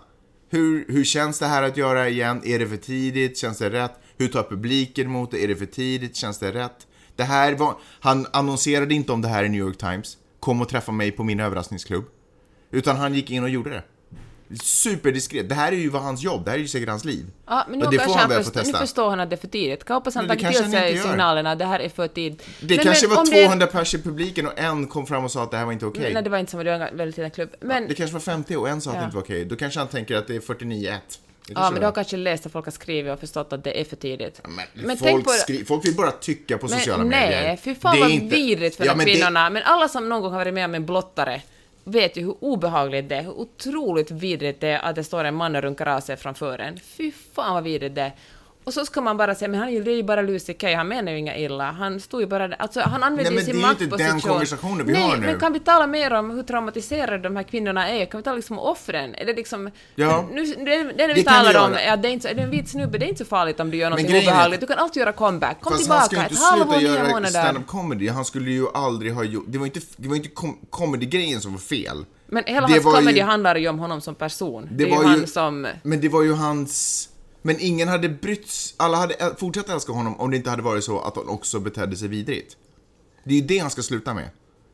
Hur, 0.49 0.85
hur 0.87 1.03
känns 1.03 1.39
det 1.39 1.45
här 1.45 1.63
att 1.63 1.77
göra 1.77 2.09
igen? 2.09 2.41
Är 2.45 2.59
det 2.59 2.67
för 2.67 2.77
tidigt? 2.77 3.37
Känns 3.37 3.57
det 3.57 3.69
rätt? 3.69 3.99
Hur 4.23 4.29
tar 4.29 4.43
publiken 4.43 5.05
emot 5.05 5.31
det? 5.31 5.43
Är 5.43 5.47
det 5.47 5.55
för 5.55 5.65
tidigt? 5.65 6.15
Känns 6.15 6.39
det 6.39 6.51
rätt? 6.51 6.87
Det 7.15 7.23
här 7.23 7.53
var, 7.53 7.75
han 7.99 8.27
annonserade 8.33 8.93
inte 8.95 9.11
om 9.11 9.21
det 9.21 9.27
här 9.27 9.43
i 9.43 9.49
New 9.49 9.59
York 9.59 9.77
Times. 9.77 10.17
Kom 10.39 10.61
och 10.61 10.69
träffa 10.69 10.91
mig 10.91 11.11
på 11.11 11.23
min 11.23 11.39
överraskningsklubb. 11.39 12.05
Utan 12.71 12.95
han 12.97 13.13
gick 13.13 13.29
in 13.31 13.43
och 13.43 13.49
gjorde 13.49 13.69
det. 13.69 13.83
Superdiskret. 14.63 15.49
Det 15.49 15.55
här 15.55 15.71
är 15.71 15.75
ju 15.75 15.89
vad 15.89 16.01
hans 16.01 16.23
jobb, 16.23 16.45
det 16.45 16.51
här 16.51 16.57
är 16.57 16.61
ju 16.61 16.67
säkert 16.67 16.89
hans 16.89 17.05
liv. 17.05 17.25
Ja, 17.47 17.65
men 17.69 17.79
nu, 17.79 17.85
det 17.91 17.99
får 17.99 18.13
han 18.13 18.29
väl 18.29 18.37
få 18.37 18.43
förstå, 18.43 18.59
nu 18.59 18.63
testa. 18.65 18.79
förstår 18.79 19.09
han 19.09 19.19
att 19.19 19.29
det 19.29 19.35
är 19.35 19.37
för 19.37 19.47
tidigt. 19.47 19.83
Kan 19.83 19.93
hoppas 19.95 20.15
han 20.15 20.27
tagit 20.27 20.47
till 20.47 20.71
sig 20.71 20.97
signalerna, 20.97 21.55
det 21.55 21.65
här 21.65 21.79
är 21.79 21.89
för 21.89 22.07
tidigt. 22.07 22.43
Det 22.61 22.75
Men- 22.75 22.85
kanske 22.85 23.07
men 23.07 23.15
var 23.15 23.23
om 23.23 23.29
det- 23.29 23.43
200 23.45 23.67
pers 23.67 23.93
i 23.95 24.01
publiken 24.01 24.47
och 24.47 24.59
en 24.59 24.87
kom 24.87 25.05
fram 25.07 25.23
och 25.23 25.31
sa 25.31 25.43
att 25.43 25.51
det 25.51 25.57
här 25.57 25.65
var 25.65 25.71
inte 25.71 25.85
okej. 25.85 26.13
Nej, 26.13 26.23
det 26.23 26.29
var 26.29 26.37
inte 26.37 26.51
som 26.51 26.63
det 26.63 26.77
var 26.77 26.87
en 26.87 26.97
väldigt 26.97 27.17
liten 27.17 27.31
klubb. 27.31 27.49
Men, 27.61 27.87
Det 27.87 27.93
kanske 27.93 28.13
var 28.13 28.19
50 28.21 28.55
och 28.55 28.69
en 28.69 28.81
sa 28.81 28.89
att 28.89 28.95
Ja. 28.95 29.01
det 29.01 29.05
inte 29.05 29.15
var 29.15 29.23
okej. 29.23 29.45
Då 29.45 29.55
kanske 29.55 29.79
han 29.79 29.87
tänker 29.87 30.15
att 30.15 30.27
det 30.27 30.35
är 30.35 30.39
49-1. 30.39 30.99
Det 31.47 31.53
ja, 31.55 31.61
men 31.61 31.73
det 31.73 31.79
du 31.79 31.85
har 31.85 31.91
kanske 31.93 32.17
läst 32.17 32.45
att 32.45 32.51
folk 32.51 32.65
har 32.65 32.71
skrivit 32.71 33.13
och 33.13 33.19
förstått 33.19 33.53
att 33.53 33.63
det 33.63 33.79
är 33.81 33.83
för 33.85 33.95
tidigt. 33.95 34.41
Men, 34.73 34.97
folk, 34.97 35.29
skri- 35.29 35.65
folk 35.65 35.85
vill 35.85 35.95
bara 35.95 36.11
tycka 36.11 36.57
på 36.57 36.67
Men 36.67 36.79
sociala 36.79 37.03
medier. 37.03 37.41
nej, 37.43 37.57
fy 37.57 37.75
fan 37.75 37.95
Det 37.95 38.01
vad 38.01 38.11
inte- 38.11 38.35
vidrigt 38.35 38.75
för 38.75 38.85
Ja, 38.85 38.91
de 38.91 38.97
men 38.97 39.05
det- 39.05 39.11
kvinnorna. 39.13 39.49
Men 39.49 39.63
alla 39.63 39.87
som 39.87 40.09
någon 40.09 40.21
gång 40.21 40.31
har 40.31 40.39
varit 40.39 40.53
med 40.53 40.65
om 40.65 40.75
en 40.75 40.85
blottare 40.85 41.41
vet 41.83 42.17
ju 42.17 42.21
hur 42.21 42.35
obehagligt 42.39 43.09
det 43.09 43.15
är, 43.15 43.21
hur 43.23 43.31
otroligt 43.39 44.11
vidrigt 44.11 44.61
det 44.61 44.67
är 44.67 44.79
att 44.79 44.95
det 44.95 45.03
står 45.03 45.23
en 45.23 45.35
man 45.35 45.55
och 45.55 45.61
runkar 45.61 45.85
av 45.87 45.99
sig 45.99 46.17
framför 46.17 46.59
en. 46.59 46.79
Fy 46.79 47.11
fan 47.35 47.53
vad 47.53 47.63
vidrigt 47.63 47.95
det 47.95 48.01
är. 48.01 48.11
Och 48.63 48.73
så 48.73 48.85
ska 48.85 49.01
man 49.01 49.17
bara 49.17 49.35
säga, 49.35 49.49
men 49.49 49.59
han 49.59 49.69
är 49.69 49.73
ju, 49.73 49.83
det 49.83 50.03
bara 50.03 50.39
Kay, 50.59 50.75
han 50.75 50.87
menar 50.87 51.11
ju 51.11 51.17
inga 51.17 51.37
illa. 51.37 51.71
Han 51.71 51.99
stod 51.99 52.21
ju 52.21 52.27
bara 52.27 52.55
alltså 52.55 52.79
han 52.81 53.03
använder 53.03 53.31
Nej, 53.31 53.31
ju 53.31 53.35
men 53.35 53.45
sin 53.45 53.55
det 53.55 53.61
är 53.61 53.67
ju 53.67 53.71
inte 53.71 53.83
maktposition. 53.85 54.19
den 54.19 54.21
konversationen 54.21 54.85
vi 54.85 54.93
Nej, 54.93 55.01
har 55.01 55.17
nu. 55.17 55.25
men 55.25 55.39
kan 55.39 55.53
vi 55.53 55.59
tala 55.59 55.87
mer 55.87 56.13
om 56.13 56.29
hur 56.31 56.43
traumatiserade 56.43 57.17
de 57.23 57.35
här 57.35 57.43
kvinnorna 57.43 57.89
är? 57.89 58.05
Kan 58.05 58.17
vi 58.19 58.23
tala 58.23 58.35
liksom 58.35 58.59
om 58.59 58.65
offren? 58.71 59.15
Är 59.15 59.25
det 59.25 59.33
liksom... 59.33 59.71
Ja. 59.95 60.25
Nu, 60.31 60.45
det, 60.45 60.83
det 60.97 61.07
vi 61.07 61.13
vi 61.13 61.23
talar 61.23 61.65
om 61.67 61.73
är 61.73 61.93
att 61.93 62.01
det 62.01 62.07
är, 62.07 62.11
inte, 62.11 62.29
är 62.29 62.33
det 62.33 62.41
en 62.41 62.49
vit 62.51 62.69
snubbe, 62.69 62.97
det 62.97 63.05
är 63.05 63.09
inte 63.09 63.23
så 63.23 63.29
farligt 63.29 63.59
om 63.59 63.71
du 63.71 63.77
gör 63.77 63.89
något 63.89 63.99
obehagligt. 63.99 64.61
Du 64.61 64.67
kan 64.67 64.77
alltid 64.79 64.99
göra 64.99 65.11
comeback. 65.11 65.61
Kom 65.61 65.71
Fast 65.73 65.87
han 65.89 65.99
tillbaka, 66.01 66.05
skulle 66.05 66.21
ett 66.25 66.31
inte 66.31 66.43
halvår, 66.43 66.65
sluta 66.73 66.79
nio 66.79 66.97
göra 66.97 67.09
månader. 67.09 67.29
stand-up 67.41 67.67
comedy. 67.67 68.09
Han 68.09 68.25
skulle 68.25 68.51
ju 68.51 68.65
aldrig 68.73 69.13
ha 69.13 69.23
gjort... 69.23 69.45
Det 69.47 69.57
var 69.57 69.65
inte, 69.65 69.79
det 69.97 70.07
var 70.07 70.15
inte 70.15 70.29
com- 70.29 70.57
comedy-grejen 70.69 71.41
som 71.41 71.51
var 71.51 71.59
fel. 71.59 72.05
Men 72.27 72.43
hela 72.47 72.67
Det 72.67 72.73
hans 72.73 72.85
var 72.85 72.91
ju- 72.91 72.97
comedy 72.97 73.21
handlar 73.21 73.55
ju 73.55 73.67
om 73.67 73.79
honom 73.79 74.01
som 74.01 74.15
person. 74.15 74.67
Det, 74.71 74.75
Det 74.77 74.83
är 74.83 74.87
ju 74.87 74.95
var 74.95 75.03
han 75.03 75.27
som... 75.27 75.67
Men 75.83 76.01
det 76.01 76.09
var 76.09 76.23
ju 76.23 76.33
hans... 76.33 77.09
Men 77.45 77.55
ingen 77.59 77.87
hade 77.87 78.09
brytt 78.09 78.45
s- 78.45 78.73
Alla 78.77 78.97
hade 78.97 79.35
fortsatt 79.37 79.69
älska 79.69 79.91
honom 79.93 80.19
om 80.19 80.31
det 80.31 80.37
inte 80.37 80.49
hade 80.49 80.61
varit 80.61 80.83
så 80.83 80.99
att 80.99 81.15
han 81.15 81.27
också 81.29 81.59
betedde 81.59 81.95
sig 81.95 82.07
vidrigt. 82.07 82.57
Det 83.23 83.33
är 83.33 83.39
ju 83.39 83.45
det 83.47 83.57
han 83.57 83.69
ska 83.69 83.81
sluta 83.81 84.13
med. 84.13 84.29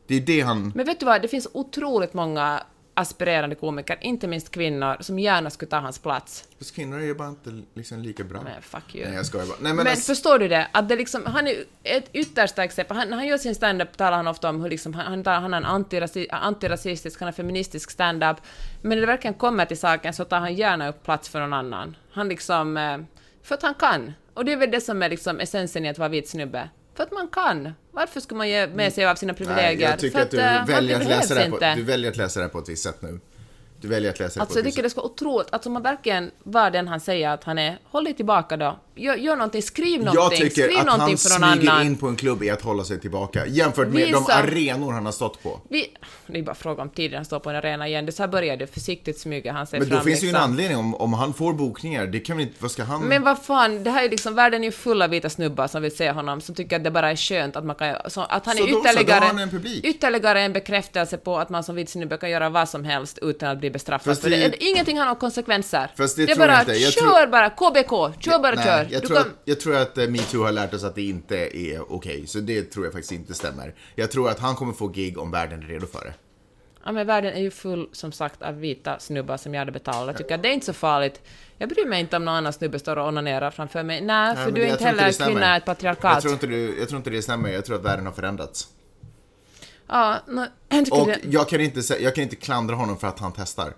Det 0.06 0.14
är 0.16 0.20
det 0.20 0.40
han... 0.40 0.72
Men 0.74 0.86
vet 0.86 1.00
du 1.00 1.06
vad, 1.06 1.22
det 1.22 1.28
finns 1.28 1.48
otroligt 1.52 2.14
många 2.14 2.62
aspirerande 2.94 3.56
komiker, 3.56 3.98
inte 4.00 4.26
minst 4.28 4.50
kvinnor, 4.50 4.96
som 5.00 5.18
gärna 5.18 5.50
skulle 5.50 5.68
ta 5.70 5.76
hans 5.78 5.98
plats. 5.98 6.44
Fast 6.58 6.74
kvinnor 6.74 6.98
är 6.98 7.04
ju 7.04 7.14
bara 7.14 7.28
inte 7.28 7.62
liksom 7.74 7.98
lika 7.98 8.24
bra. 8.24 8.40
Men 8.42 8.62
fuck 8.62 8.94
you. 8.94 9.06
Nej, 9.06 9.14
jag 9.16 9.26
skojar 9.26 9.46
bara. 9.46 9.56
Nej, 9.60 9.72
men, 9.72 9.76
Men, 9.76 9.86
alltså, 9.86 10.14
förstår 10.14 10.38
du 10.38 10.48
det? 10.48 10.68
Att 10.72 10.88
det 10.88 10.96
liksom, 10.96 11.26
han 11.26 11.46
är 11.46 11.54
ett 11.82 12.10
yttersta 12.12 12.64
exempel. 12.64 12.96
Han, 12.96 13.08
när 13.10 13.16
han 13.16 13.26
gör 13.26 13.38
sin 13.38 13.54
stand-up 13.54 13.96
talar 13.96 14.16
han 14.16 14.26
ofta 14.26 14.48
om 14.48 14.60
hur 14.62 14.70
liksom, 14.70 14.94
han, 14.94 15.24
han 15.26 15.54
är 15.54 15.56
en 15.58 15.64
antirasi, 15.64 16.26
antirasistisk, 16.30 17.20
han 17.20 17.28
är 17.28 17.32
feministisk 17.32 17.90
stand-up. 17.90 18.36
Men 18.82 18.90
när 18.90 19.00
det 19.00 19.06
verkligen 19.06 19.34
kommer 19.34 19.64
till 19.66 19.78
saken 19.78 20.14
så 20.14 20.24
tar 20.24 20.40
han 20.40 20.54
gärna 20.54 20.88
upp 20.88 21.02
plats 21.02 21.28
för 21.28 21.40
någon 21.40 21.52
annan. 21.52 21.96
Han 22.12 22.28
liksom... 22.28 22.76
eh, 22.76 22.98
För 23.42 23.54
att 23.54 23.62
han 23.62 23.74
kan. 23.74 24.12
Och 24.34 24.44
det 24.44 24.52
är 24.52 24.56
väl 24.56 24.70
det 24.70 24.80
som 24.80 25.02
är 25.02 25.08
liksom 25.08 25.40
essensen 25.40 25.84
i 25.84 25.88
att 25.88 25.98
vara 25.98 26.08
vit 26.08 26.28
snubbe. 26.28 26.68
För 26.94 27.02
att 27.02 27.12
man 27.12 27.28
kan. 27.28 27.72
Varför 27.90 28.20
skulle 28.20 28.38
man 28.38 28.48
ge 28.48 28.66
med 28.66 28.92
sig 28.92 29.06
av 29.06 29.14
sina 29.14 29.32
nej, 29.32 29.36
privilegier? 29.38 29.90
jag 29.90 29.98
tycker 29.98 30.18
för 30.18 30.22
att 30.24 30.30
du 30.30 30.40
eh, 30.40 30.46
han- 30.46 30.66
väljer 30.66 31.00
att 31.00 31.06
läsa 31.06 31.34
det 31.34 31.50
på, 31.50 31.58
du 31.76 31.82
väljer 31.82 32.10
att 32.10 32.16
läsa 32.16 32.40
det 32.40 32.48
på 32.48 32.58
ett 32.58 32.68
visst 32.68 32.82
sätt 32.84 33.02
nu. 33.02 33.20
Du 33.80 33.88
väljer 33.88 34.10
att 34.10 34.18
läsa 34.18 34.34
det 34.34 34.40
Alltså 34.42 34.58
jag 34.58 34.66
tycker 34.66 34.82
det 34.82 34.90
ska 34.90 35.00
vara 35.00 35.10
otroligt, 35.12 35.48
alltså 35.50 35.70
man 35.70 35.82
verkligen 35.82 36.30
var 36.42 36.70
den 36.70 36.88
han 36.88 37.00
säger 37.00 37.28
att 37.28 37.44
han 37.44 37.58
är, 37.58 37.78
håll 37.90 38.04
dig 38.04 38.14
tillbaka 38.14 38.56
då. 38.56 38.78
Gör, 38.94 39.14
gör 39.16 39.36
någonting, 39.36 39.62
skriv 39.62 39.98
någonting, 40.04 40.22
Jag 40.22 40.30
tycker 40.30 40.50
skriv 40.68 40.78
att 40.78 40.86
någonting 40.86 41.08
han 41.08 41.16
för 41.16 41.40
någon 41.40 41.52
smyger 41.52 41.70
annan. 41.72 41.86
in 41.86 41.96
på 41.96 42.08
en 42.08 42.16
klubb 42.16 42.42
är 42.42 42.52
att 42.52 42.62
hålla 42.62 42.84
sig 42.84 43.00
tillbaka. 43.00 43.46
Jämfört 43.46 43.88
med 43.88 44.12
de 44.12 44.12
Visa- 44.12 44.32
arenor 44.32 44.92
han 44.92 45.04
har 45.04 45.12
stått 45.12 45.42
på. 45.42 45.60
Vi, 45.68 45.86
det 46.26 46.38
är 46.38 46.42
bara 46.42 46.54
fråga 46.54 46.82
om 46.82 46.90
tiden 46.90 47.16
han 47.16 47.24
står 47.24 47.38
på 47.38 47.50
en 47.50 47.56
arena 47.56 47.88
igen. 47.88 48.06
Det 48.06 48.12
så 48.12 48.22
här 48.22 48.28
börjar 48.28 48.56
det, 48.56 48.66
försiktigt 48.66 49.18
smyger 49.20 49.52
han 49.52 49.66
sig 49.66 49.78
Men 49.80 49.88
fram. 49.88 49.98
då 49.98 50.04
finns 50.04 50.20
det 50.20 50.26
ju 50.26 50.30
en 50.30 50.34
liksom. 50.34 50.50
anledning 50.50 50.78
om, 50.78 50.94
om 50.94 51.12
han 51.12 51.34
får 51.34 51.52
bokningar. 51.52 52.06
Det 52.06 52.20
kan 52.20 52.36
väl 52.36 52.46
inte, 52.46 52.56
vad 52.58 52.70
ska 52.70 52.82
han... 52.84 53.00
Men 53.02 53.22
vad 53.22 53.42
fan, 53.42 53.84
det 53.84 53.90
här 53.90 54.04
är 54.04 54.08
liksom, 54.10 54.34
världen 54.34 54.60
är 54.60 54.64
ju 54.64 54.72
full 54.72 55.02
av 55.02 55.10
vita 55.10 55.30
snubbar 55.30 55.66
som 55.66 55.82
vill 55.82 55.96
se 55.96 56.10
honom, 56.10 56.40
som 56.40 56.54
tycker 56.54 56.76
att 56.76 56.84
det 56.84 56.90
bara 56.90 57.10
är 57.10 57.16
skönt 57.16 57.56
att 57.56 57.64
man 57.64 57.76
kan, 57.76 57.96
så, 58.10 58.20
att 58.20 58.46
han 58.46 58.56
Så 58.56 58.62
är 58.64 58.66
då 58.70 58.72
så, 58.76 58.82
då 58.82 58.88
har 58.88 58.94
ytterligare, 58.94 59.24
han 59.24 59.38
en 59.38 59.50
publik. 59.50 59.84
ytterligare 59.84 60.40
en 60.40 60.52
bekräftelse 60.52 61.16
på 61.16 61.38
att 61.38 61.50
man 61.50 61.64
som 61.64 61.74
vit 61.74 61.88
snubbe 61.90 62.16
kan 62.16 62.30
göra 62.30 62.48
vad 62.48 62.68
som 62.68 62.84
helst 62.84 63.18
utan 63.22 63.48
att 63.48 63.58
bli 63.58 63.69
bestraffad 63.70 64.04
Fast 64.10 64.22
för 64.22 64.30
det. 64.30 64.36
det- 64.36 64.48
det. 64.48 64.64
Ingenting 64.64 64.98
har 64.98 65.04
några 65.04 65.20
konsekvenser. 65.20 65.90
Fast 65.96 66.16
det 66.16 66.22
är 66.22 66.26
tror 66.26 66.36
bara, 66.38 66.52
jag 66.52 66.60
inte. 66.62 66.72
Jag 66.72 66.92
kör 66.92 67.00
tror- 67.00 67.26
bara, 67.26 67.50
KBK, 67.50 67.90
kör 68.20 68.38
bara, 68.38 68.54
Nej, 68.54 68.64
kör. 68.64 68.86
Jag 68.90 69.02
Du 69.02 69.06
tror, 69.06 69.16
kan- 69.16 69.26
att, 69.26 69.32
jag 69.44 69.60
tror 69.60 69.76
att 69.76 69.98
eh, 69.98 70.08
metoo 70.08 70.42
har 70.44 70.52
lärt 70.52 70.74
oss 70.74 70.84
att 70.84 70.94
det 70.94 71.02
inte 71.02 71.36
är 71.56 71.92
okej, 71.92 72.26
så 72.26 72.38
det 72.38 72.62
tror 72.62 72.84
jag 72.86 72.92
faktiskt 72.92 73.12
inte 73.12 73.34
stämmer. 73.34 73.74
Jag 73.94 74.10
tror 74.10 74.28
att 74.30 74.38
han 74.38 74.54
kommer 74.54 74.72
få 74.72 74.88
gig 74.88 75.18
om 75.18 75.30
världen 75.30 75.62
är 75.62 75.66
redo 75.66 75.86
för 75.86 76.04
det. 76.04 76.14
Ja, 76.84 76.92
men 76.92 77.06
världen 77.06 77.32
är 77.34 77.40
ju 77.40 77.50
full, 77.50 77.88
som 77.92 78.12
sagt, 78.12 78.42
av 78.42 78.60
vita 78.60 78.98
snubbar 78.98 79.36
som 79.36 79.54
gärna 79.54 79.72
betalar. 79.72 80.06
Jag 80.06 80.16
tycker 80.16 80.34
att 80.34 80.42
det 80.42 80.48
är 80.48 80.52
inte 80.52 80.66
så 80.66 80.72
farligt. 80.72 81.20
Jag 81.58 81.68
bryr 81.68 81.86
mig 81.86 82.00
inte 82.00 82.16
om 82.16 82.24
någon 82.24 82.34
annan 82.34 82.52
snubbe 82.52 82.78
står 82.78 82.96
och 82.98 83.08
onanerar 83.08 83.50
framför 83.50 83.82
mig. 83.82 84.00
Nej, 84.00 84.36
för 84.36 84.44
men 84.44 84.54
du 84.54 84.60
är 84.60 84.64
jag 84.66 84.74
inte 84.74 84.84
heller 84.84 85.04
det 85.06 85.24
kvinna 85.24 85.54
i 85.54 85.56
ett 85.56 85.62
Jag 85.66 85.76
patriarkat. 85.76 86.20
tror, 86.20 86.32
inte 86.32 86.46
det, 86.46 86.56
jag 86.78 86.88
tror 86.88 86.96
inte 86.98 87.10
det 87.10 87.22
stämmer, 87.22 87.48
jag 87.50 87.64
tror 87.64 87.76
att 87.76 87.84
världen 87.84 88.06
har 88.06 88.12
förändrats. 88.12 88.68
Ja, 89.90 90.18
no, 90.28 90.46
jag 90.68 90.92
Och 91.00 91.06
det... 91.06 91.18
jag 91.30 91.48
kan, 91.48 91.60
inte, 91.60 91.80
jag 92.00 92.14
kan 92.14 92.24
inte 92.24 92.36
klandra 92.36 92.74
honom 92.74 92.98
för 92.98 93.08
att 93.08 93.18
han 93.18 93.32
testar. 93.36 93.74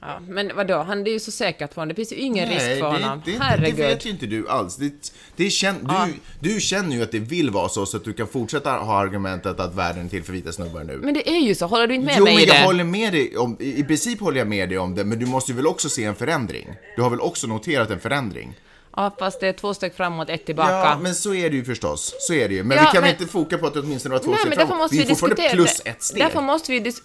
Ja, 0.00 0.20
men 0.28 0.56
vadå, 0.56 0.78
han, 0.82 1.06
är 1.06 1.10
ju 1.10 1.20
så 1.20 1.30
säkert 1.30 1.74
för 1.74 1.80
honom. 1.80 1.88
Det 1.88 1.94
finns 1.94 2.12
ju 2.12 2.16
ingen 2.16 2.48
risk 2.48 2.60
för 2.60 2.74
det, 2.76 2.82
honom. 2.82 3.22
det, 3.24 3.56
det, 3.60 3.72
vet 3.72 4.06
ju 4.06 4.10
inte 4.10 4.26
du 4.26 4.48
alls. 4.48 4.76
Det, 4.76 5.12
det 5.36 5.50
känn, 5.50 5.76
Ja. 5.88 6.08
du, 6.40 6.50
du 6.54 6.60
känner 6.60 6.96
ju 6.96 7.02
att 7.02 7.12
det 7.12 7.18
vill 7.18 7.50
vara 7.50 7.68
så, 7.68 7.86
så 7.86 7.96
att 7.96 8.04
du 8.04 8.12
kan 8.12 8.26
fortsätta 8.26 8.70
ha 8.70 8.98
argumentet 9.00 9.60
att 9.60 9.74
världen 9.74 10.04
är 10.04 10.08
till 10.08 10.22
för 10.22 10.32
vita 10.32 10.52
snubbar 10.52 10.84
nu. 10.84 10.98
Men 11.02 11.14
det 11.14 11.28
är 11.30 11.40
ju 11.40 11.54
så, 11.54 11.66
håller 11.66 11.86
du 11.86 11.94
inte 11.94 12.06
med 12.06 12.14
jo, 12.18 12.24
mig 12.24 12.34
men 12.34 12.44
i 12.44 12.46
jag 12.46 12.56
det? 12.56 12.64
håller 12.64 12.84
med 12.84 13.12
dig 13.12 13.36
om, 13.36 13.56
i 13.60 13.78
i 13.80 13.84
princip 13.84 14.20
håller 14.20 14.38
jag 14.38 14.48
med 14.48 14.68
dig 14.68 14.78
om 14.78 14.94
det, 14.94 15.04
men 15.04 15.18
du 15.18 15.26
måste 15.26 15.52
ju 15.52 15.56
väl 15.56 15.66
också 15.66 15.88
se 15.88 16.04
en 16.04 16.14
förändring? 16.14 16.68
Du 16.96 17.02
har 17.02 17.10
väl 17.10 17.20
också 17.20 17.46
noterat 17.46 17.90
en 17.90 18.00
förändring? 18.00 18.54
Ja, 18.96 19.16
fast 19.18 19.40
det 19.40 19.48
är 19.48 19.52
två 19.52 19.74
steg 19.74 19.94
framåt, 19.94 20.28
ett 20.30 20.46
tillbaka. 20.46 20.70
Ja, 20.72 20.98
men 21.02 21.14
så 21.14 21.34
är 21.34 21.50
det 21.50 21.56
ju 21.56 21.64
förstås. 21.64 22.14
Så 22.18 22.34
är 22.34 22.48
det 22.48 22.54
ju. 22.54 22.64
Men 22.64 22.76
Ja, 22.76 22.82
vi 22.84 22.90
kan 22.92 23.02
men- 23.02 23.10
inte 23.10 23.26
foka 23.26 23.58
på 23.58 23.66
att 23.66 23.74
det 23.74 23.80
åtminstone 23.80 24.12
var 24.12 24.18
två 24.22 24.30
Nej, 24.30 24.40
steg 24.40 24.54
framåt? 24.54 24.78
måste 24.78 24.96
Vi 24.96 25.02
är 25.02 25.06
fortfarande 25.08 25.34
diskutera 25.36 25.56
plus 25.64 25.82
ett 25.84 26.02
steg. 26.02 26.22
Därför 26.22 26.40
måste 26.40 26.72
vi 26.72 26.80
dis- 26.80 27.02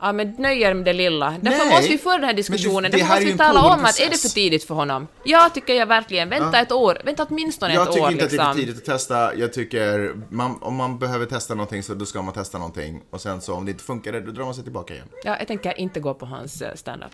Ja, 0.00 0.12
men 0.12 0.34
nöj 0.38 0.62
er 0.62 0.74
med 0.74 0.84
det 0.84 0.92
lilla. 0.92 1.30
Därför 1.40 1.64
Nej, 1.64 1.74
måste 1.76 1.88
vi 1.90 1.98
få 1.98 2.10
den 2.10 2.20
här 2.20 2.26
men 2.26 2.36
det- 2.36 2.42
diskussionen. 2.42 2.90
det 2.90 2.96
Därför 2.98 3.14
måste 3.14 3.24
vi 3.32 3.38
tala 3.38 3.60
om 3.62 3.84
att 3.84 3.98
är 4.00 4.02
det 4.04 4.08
process. 4.10 4.22
för 4.22 4.28
tidigt 4.28 4.64
för 4.64 4.74
honom? 4.74 5.06
Ja, 5.24 5.50
tycker 5.54 5.74
jag 5.74 5.86
verkligen. 5.86 6.28
Vänta 6.28 6.60
ett 6.60 6.72
år. 6.72 6.98
Vänta 7.04 7.26
åtminstone 7.30 7.74
Jag 7.74 7.82
ett 7.82 7.88
tycker 7.92 8.04
år 8.04 8.12
inte 8.12 8.24
att 8.24 8.30
det 8.30 8.36
är 8.36 8.38
liksom. 8.38 8.52
för 8.54 8.60
tidigt 8.60 8.76
att 8.78 8.84
testa. 8.84 9.34
Jag 9.34 9.52
tycker, 9.52 10.14
man, 10.30 10.58
om 10.62 10.74
man 10.74 10.98
behöver 10.98 11.26
testa 11.26 11.54
någonting 11.54 11.82
så 11.82 11.94
då 11.94 12.06
ska 12.06 12.22
man 12.22 12.34
testa 12.34 12.58
någonting. 12.58 13.02
Och 13.10 13.20
sen 13.20 13.40
så 13.40 13.54
om 13.54 13.64
det 13.64 13.70
inte 13.70 13.84
funkar, 13.84 14.12
då 14.12 14.32
drar 14.32 14.44
man 14.44 14.54
sig 14.54 14.64
tillbaka 14.64 14.94
igen. 14.94 15.06
Ja, 15.24 15.36
jag 15.38 15.48
tänker 15.48 15.80
inte 15.80 16.00
gå 16.00 16.14
på 16.14 16.26
hans 16.26 16.62
eh, 16.62 16.74
stand-up. 16.74 17.10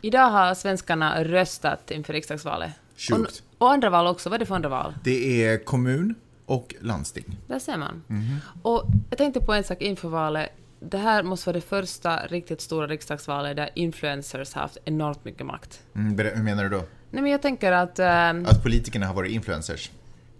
Idag 0.00 0.28
har 0.30 0.54
svenskarna 0.54 1.24
röstat 1.24 1.90
inför 1.90 2.12
riksdagsvalet. 2.12 2.70
Sjukt. 2.96 3.42
Och, 3.58 3.66
och 3.66 3.72
andra 3.72 3.90
val 3.90 4.06
också. 4.06 4.28
Vad 4.28 4.34
är 4.34 4.38
det 4.38 4.46
för 4.46 4.54
andra 4.54 4.68
val? 4.68 4.94
Det 5.04 5.44
är 5.46 5.64
kommun 5.64 6.14
och 6.46 6.74
landsting. 6.80 7.36
Där 7.46 7.58
ser 7.58 7.76
man. 7.76 8.02
Mhm. 8.06 8.36
Och 8.62 8.84
jag 9.10 9.18
tänkte 9.18 9.40
på 9.40 9.52
en 9.52 9.64
sak 9.64 9.82
inför 9.82 10.08
valet. 10.08 10.50
Det 10.80 10.98
här 10.98 11.22
måste 11.22 11.48
vara 11.48 11.54
det 11.54 11.60
första 11.66 12.26
riktigt 12.26 12.60
stora 12.60 12.86
riksdagsvalet 12.86 13.56
där 13.56 13.70
influencers 13.74 14.54
har 14.54 14.62
haft 14.62 14.78
enormt 14.84 15.24
mycket 15.24 15.46
makt. 15.46 15.80
Mm, 15.94 16.18
hur 16.36 16.42
menar 16.42 16.62
du 16.64 16.68
då? 16.68 16.84
Nej, 17.10 17.22
men 17.22 17.30
jag 17.32 17.42
tänker 17.42 17.72
att... 17.72 17.98
ehm, 17.98 18.46
Att 18.46 18.62
politikerna 18.62 19.06
har 19.06 19.14
varit 19.14 19.30
influencers? 19.32 19.90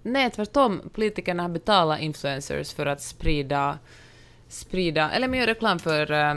Nej, 0.03 0.31
tvärtom. 0.31 0.81
Politikerna 0.95 1.43
har 1.43 1.51
betalat 1.51 2.01
influencers 2.01 2.73
för 2.73 2.87
att 2.87 3.03
sprida, 3.03 3.79
sprida 4.49 5.11
eller 5.11 5.29
mer 5.29 5.47
reklam 5.47 5.79
för, 5.79 6.11
eh, 6.13 6.35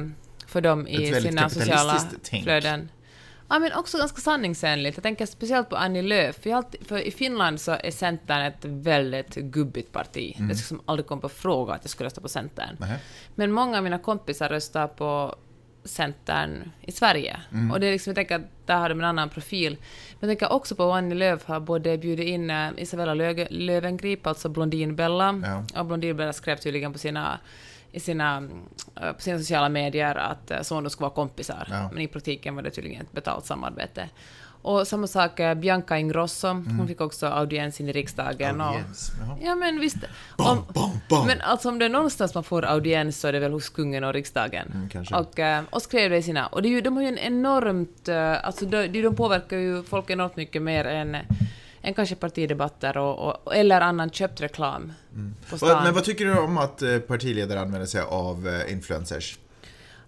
för 0.48 0.62
dem 0.62 0.88
i 0.88 1.22
sina 1.22 1.50
sociala 1.50 2.00
tänk. 2.24 2.44
flöden. 2.44 2.90
Ja, 3.50 3.60
men 3.60 3.74
också 3.74 3.98
ganska 3.98 4.22
sanningsenligt. 4.22 4.98
Jag 4.98 5.04
tänker 5.04 5.26
speciellt 5.26 5.70
på 5.70 5.76
Annie 5.76 6.02
Lööf. 6.02 6.36
För, 6.44 6.54
alltid, 6.54 6.88
för 6.88 6.98
i 7.00 7.12
Finland 7.12 7.62
så 7.62 7.72
är 7.72 7.92
Centern 7.92 8.42
ett 8.42 8.66
väldigt 8.66 9.36
gubbigt 9.36 9.92
parti. 9.92 10.36
Det 10.50 10.56
skulle 10.56 10.80
aldrig 10.86 11.08
komma 11.08 11.22
på 11.22 11.30
fråga 11.30 11.74
att 11.74 11.84
jag 11.84 11.90
skulle 11.90 12.06
rösta 12.08 12.22
på 12.22 12.30
Centern. 12.30 12.78
Nähä. 12.80 13.00
Men 13.36 13.52
många 13.52 13.78
av 13.78 13.84
mina 13.84 14.00
kompisar 14.00 14.50
röstar 14.50 14.88
på 14.88 15.36
Centern 15.84 16.72
i 16.82 16.92
Sverige. 16.92 17.40
Mm. 17.52 17.72
Och 17.72 17.80
det 17.80 17.88
är 17.88 17.92
liksom, 17.92 18.12
jag 18.12 18.16
tänker 18.16 18.36
att 18.36 18.42
där 18.66 18.76
har 18.78 18.90
de 18.90 19.00
en 19.00 19.06
annan 19.06 19.30
profil. 19.30 19.78
Men 20.20 20.30
jag 20.30 20.40
tänker 20.40 20.54
också 20.56 20.76
på 20.76 20.84
att 20.84 20.98
Annie 20.98 21.16
Lööf 21.16 21.46
har 21.46 21.60
både 21.60 21.98
bjudit 21.98 22.28
in 22.28 22.50
eh, 22.50 22.70
Isabella 22.78 23.14
Löge, 23.14 23.48
Löwengrip, 23.50 24.28
alltså 24.28 24.50
Blondinbella, 24.50 25.42
Ja. 25.74 25.80
och 25.80 25.86
Blondinbella 25.86 26.34
skrev 26.34 26.56
tydligen 26.56 26.94
på 26.94 27.00
sina 27.00 27.40
i 27.96 28.00
sina, 28.00 28.44
eh, 29.02 29.12
på 29.12 29.22
sina 29.22 29.38
sociala 29.38 29.70
medier 29.70 30.16
att 30.16 30.52
så 30.66 30.82
de 30.82 30.90
ska 30.90 31.02
vara 31.02 31.14
kompisar. 31.14 31.68
Ja. 31.70 31.90
Men 31.94 32.02
i 32.02 32.08
praktiken 32.08 32.56
var 32.56 32.62
det 32.62 32.72
tydligen 32.72 33.02
ett 33.02 33.12
betalt 33.12 33.46
samarbete. 33.46 34.10
Och 34.62 34.88
samma 34.88 35.08
sak, 35.08 35.40
eh, 35.40 35.54
Bianca 35.54 35.98
Ingrosso, 35.98 36.48
hon 36.48 36.88
fick 36.88 37.02
också 37.02 37.28
audiens 37.28 37.80
in 37.82 37.90
i 37.90 37.92
riksdagen. 37.92 38.62
Och, 38.62 38.68
Mm. 38.68 38.78
Audiens, 38.78 39.12
ja 39.42 39.56
men 39.56 39.80
visst. 39.80 39.98
Bam, 40.38 40.48
Om, 40.58 40.64
bam, 40.74 40.90
bam. 41.10 41.28
men 41.28 41.42
alltså 41.42 41.70
om 41.70 41.80
det 41.80 41.86
är 41.86 41.90
någonstans 41.90 42.34
man 42.36 42.44
får 42.44 42.66
audiens 42.66 43.20
så 43.20 43.28
är 43.28 43.34
det 43.34 43.40
väl 43.40 43.52
hos 43.52 43.70
kungen 43.70 44.04
och 44.04 44.14
riksdagen. 44.14 44.90
Mm, 44.94 45.06
och, 45.22 45.40
eh, 45.40 45.64
och 45.70 45.82
skrev 45.82 46.10
det 46.10 46.18
i 46.18 46.24
sina... 46.24 46.48
Och 46.48 46.62
det 46.62 46.68
är 46.68 46.70
ju, 46.72 46.82
de 46.82 46.96
har 46.96 47.04
ju 47.04 47.08
en 47.10 47.18
enormt... 47.18 48.10
Alltså 48.44 48.66
de 48.66 48.88
de 48.88 49.16
påverkar 49.16 49.58
ju 49.58 49.84
folk 49.84 50.10
enormt 50.10 50.36
mycket 50.36 50.62
mer 50.62 50.86
än, 50.86 51.18
än 51.86 51.94
kanske 51.94 52.16
partidebatter 52.16 52.98
och, 52.98 53.38
och, 53.46 53.56
eller 53.56 53.82
annan 53.82 54.10
köpt 54.10 54.42
reklam 54.42 54.94
på 55.50 55.58
stan. 55.58 55.84
Men 55.84 55.94
vad 55.94 56.04
tycker 56.04 56.26
du 56.26 56.38
om 56.38 56.58
att 56.58 56.82
eh, 56.82 56.98
partiledare 57.00 57.60
använder 57.60 57.86
sig 57.88 58.02
av 58.02 58.48
eh, 58.48 58.72
influencers? 58.74 59.40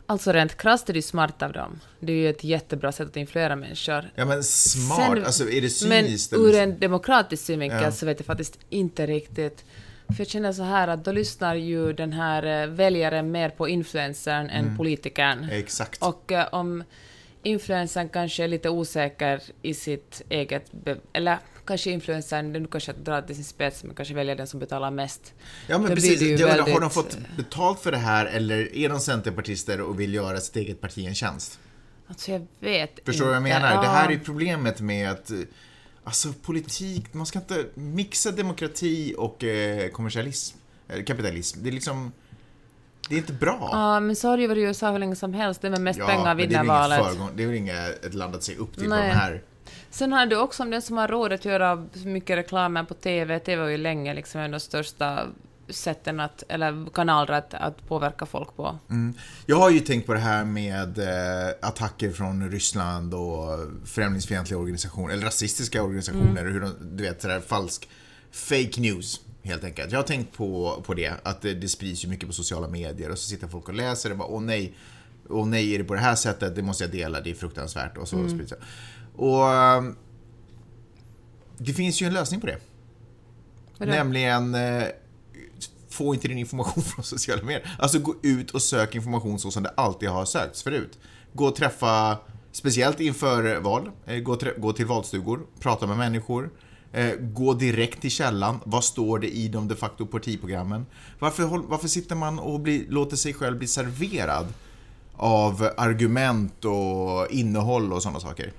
Alltså 0.10 0.32
rent 0.32 0.58
krasst 0.58 0.90
är 0.90 0.94
det 0.94 0.98
ju 0.98 1.02
smart 1.04 1.42
av 1.42 1.52
dem. 1.54 1.80
Det 2.00 2.12
är 2.12 2.16
ju 2.16 2.30
ett 2.30 2.44
jättebra 2.44 2.92
sätt 2.92 3.08
att 3.08 3.18
influera 3.18 3.56
människor. 3.56 4.12
Ja 4.16 4.26
men 4.26 4.44
smart, 4.44 4.98
Sen- 5.16 5.26
alltså 5.26 5.44
är 5.44 5.62
det 5.62 5.88
Men 5.88 6.06
cyniskt? 6.06 6.34
ur 6.34 6.50
eller- 6.50 6.64
en 6.64 6.80
demokratisk 6.80 7.44
synvinkel 7.46 7.82
Ja. 7.84 7.92
så 7.92 8.06
vet 8.06 8.20
jag 8.20 8.26
faktiskt 8.26 8.60
inte 8.70 9.06
riktigt. 9.06 9.66
För 10.08 10.16
jag 10.18 10.28
känner 10.28 10.54
så 10.54 10.64
här 10.64 10.88
att 10.88 11.06
då 11.06 11.12
lyssnar 11.12 11.56
ju 11.56 11.94
den 11.94 12.14
här 12.14 12.64
eh, 12.64 12.68
väljaren 12.68 13.32
mer 13.32 13.50
på 13.50 13.68
influencern 13.70 14.50
Mm. 14.50 14.68
än 14.68 14.78
politikern. 14.78 15.50
Exakt. 15.52 16.04
Och 16.04 16.32
om 16.52 16.84
influencern 17.44 18.10
kanske 18.10 18.44
är 18.44 18.48
lite 18.48 18.70
osäker 18.70 19.42
i 19.62 19.74
sitt 19.74 20.22
eget... 20.30 20.72
Eller 21.14 21.38
kanske 21.68 21.92
influencern, 21.92 22.54
det 22.54 22.60
nu 22.60 22.68
kanske 22.68 22.92
att 22.92 23.06
dra 23.06 23.22
till 23.22 23.36
sin 23.36 23.44
spets, 23.44 23.84
men 23.84 23.96
kanske 23.96 24.14
väljer 24.14 24.36
den 24.36 24.48
som 24.48 24.60
betalar 24.60 24.92
mest. 24.92 25.34
Ja 25.68 25.78
men 25.78 25.90
Då 25.90 25.96
precis, 25.96 26.20
det 26.20 26.26
jag 26.26 26.42
undrar, 26.42 26.58
har 26.60 26.66
de 26.66 26.72
väldigt- 26.74 26.94
fått 26.94 27.18
betalt 27.38 27.80
för 27.80 27.92
det 27.92 27.98
här 27.98 28.26
eller 28.26 28.76
är 28.76 28.90
de 28.90 29.00
centerpartister 29.00 29.82
och 29.82 30.00
vill 30.00 30.14
göra 30.14 30.40
sitt 30.40 30.56
eget 30.56 30.82
parti 30.82 31.06
en 31.08 31.16
tjänst? 31.16 31.60
Alltså 32.08 32.32
jag 32.32 32.48
vet 32.60 33.00
Förstår 33.06 33.24
du 33.26 33.28
vad 33.28 33.36
jag 33.36 33.44
menar? 33.44 33.82
Det 33.82 33.88
här 33.88 34.10
Ja. 34.12 34.16
är 34.16 34.20
problemet 34.20 34.82
med 34.82 35.12
att, 35.12 35.32
Alltså 36.04 36.34
politik, 36.42 37.14
man 37.14 37.26
ska 37.26 37.40
inte 37.40 37.66
mixa 37.74 38.32
demokrati 38.32 39.16
och 39.18 39.44
eh, 39.44 39.90
kommersialism, 39.90 40.58
eh, 40.88 41.04
kapitalism. 41.04 41.64
Det 41.64 41.70
är 41.70 41.72
liksom, 41.72 42.12
det 43.10 43.16
är 43.16 43.18
inte 43.20 43.34
bra. 43.34 43.70
Ja, 43.72 44.00
men 44.00 44.16
så 44.16 44.28
har 44.28 44.38
det 44.38 44.42
ju 44.42 44.48
varit 44.48 44.58
i 44.60 44.62
USA 44.62 44.92
hur 44.92 45.00
länge 45.00 45.16
som 45.16 45.34
helst. 45.34 45.62
Det 45.62 45.68
är 45.68 45.72
med 45.72 45.82
mest 45.82 46.00
pengar 46.00 46.36
det 46.36 46.44
är 46.44 46.48
vinner 46.48 46.64
valet. 46.64 47.04
föregång, 47.06 47.30
det 47.36 47.44
är 47.44 47.48
väl 47.48 47.56
inget 47.56 48.06
ett 48.06 48.14
land 48.14 48.36
att 48.36 48.44
se 48.44 48.56
upp 48.56 48.74
till 48.74 48.84
på 48.84 48.90
Nej. 48.90 49.08
de 49.10 49.16
här. 49.16 49.42
Sen 49.90 50.14
har 50.14 50.26
du 50.26 50.38
också 50.38 50.64
om 50.64 50.70
den 50.70 50.82
som 50.82 50.98
har 50.98 51.08
råd 51.08 51.34
att 51.34 51.46
göra 51.46 51.88
mycket 52.06 52.38
reklam 52.38 52.86
på 52.88 52.94
TV. 52.94 53.40
TV 53.40 53.62
var 53.62 53.70
ju 53.70 53.78
länge 53.78 54.14
liksom 54.14 54.42
en 54.42 54.46
av 54.46 54.52
de 54.52 54.60
största 54.60 55.28
sätten 55.70 56.20
att, 56.20 56.44
eller 56.48 56.90
kanaler 56.94 57.34
att, 57.34 57.54
att 57.54 57.88
påverka 57.88 58.26
folk 58.26 58.56
på. 58.56 58.80
Mm. 58.90 59.14
Jag 59.46 59.58
har 59.58 59.70
ju 59.70 59.80
tänkt 59.80 60.06
på 60.06 60.14
det 60.14 60.20
här 60.20 60.46
med 60.46 61.00
eh, 61.00 61.56
attacker 61.62 62.12
från 62.12 62.52
Ryssland 62.52 63.14
och 63.14 63.60
främlingsfientliga 63.86 64.60
organisationer, 64.60 65.14
eller 65.14 65.26
rasistiska 65.26 65.84
organisationer, 65.84 66.46
hur 66.46 66.62
de, 66.62 66.74
du 66.98 67.04
vet 67.04 67.22
sådär 67.22 67.40
falsk 67.40 67.90
fake 68.32 68.82
news. 68.82 69.22
Helt 69.44 69.64
enkelt. 69.64 69.92
Jag 69.92 70.00
har 70.00 70.04
tänkt 70.04 70.38
på, 70.38 70.84
på 70.86 70.94
det, 70.94 71.14
att 71.24 71.42
det, 71.42 71.54
det 71.54 71.68
sprids 71.68 72.06
ju 72.06 72.10
mycket 72.10 72.28
på 72.28 72.34
sociala 72.34 72.68
medier 72.68 73.12
och 73.12 73.18
så 73.18 73.30
sitter 73.30 73.48
folk 73.48 73.68
och 73.68 73.74
läser 73.74 74.12
och 74.12 74.18
bara 74.18 74.28
åh 74.28 74.42
nej, 74.42 74.74
åh 75.30 75.48
nej 75.48 75.76
är 75.76 75.78
det 75.78 75.84
på 75.84 75.94
det 75.94 76.00
här 76.00 76.16
sättet, 76.16 76.56
det 76.56 76.62
måste 76.62 76.84
jag 76.84 76.92
dela, 76.92 77.22
det 77.22 77.30
är 77.30 77.36
fruktansvärt 77.36 77.98
och 77.98 78.08
så 78.08 78.30
sprids 78.30 78.50
det. 78.50 78.58
Och 79.18 79.54
ehm, 79.54 79.96
det 81.58 81.74
finns 81.74 82.02
ju 82.02 82.06
en 82.06 82.14
lösning 82.14 82.42
på 82.42 82.48
det. 82.48 82.58
Vadå? 83.78 83.92
Nämligen, 83.92 84.56
eh, 84.56 84.84
få 85.90 86.14
inte 86.14 86.28
din 86.28 86.38
information 86.38 86.84
från 86.96 87.04
sociala 87.04 87.44
medier. 87.44 87.76
Alltså 87.80 88.00
gå 88.00 88.16
ut 88.22 88.52
och 88.52 88.62
sök 88.62 88.96
information 88.96 89.40
så 89.40 89.52
som 89.52 89.64
det 89.64 89.70
alltid 89.78 90.10
har 90.10 90.26
sökts 90.26 90.64
förut. 90.64 91.00
Gå 91.34 91.46
och 91.46 91.56
träffa, 91.56 92.18
speciellt 92.52 93.00
inför 93.00 93.60
val, 93.60 93.92
eh, 94.06 94.20
gå, 94.58 94.74
till 94.74 94.86
valstugor, 94.86 95.40
prata 95.60 95.88
med 95.88 95.98
människor. 95.98 96.50
Eh, 96.92 97.14
gå 97.20 97.54
direkt 97.54 98.02
till 98.02 98.12
källan. 98.12 98.60
Vad 98.66 98.84
står 98.84 99.20
det 99.20 99.28
i 99.28 99.48
de 99.48 99.68
de 99.68 99.76
facto 99.76 100.06
partiprogrammen? 100.06 100.86
Varför, 101.20 101.44
varför 101.44 101.88
sitter 101.88 102.16
man 102.16 102.40
och 102.40 102.60
blir, 102.60 102.86
låter 102.90 103.18
sig 103.18 103.34
själv 103.34 103.58
bli 103.58 103.68
serverad 103.68 104.48
av 105.16 105.70
argument 105.78 106.66
och 106.66 107.32
innehåll 107.32 107.94
och 107.94 108.04
sådana 108.04 108.20
saker? 108.20 108.54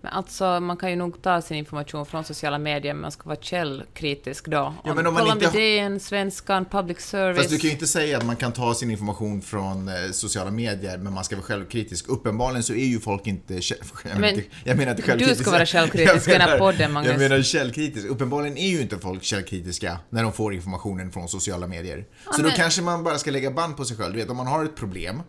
Men 0.00 0.12
alltså, 0.12 0.60
man 0.60 0.76
kan 0.76 0.90
ju 0.90 0.96
nog 0.96 1.22
ta 1.22 1.42
sin 1.42 1.56
information 1.56 2.06
från 2.06 2.24
sociala 2.24 2.58
medier, 2.58 2.94
men 2.94 3.00
man 3.00 3.10
ska 3.12 3.28
vara 3.28 3.38
källkritisk 3.40 4.46
då. 4.46 4.74
Ja, 4.84 4.94
men 4.94 5.06
om 5.06 5.14
man 5.14 5.22
kolla 5.22 5.34
inte 5.34 5.50
DN, 5.58 6.00
Svenskan, 6.00 6.64
Public 6.64 7.00
Service. 7.00 7.38
Fast 7.38 7.50
du 7.50 7.58
kan 7.58 7.68
ju 7.68 7.72
inte 7.74 7.86
säga 7.86 8.18
att 8.18 8.26
man 8.26 8.36
kan 8.36 8.52
ta 8.52 8.74
sin 8.74 8.90
information 8.90 9.42
från 9.42 9.88
eh, 9.88 9.94
sociala 10.12 10.50
medier, 10.50 10.98
men 10.98 11.12
man 11.12 11.24
ska 11.24 11.36
vara 11.36 11.44
självkritisk. 11.46 12.08
Uppenbarligen 12.08 12.62
så 12.62 12.72
är 12.72 12.84
ju 12.86 13.00
folk 13.00 13.26
inte... 13.26 13.54
Jag 14.04 14.20
Men 14.20 14.24
inte, 14.24 14.42
jag 14.64 14.76
menar 14.76 14.90
inte 14.90 15.02
du 15.02 15.06
självkritiska. 15.06 15.42
ska 15.44 15.50
vara 15.50 15.66
självkritisk 15.66 16.28
i 16.28 16.32
den 16.32 16.40
här 16.40 16.58
podden, 16.58 16.92
Magnus. 16.92 17.10
Jag 17.12 17.20
menar 17.30 17.42
källkritisk. 17.42 18.06
Uppenbarligen 18.06 18.56
är 18.56 18.68
ju 18.68 18.80
inte 18.80 18.98
folk 18.98 19.22
källkritiska 19.22 19.98
när 20.10 20.22
de 20.22 20.32
får 20.32 20.54
informationen 20.54 21.12
från 21.12 21.28
sociala 21.28 21.66
medier. 21.66 22.06
så 22.24 22.36
då 22.36 22.42
men- 22.42 22.56
kanske 22.56 22.82
man 22.82 23.04
bara 23.04 23.18
ska 23.18 23.30
lägga 23.30 23.50
band 23.50 23.76
på 23.76 23.84
sig 23.84 23.96
själv. 23.96 24.12
Du 24.12 24.18
vet, 24.18 24.30
om 24.30 24.36
man 24.36 24.46
har 24.46 24.64
ett 24.64 24.76
problem, 24.76 25.22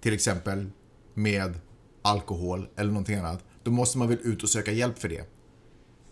till 0.00 0.14
exempel 0.14 0.70
med 1.14 1.54
alkohol 2.02 2.68
eller 2.76 2.90
någonting 2.90 3.16
annat, 3.16 3.44
då 3.62 3.70
måste 3.70 3.98
man 3.98 4.08
väl 4.08 4.18
ut 4.22 4.42
och 4.42 4.48
söka 4.48 4.72
hjälp 4.72 4.98
för 4.98 5.08
det. 5.08 5.24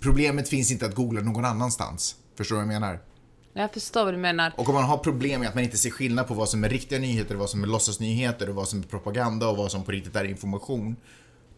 Problemet 0.00 0.48
finns 0.48 0.70
inte 0.70 0.86
att 0.86 0.94
googla 0.94 1.20
någon 1.20 1.44
annanstans. 1.44 2.16
Förstår 2.36 2.56
du 2.56 2.64
vad 2.64 2.74
jag 2.74 2.80
menar? 2.80 3.00
Jag 3.52 3.72
förstår 3.72 4.04
vad 4.04 4.14
du 4.14 4.18
menar. 4.18 4.52
Och 4.56 4.68
om 4.68 4.74
man 4.74 4.84
har 4.84 4.98
problem 4.98 5.40
med 5.40 5.48
att 5.48 5.54
man 5.54 5.64
inte 5.64 5.76
ser 5.76 5.90
skillnad 5.90 6.28
på 6.28 6.34
vad 6.34 6.48
som 6.48 6.64
är 6.64 6.68
riktiga 6.68 6.98
nyheter, 6.98 7.34
vad 7.34 7.50
som 7.50 7.62
är 7.62 7.66
låtsasnyheter 7.66 8.48
och 8.48 8.54
vad 8.54 8.68
som 8.68 8.78
är 8.78 8.82
propaganda 8.82 9.48
och 9.48 9.56
vad 9.56 9.70
som 9.70 9.84
på 9.84 9.92
riktigt 9.92 10.16
är 10.16 10.24
information. 10.24 10.96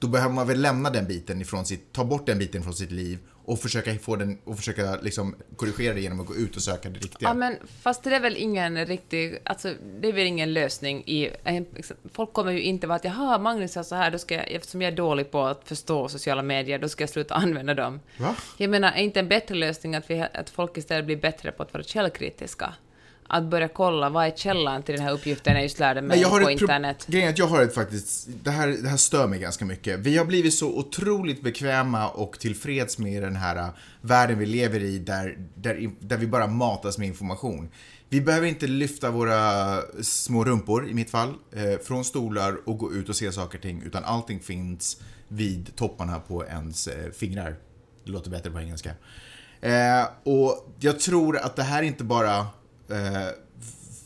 Då 0.03 0.09
behöver 0.09 0.35
man 0.35 0.47
väl 0.49 0.61
lämna 0.61 0.91
den 0.91 1.07
biten 1.07 1.41
ifrån 1.41 1.67
sitt, 1.67 1.93
ta 1.93 2.05
bort 2.05 2.27
den 2.27 2.38
biten 2.38 2.62
från 2.62 2.75
sitt 2.75 2.91
liv 2.91 3.19
och 3.45 3.59
försöka 3.59 3.95
få 3.99 4.17
den, 4.17 4.38
och 4.45 4.57
försöka 4.57 4.97
liksom 5.03 5.35
korrigera 5.57 5.95
det 5.95 6.01
genom 6.01 6.21
att 6.21 6.27
gå 6.27 6.35
ut 6.37 6.57
och 6.57 6.62
söka 6.62 6.88
det 6.88 6.99
riktiga. 6.99 7.29
Ja, 7.29 7.35
men 7.35 7.57
fast 7.83 8.03
det 8.03 8.17
är 8.17 8.21
väl 8.21 8.37
ingen 8.37 8.87
riktig, 8.87 9.38
alltså 9.45 9.75
det 10.01 10.09
är 10.09 10.12
väl 10.12 10.27
ingen 10.27 10.53
lösning 10.53 11.03
i, 11.07 11.31
en- 11.45 11.67
folk 12.12 12.33
kommer 12.33 12.53
ju 12.53 12.61
inte 12.62 12.87
vara 12.87 12.97
att 12.97 13.05
jaha, 13.05 13.38
Magnus 13.38 13.73
sa 13.73 13.85
så 13.85 13.95
här, 13.95 14.11
då 14.11 14.19
ska 14.19 14.35
jag, 14.35 14.51
eftersom 14.51 14.83
jag 14.83 14.93
är 14.93 14.97
dålig 14.97 15.31
på 15.31 15.43
att 15.45 15.69
förstå 15.69 16.09
sociala 16.09 16.43
medier, 16.43 16.79
då 16.79 16.88
ska 16.88 17.03
jag 17.03 17.11
sluta 17.11 17.35
använda 17.45 17.75
dem. 17.75 18.01
Va? 18.19 18.37
Jag 18.57 18.71
menar, 18.71 18.93
är 18.93 19.03
inte 19.03 19.21
en 19.21 19.29
bättre 19.29 19.55
lösning 19.55 19.95
att, 19.95 20.11
vi, 20.11 20.25
att 20.35 20.51
folk 20.51 20.77
istället 20.77 21.07
blir 21.07 21.17
bättre 21.17 21.53
på 21.53 21.62
att 21.62 21.73
vara 21.75 21.83
källkritiska? 21.85 22.75
Att 23.35 23.45
börja 23.45 23.68
kolla, 23.68 24.09
vad 24.09 24.27
är 24.27 24.31
källan 24.31 24.83
till 24.83 24.95
den 24.95 25.05
här 25.05 25.12
uppgiften 25.12 25.55
jag 25.55 25.62
just 25.62 25.79
lärde 25.79 26.03
mig 26.03 26.25
på 26.25 26.51
internet? 26.51 27.07
Grejen 27.07 27.29
är 27.29 27.33
att 27.33 27.38
jag 27.38 27.47
har 27.47 27.62
ett 27.62 27.75
faktiskt, 27.75 28.29
det 28.42 28.51
här, 28.51 28.68
det 28.68 28.88
här 28.88 28.97
stör 28.97 29.27
mig 29.27 29.38
ganska 29.38 29.64
mycket. 29.64 30.01
Vi 30.01 30.16
har 30.16 30.25
blivit 30.25 30.55
så 30.55 30.79
otroligt 30.79 31.42
bekväma 31.42 32.09
och 32.09 32.38
tillfreds 32.38 32.99
med 32.99 33.23
den 33.23 33.37
här 33.37 33.57
äh, 33.57 33.68
världen 34.01 34.38
vi 34.38 34.47
lever 34.47 34.81
i 34.81 34.99
där, 34.99 35.38
där, 35.55 35.90
där 36.01 36.16
vi 36.16 36.27
bara 36.27 36.47
matas 36.47 36.99
med 36.99 37.09
information. 37.09 37.71
Vi 38.09 38.21
behöver 38.21 38.47
inte 38.47 38.66
lyfta 38.66 39.11
våra 39.11 39.79
små 40.03 40.45
rumpor, 40.45 40.88
i 40.88 40.95
mitt 40.95 41.11
fall, 41.11 41.35
eh, 41.53 41.79
från 41.85 42.05
stolar 42.05 42.57
och 42.68 42.79
gå 42.79 42.92
ut 42.92 43.09
och 43.09 43.16
se 43.16 43.33
saker 43.33 43.59
och 43.59 43.62
ting, 43.62 43.83
utan 43.87 44.05
allting 44.05 44.40
finns 44.40 45.03
vid 45.29 45.77
topparna 45.77 46.18
på 46.18 46.45
ens 46.45 46.88
fingrar. 47.18 47.57
Det 48.05 48.11
låter 48.11 48.31
bättre 48.31 48.51
på 48.51 48.61
engelska. 48.61 48.90
Och 50.25 50.75
jag 50.81 51.01
tror 51.01 51.37
att 51.37 51.57
det 51.57 51.62
här 51.62 51.83
inte 51.83 52.05
bara 52.05 52.47
Eh, 52.88 53.29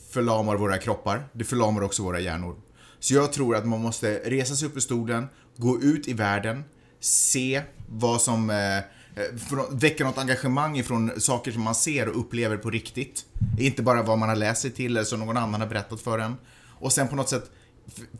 förlamar 0.09 0.55
våra 0.55 0.77
kroppar, 0.77 1.29
det 1.33 1.43
förlamar 1.43 1.81
också 1.81 2.03
våra 2.03 2.19
hjärnor. 2.19 2.55
Så 2.99 3.13
jag 3.13 3.33
tror 3.33 3.55
att 3.55 3.67
man 3.67 3.81
måste 3.81 4.21
resa 4.25 4.55
sig 4.55 4.67
upp 4.67 4.75
ur 4.75 4.81
stolen, 4.81 5.27
gå 5.57 5.81
ut 5.81 6.07
i 6.07 6.13
världen, 6.13 6.63
se 6.99 7.61
vad 7.89 8.21
som 8.21 8.49
eh, 8.49 8.77
eh, 8.77 8.83
väcker 9.15 9.75
väcka 9.75 10.03
något 10.03 10.17
engagemang 10.17 10.77
ifrån 10.77 11.11
saker 11.17 11.51
som 11.51 11.61
man 11.61 11.75
ser 11.75 12.09
och 12.09 12.19
upplever 12.19 12.57
på 12.57 12.69
riktigt. 12.69 13.25
Inte 13.59 13.83
bara 13.83 14.03
vad 14.03 14.17
man 14.17 14.29
har 14.29 14.35
läst 14.35 14.61
sig 14.61 14.71
till 14.71 14.91
eller 14.91 15.05
som 15.05 15.19
någon 15.19 15.37
annan 15.37 15.61
har 15.61 15.67
berättat 15.67 16.01
för 16.01 16.19
en. 16.19 16.35
Och 16.79 16.93
sen 16.93 17.07
på 17.07 17.15
något 17.15 17.29
sätt 17.29 17.51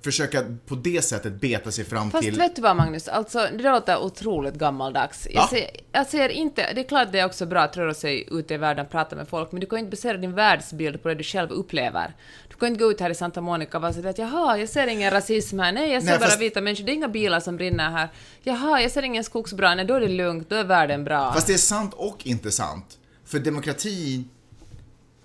försöka 0.01 0.43
på 0.67 0.75
det 0.75 1.01
sättet 1.01 1.41
beta 1.41 1.71
sig 1.71 1.86
fram 1.86 2.12
Fast 2.12 2.23
till... 2.23 2.38
vet 2.38 2.56
du 2.56 2.62
vad 2.62 2.75
Magnus, 2.75 3.08
alltså 3.08 3.47
det 3.58 3.63
låter 3.71 3.97
otroligt 4.03 4.56
gammaldags. 4.56 5.27
Jag 5.32 5.41
Va? 5.41 5.47
ser, 5.47 5.69
jag 5.91 6.08
ser 6.08 6.30
inte, 6.30 6.73
det 6.73 6.82
är 6.82 6.88
klart 6.88 7.12
det 7.12 7.19
är 7.19 7.25
också 7.25 7.45
bra 7.45 7.62
att 7.62 7.77
röra 7.77 7.93
sig 7.93 8.27
ute 8.32 8.53
i 8.53 8.58
världen 8.58 8.86
och 8.86 8.91
prata 8.91 9.15
med 9.15 9.27
folk, 9.27 9.51
men 9.51 9.62
du 9.62 9.67
kan 9.67 9.77
ju 9.77 9.86
inte 9.86 9.95
basera 9.95 10.17
din 10.17 10.34
världsbild 10.34 11.03
på 11.03 11.08
det 11.10 11.15
du 11.15 11.23
själv 11.23 11.51
upplever. 11.51 12.15
Du 12.49 12.56
kan 12.56 12.67
inte 12.67 12.84
gå 12.84 12.91
ut 12.91 12.99
här 12.99 13.10
i 13.10 13.15
Santa 13.15 13.41
Monica 13.41 13.77
och 13.77 13.82
vara 13.82 13.93
sådär 13.93 14.10
att 14.10 14.17
jaha, 14.17 14.58
jag 14.58 14.69
ser 14.69 14.88
ingen 14.88 15.12
rasism 15.12 15.60
här, 15.60 15.71
nej 15.71 15.91
jag 15.93 16.03
ser 16.03 16.10
Nej, 16.10 16.19
bara 16.19 16.25
fast- 16.30 16.41
vita 16.41 16.62
människor, 16.62 16.86
det 16.86 16.91
är 16.91 16.93
inga 16.93 17.08
bilar 17.08 17.39
som 17.39 17.58
brinner 17.58 17.89
här. 17.89 18.10
Jaha, 18.43 18.82
jag 18.82 18.91
ser 18.91 19.01
ingen 19.03 19.23
skogsbrand, 19.23 19.77
nej 19.77 19.86
då 19.86 19.93
är 19.93 19.99
det 20.01 20.08
lugnt, 20.08 20.49
då 20.49 20.56
är 20.56 20.63
världen 20.63 21.03
bra. 21.03 21.34
Fast 21.34 21.47
det 21.47 21.53
är 21.53 21.58
sant 21.58 21.93
och 21.93 22.27
inte 22.27 22.51
sant. 22.51 22.97
För 23.25 23.39
demokrati 23.39 24.23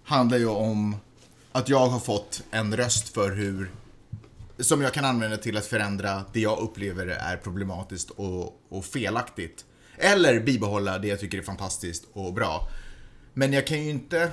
handlar 0.05 0.39
ju 0.39 0.49
om 0.49 0.97
att 1.53 1.69
jag 1.69 1.87
har 1.87 2.01
fått 2.01 2.43
en 2.51 2.77
röst 2.77 3.15
för 3.15 3.31
hur 3.31 3.71
som 4.63 4.83
jag 4.83 4.93
kan 4.93 5.05
använda 5.05 5.37
till 5.37 5.57
att 5.57 5.67
förändra 5.67 6.25
det 6.33 6.41
jag 6.41 6.59
upplever 6.59 7.07
är 7.07 7.37
problematiskt 7.37 8.11
och, 8.11 8.61
och 8.69 8.85
felaktigt. 8.85 9.65
Eller 9.99 10.41
bibehålla 10.41 10.99
det 10.99 11.09
jag 11.09 11.21
tycker 11.21 11.39
är 11.39 11.43
fantastiskt 11.43 12.05
och 12.13 12.33
bra. 12.35 12.69
Men 13.35 13.53
jag 13.53 13.67
kan 13.67 13.83
ju 13.85 13.91
inte, 13.91 14.31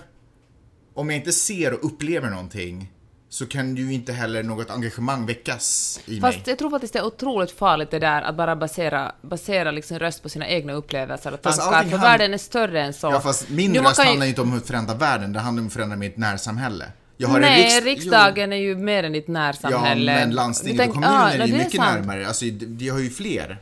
om 0.93 1.09
jag 1.09 1.19
inte 1.19 1.31
ser 1.31 1.73
och 1.73 1.85
upplever 1.85 2.29
någonting 2.29 2.91
så 3.29 3.45
kan 3.45 3.75
ju 3.75 3.93
inte 3.93 4.13
heller 4.13 4.43
något 4.43 4.69
engagemang 4.69 5.25
väckas 5.25 5.99
i 6.05 6.19
Fast 6.21 6.37
mig. 6.37 6.43
jag 6.47 6.57
tror 6.57 6.69
faktiskt 6.69 6.93
det 6.93 6.99
är 6.99 7.05
otroligt 7.05 7.51
farligt 7.51 7.91
det 7.91 7.99
där 7.99 8.21
att 8.21 8.37
bara 8.37 8.55
basera, 8.55 9.11
basera 9.21 9.71
liksom 9.71 9.99
röst 9.99 10.23
på 10.23 10.29
sina 10.29 10.47
egna 10.47 10.73
upplevelser 10.73 11.33
och 11.33 11.39
Fast 11.43 11.61
tankar, 11.61 11.83
för 11.83 11.89
hand- 11.89 12.01
världen 12.01 12.33
är 12.33 12.37
större 12.37 12.81
än 12.83 12.93
så. 12.93 13.07
Ja 13.07 13.19
fast 13.19 13.49
min 13.49 13.71
Nu, 13.71 13.79
röst 13.79 13.97
handlar 13.97 14.25
ju 14.25 14.29
inte 14.29 14.41
om 14.41 14.57
att 14.57 14.67
förändra 14.67 14.93
världen, 14.95 15.33
det 15.33 15.39
handlar 15.39 15.61
om 15.61 15.67
att 15.67 15.73
förändra 15.73 15.97
mitt 15.97 16.17
närsamhälle. 16.17 16.85
Nej, 17.27 17.65
riks- 17.79 17.84
riksdagen 17.84 18.53
är 18.53 18.58
ju 18.58 18.75
mer 18.75 19.03
än 19.03 19.12
ditt 19.12 19.23
Jo, 19.27 19.34
närsamhälle. 19.34 20.12
ja, 20.12 20.19
men 20.19 20.36
landstinget 20.36 20.77
tänk- 20.77 20.89
och 20.89 20.95
kommunen 20.95 21.15
ja, 21.38 21.43
är 21.43 21.47
ju 21.47 21.53
mycket 21.53 21.71
sant. 21.75 21.99
närmare. 21.99 22.27
Alltså, 22.27 22.45
de, 22.45 22.89
har 22.89 22.99
ju 22.99 23.10
fler 23.10 23.58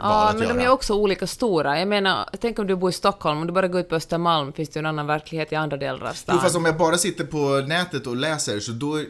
Ja, 0.00 0.28
att 0.28 0.34
men 0.38 0.42
göra. 0.48 0.54
de 0.58 0.64
är 0.64 0.68
också 0.68 0.94
olika 0.94 1.26
stora. 1.26 1.78
Jag 1.78 1.88
menar, 1.88 2.28
tänk 2.40 2.58
om 2.58 2.66
du 2.66 2.76
bor 2.76 2.90
i 2.90 2.92
Stockholm, 2.92 3.38
om 3.40 3.46
du 3.46 3.52
bara 3.52 3.68
går 3.68 3.80
ut 3.80 3.88
på 3.88 3.94
Östermalm 3.94 4.52
finns 4.52 4.68
det 4.68 4.78
ju 4.78 4.80
en 4.80 4.86
annan 4.86 5.06
verklighet 5.06 5.52
i 5.52 5.56
andra 5.56 5.76
delar 5.76 6.06
av 6.08 6.12
stan. 6.12 6.34
Jo, 6.38 6.42
fast 6.42 6.56
om 6.56 6.64
jag 6.64 6.76
bara 6.76 6.96
sitter 6.98 7.24
på 7.24 7.64
nätet 7.66 8.06
och 8.06 8.16
läser 8.16 8.60
så 8.60 8.72
då, 8.72 9.00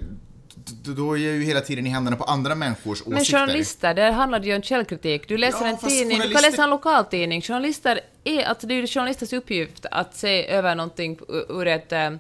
då, 0.84 1.12
är 1.16 1.20
jag 1.20 1.34
ju 1.34 1.42
hela 1.42 1.60
tiden 1.60 1.86
i 1.86 1.90
händerna 1.90 2.16
på 2.16 2.24
andra 2.24 2.54
människors 2.54 3.02
men 3.06 3.18
åsikter. 3.18 3.38
journalister, 3.38 3.94
där 3.94 4.12
handlar 4.12 4.40
det 4.40 4.46
ju 4.46 4.56
om 4.56 4.62
källkritik. 4.62 5.28
Du 5.28 5.36
läser 5.38 5.60
Ja, 5.60 5.66
en 5.66 5.76
tidning, 5.78 6.08
du 6.08 6.14
kan 6.14 6.20
journalister- 6.30 6.50
läsa 6.50 6.64
en 6.64 6.70
lokaltidning. 6.70 7.42
Journalister 7.42 8.00
är, 8.24 8.44
alltså 8.44 8.66
det 8.66 8.74
är 8.74 8.80
ju 8.80 8.86
journalisters 8.86 9.32
uppgift 9.32 9.86
att 9.90 10.14
se 10.16 10.46
över 10.48 10.74
någonting 10.74 11.18
ur 11.48 11.66
ett 11.66 11.92
eh, 11.92 12.10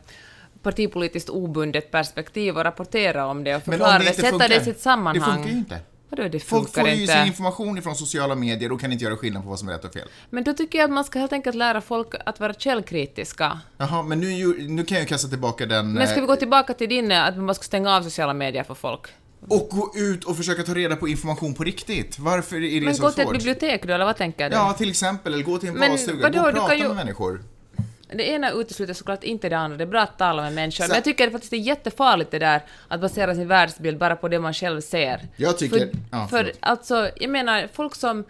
partipolitiskt 0.62 1.28
obundet 1.30 1.90
perspektiv 1.90 2.56
och 2.56 2.64
rapportera 2.64 3.26
om 3.26 3.44
det 3.44 3.56
och 3.56 3.62
Men 3.64 3.78
förklara 3.78 3.98
det, 3.98 4.04
sätta 4.04 4.28
funkar, 4.28 4.48
det 4.48 4.56
i 4.56 4.60
sitt 4.64 4.80
sammanhang. 4.80 5.30
Det 5.30 5.34
funkar 5.34 5.50
ju 5.50 5.58
inte. 5.58 5.78
Vadå, 6.08 6.28
det 6.28 6.40
Folk 6.40 6.74
får 6.74 6.88
ju 6.88 7.00
inte? 7.00 7.12
sin 7.12 7.26
information 7.26 7.82
från 7.82 7.94
sociala 7.94 8.34
medier 8.34 8.72
och 8.72 8.80
kan 8.80 8.92
inte 8.92 9.04
göra 9.04 9.16
skillnad 9.16 9.42
på 9.42 9.48
vad 9.48 9.58
som 9.58 9.68
är 9.68 9.72
rätt 9.72 9.84
och 9.84 9.92
fel. 9.92 10.08
Men 10.30 10.44
då 10.44 10.52
tycker 10.52 10.78
jag 10.78 10.84
att 10.84 10.90
man 10.90 11.04
ska 11.04 11.18
helt 11.18 11.32
enkelt 11.32 11.56
lära 11.56 11.80
folk 11.80 12.08
att 12.26 12.40
vara 12.40 12.54
källkritiska. 12.54 13.60
Jaha, 13.78 14.02
men 14.02 14.20
nu, 14.20 14.56
nu 14.68 14.84
kan 14.84 14.94
jag 14.96 15.02
ju 15.02 15.08
kasta 15.08 15.28
tillbaka 15.28 15.66
den... 15.66 15.92
Men 15.92 16.06
ska 16.06 16.14
vi 16.14 16.20
eh, 16.20 16.26
gå 16.26 16.36
tillbaka 16.36 16.74
till 16.74 16.88
din, 16.88 17.10
eh, 17.12 17.24
att 17.24 17.36
man 17.38 17.54
ska 17.54 17.64
stänga 17.64 17.96
av 17.96 18.02
sociala 18.02 18.34
medier 18.34 18.62
för 18.64 18.74
folk? 18.74 19.00
Och 19.48 19.68
gå 19.70 19.92
ut 19.96 20.24
och 20.24 20.36
försöka 20.36 20.62
ta 20.62 20.74
reda 20.74 20.96
på 20.96 21.08
information 21.08 21.54
på 21.54 21.64
riktigt. 21.64 22.18
Varför 22.18 22.56
är 22.56 22.80
det 22.80 22.84
Men 22.86 22.94
så 22.94 23.02
gå 23.02 23.10
till 23.10 23.20
ett 23.20 23.26
svårt? 23.28 23.36
bibliotek 23.36 23.86
då, 23.86 23.92
eller 23.92 24.04
vad 24.04 24.16
tänker 24.16 24.50
du? 24.50 24.56
Ja, 24.56 24.72
till 24.72 24.90
exempel. 24.90 25.34
Eller 25.34 25.44
gå 25.44 25.58
till 25.58 25.68
en 25.68 25.74
Men 25.74 25.98
vadå, 26.22 26.40
Gå 26.40 26.48
och 26.48 26.54
prata 26.54 26.74
ju- 26.74 26.86
med 26.88 26.96
människor. 26.96 27.42
Det 28.14 28.24
ena 28.28 28.50
utesluter 28.50 28.94
såklart 28.94 29.24
inte 29.24 29.48
det 29.48 29.58
andra. 29.58 29.76
Det 29.76 29.84
är 29.84 29.88
bra 29.88 30.00
att 30.02 30.18
tala 30.18 30.42
med 30.42 30.52
människor. 30.52 30.84
Så- 30.84 30.88
Men 30.88 30.94
jag 30.94 31.04
tycker 31.04 31.30
faktiskt 31.30 31.50
det 31.50 31.56
är 31.56 31.60
jättefarligt 31.60 32.30
det 32.30 32.38
där 32.38 32.64
att 32.88 33.00
basera 33.00 33.34
sin 33.34 33.48
världsbild 33.48 33.98
bara 33.98 34.16
på 34.16 34.28
det 34.28 34.38
man 34.40 34.54
själv 34.54 34.80
ser. 34.80 35.28
Jag 35.36 35.58
tycker- 35.58 35.78
För, 35.78 35.90
ja, 36.10 36.26
för 36.28 36.52
alltså, 36.60 37.10
jag 37.16 37.30
menar, 37.30 37.68
folk 37.72 37.94
som... 37.94 38.24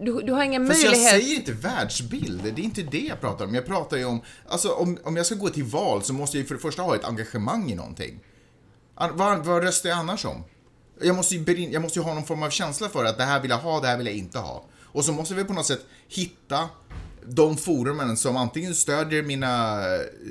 Du, 0.00 0.20
du 0.22 0.32
har 0.32 0.42
ingen 0.42 0.66
Fast 0.66 0.82
jag 0.82 0.90
möjlighet... 0.90 1.10
säger 1.12 1.36
inte 1.36 1.52
världsbild, 1.52 2.42
det 2.42 2.60
är 2.60 2.64
inte 2.64 2.82
det 2.82 2.98
jag 3.00 3.20
pratar 3.20 3.44
om. 3.44 3.54
Jag 3.54 3.66
pratar 3.66 3.96
ju 3.96 4.04
om, 4.04 4.20
alltså 4.48 4.68
om, 4.72 4.98
om 5.04 5.16
jag 5.16 5.26
ska 5.26 5.34
gå 5.34 5.48
till 5.48 5.64
val 5.64 6.02
så 6.02 6.12
måste 6.12 6.36
jag 6.36 6.42
ju 6.42 6.46
för 6.48 6.54
det 6.54 6.60
första 6.60 6.82
ha 6.82 6.94
ett 6.94 7.04
engagemang 7.04 7.70
i 7.70 7.74
någonting. 7.74 8.20
Vad, 9.12 9.44
vad 9.44 9.62
röstar 9.62 9.88
jag 9.88 9.98
annars 9.98 10.24
om? 10.24 10.44
Jag 11.02 11.16
måste, 11.16 11.34
ju 11.36 11.68
jag 11.70 11.82
måste 11.82 11.98
ju 11.98 12.04
ha 12.04 12.14
någon 12.14 12.24
form 12.24 12.42
av 12.42 12.50
känsla 12.50 12.88
för 12.88 13.04
att 13.04 13.18
det 13.18 13.24
här 13.24 13.40
vill 13.40 13.50
jag 13.50 13.58
ha, 13.58 13.80
det 13.80 13.86
här 13.86 13.96
vill 13.96 14.06
jag 14.06 14.16
inte 14.16 14.38
ha. 14.38 14.64
Och 14.84 15.04
så 15.04 15.12
måste 15.12 15.34
vi 15.34 15.44
på 15.44 15.52
något 15.52 15.66
sätt 15.66 15.80
hitta 16.08 16.68
de 17.28 17.56
forumen 17.56 18.16
som 18.16 18.36
antingen 18.36 18.74
stödjer 18.74 19.22
mina, 19.22 19.80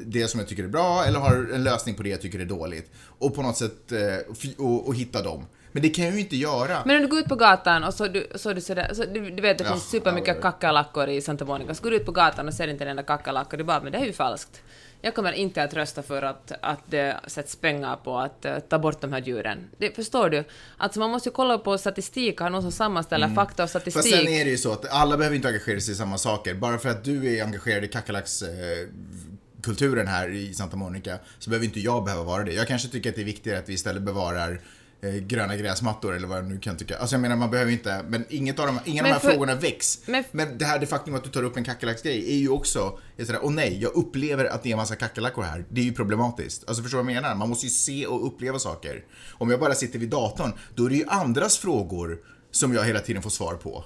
det 0.05 0.27
som 0.27 0.39
jag 0.39 0.49
tycker 0.49 0.63
är 0.63 0.67
bra 0.67 1.03
eller 1.03 1.19
har 1.19 1.49
en 1.53 1.63
lösning 1.63 1.95
på 1.95 2.03
det 2.03 2.09
jag 2.09 2.21
tycker 2.21 2.39
är 2.39 2.45
dåligt. 2.45 2.91
Och 3.19 3.35
på 3.35 3.41
något 3.41 3.57
sätt, 3.57 3.91
eh, 3.91 4.55
och, 4.57 4.87
och 4.87 4.95
hitta 4.95 5.21
dem. 5.21 5.45
Men 5.71 5.81
det 5.81 5.89
kan 5.89 6.05
jag 6.05 6.13
ju 6.13 6.19
inte 6.19 6.35
göra. 6.35 6.81
Men 6.85 6.95
om 6.95 7.01
du 7.01 7.07
går 7.07 7.19
ut 7.19 7.25
på 7.25 7.35
gatan 7.35 7.83
och 7.83 7.93
så, 7.93 8.07
du, 8.07 8.27
så 8.35 8.53
du 8.53 8.61
sådär, 8.61 8.91
så 8.93 9.05
du, 9.05 9.29
du 9.29 9.41
vet 9.41 9.57
det 9.57 9.63
Ja, 9.63 9.71
finns 9.71 9.89
supermycket 9.89 10.35
ja, 10.35 10.41
kackerlackor 10.41 11.09
i 11.09 11.21
Santa 11.21 11.45
Monica, 11.45 11.75
så 11.75 11.83
går 11.83 11.91
du 11.91 11.97
ut 11.97 12.05
på 12.05 12.11
gatan 12.11 12.47
och 12.47 12.53
ser 12.53 12.67
inte 12.67 12.83
en 12.83 12.89
enda 12.89 13.03
kackerlacka, 13.03 13.57
du 13.57 13.63
bara 13.63 13.81
men 13.81 13.91
det 13.91 13.97
är 13.97 14.05
ju 14.05 14.13
falskt. 14.13 14.61
Jag 15.01 15.15
kommer 15.15 15.31
inte 15.31 15.63
att 15.63 15.73
rösta 15.73 16.03
för 16.03 16.21
att, 16.21 16.51
att 16.61 16.79
det 16.85 17.19
sätts 17.27 17.55
pengar 17.55 17.95
på 17.95 18.17
att 18.17 18.45
eh, 18.45 18.59
ta 18.59 18.79
bort 18.79 19.01
de 19.01 19.13
här 19.13 19.21
djuren. 19.21 19.69
Det, 19.77 19.95
förstår 19.95 20.29
du? 20.29 20.43
Alltså 20.77 20.99
man 20.99 21.09
måste 21.09 21.29
ju 21.29 21.33
kolla 21.33 21.57
på 21.57 21.77
statistik, 21.77 22.39
ha 22.39 22.49
någon 22.49 22.61
som 22.61 22.71
sammanställer 22.71 23.35
fakta 23.35 23.63
och 23.63 23.69
statistik. 23.69 24.05
Mm. 24.05 24.11
Fast 24.11 24.25
sen 24.25 24.33
är 24.33 24.45
det 24.45 24.51
ju 24.51 24.57
så 24.57 24.71
att 24.71 24.89
alla 24.89 25.17
behöver 25.17 25.35
inte 25.35 25.47
engagera 25.47 25.79
sig 25.79 25.93
i 25.93 25.97
samma 25.97 26.17
saker. 26.17 26.53
Bara 26.53 26.77
för 26.77 26.89
att 26.89 27.03
du 27.03 27.37
är 27.37 27.43
engagerad 27.43 27.83
i 27.83 27.87
kackerlackskulturen 27.87 30.07
här 30.07 30.29
i 30.29 30.53
Santa 30.53 30.77
Monica 30.77 31.17
så 31.39 31.49
behöver 31.49 31.65
inte 31.65 31.79
jag 31.79 32.03
behöva 32.03 32.23
vara 32.23 32.43
det. 32.43 32.53
Jag 32.53 32.67
kanske 32.67 32.89
tycker 32.89 33.09
att 33.09 33.15
det 33.15 33.21
är 33.21 33.25
viktigare 33.25 33.59
att 33.59 33.69
vi 33.69 33.73
istället 33.73 34.03
bevarar 34.03 34.51
eh, 34.51 34.57
gröna 35.01 35.55
gräsmattor 35.55 36.15
eller 36.15 36.27
vad 36.27 36.37
jag 36.37 36.45
nu 36.45 36.59
kan 36.59 36.77
tycka. 36.77 36.97
Alltså 36.97 37.15
jag 37.15 37.21
menar 37.21 37.35
man 37.35 37.49
behöver 37.51 37.71
inte, 37.71 38.01
men 38.07 38.25
inget 38.29 38.59
av 38.59 38.65
de, 38.67 38.79
ingen 38.85 39.05
av 39.05 39.09
de 39.09 39.13
här 39.13 39.19
för- 39.19 39.29
frågorna 39.29 39.55
väcks. 39.55 39.99
men- 40.05 40.23
Men, 40.31 40.57
det 40.57 40.65
här 40.65 40.79
det 40.79 40.85
faktum 40.87 41.15
att 41.15 41.23
du 41.23 41.29
tar 41.29 41.43
upp 41.43 41.57
en 41.57 41.63
kackerlacksgrej 41.63 42.33
är 42.33 42.37
ju 42.37 42.49
också, 42.49 42.99
sådär, 43.17 43.43
och 43.43 43.51
nej, 43.53 43.77
jag 43.81 43.93
upplever 43.95 44.45
att 44.45 44.63
det 44.63 44.69
är 44.69 44.71
en 44.71 44.77
massa 44.77 44.95
kackerlackor 44.95 45.41
här. 45.43 45.65
Det 45.69 45.81
är 45.81 45.85
ju 45.85 45.93
problematiskt. 45.93 46.63
Alltså 46.67 46.83
förstår 46.83 46.97
du 46.97 47.03
vad 47.03 47.13
jag 47.13 47.21
menar? 47.21 47.35
Man 47.35 47.49
måste 47.49 47.65
ju 47.65 47.69
se 47.69 48.05
och 48.07 48.27
uppleva 48.27 48.59
saker. 48.59 49.03
Om 49.31 49.49
jag 49.49 49.59
bara 49.59 49.73
sitter 49.75 49.99
vid 49.99 50.09
datorn, 50.09 50.53
då 50.75 50.85
är 50.85 50.89
det 50.89 50.95
ju 50.95 51.05
andras 51.07 51.57
frågor 51.57 52.17
som 52.51 52.73
jag 52.73 52.83
hela 52.83 52.99
tiden 52.99 53.21
får 53.21 53.29
svar 53.29 53.53
på. 53.53 53.83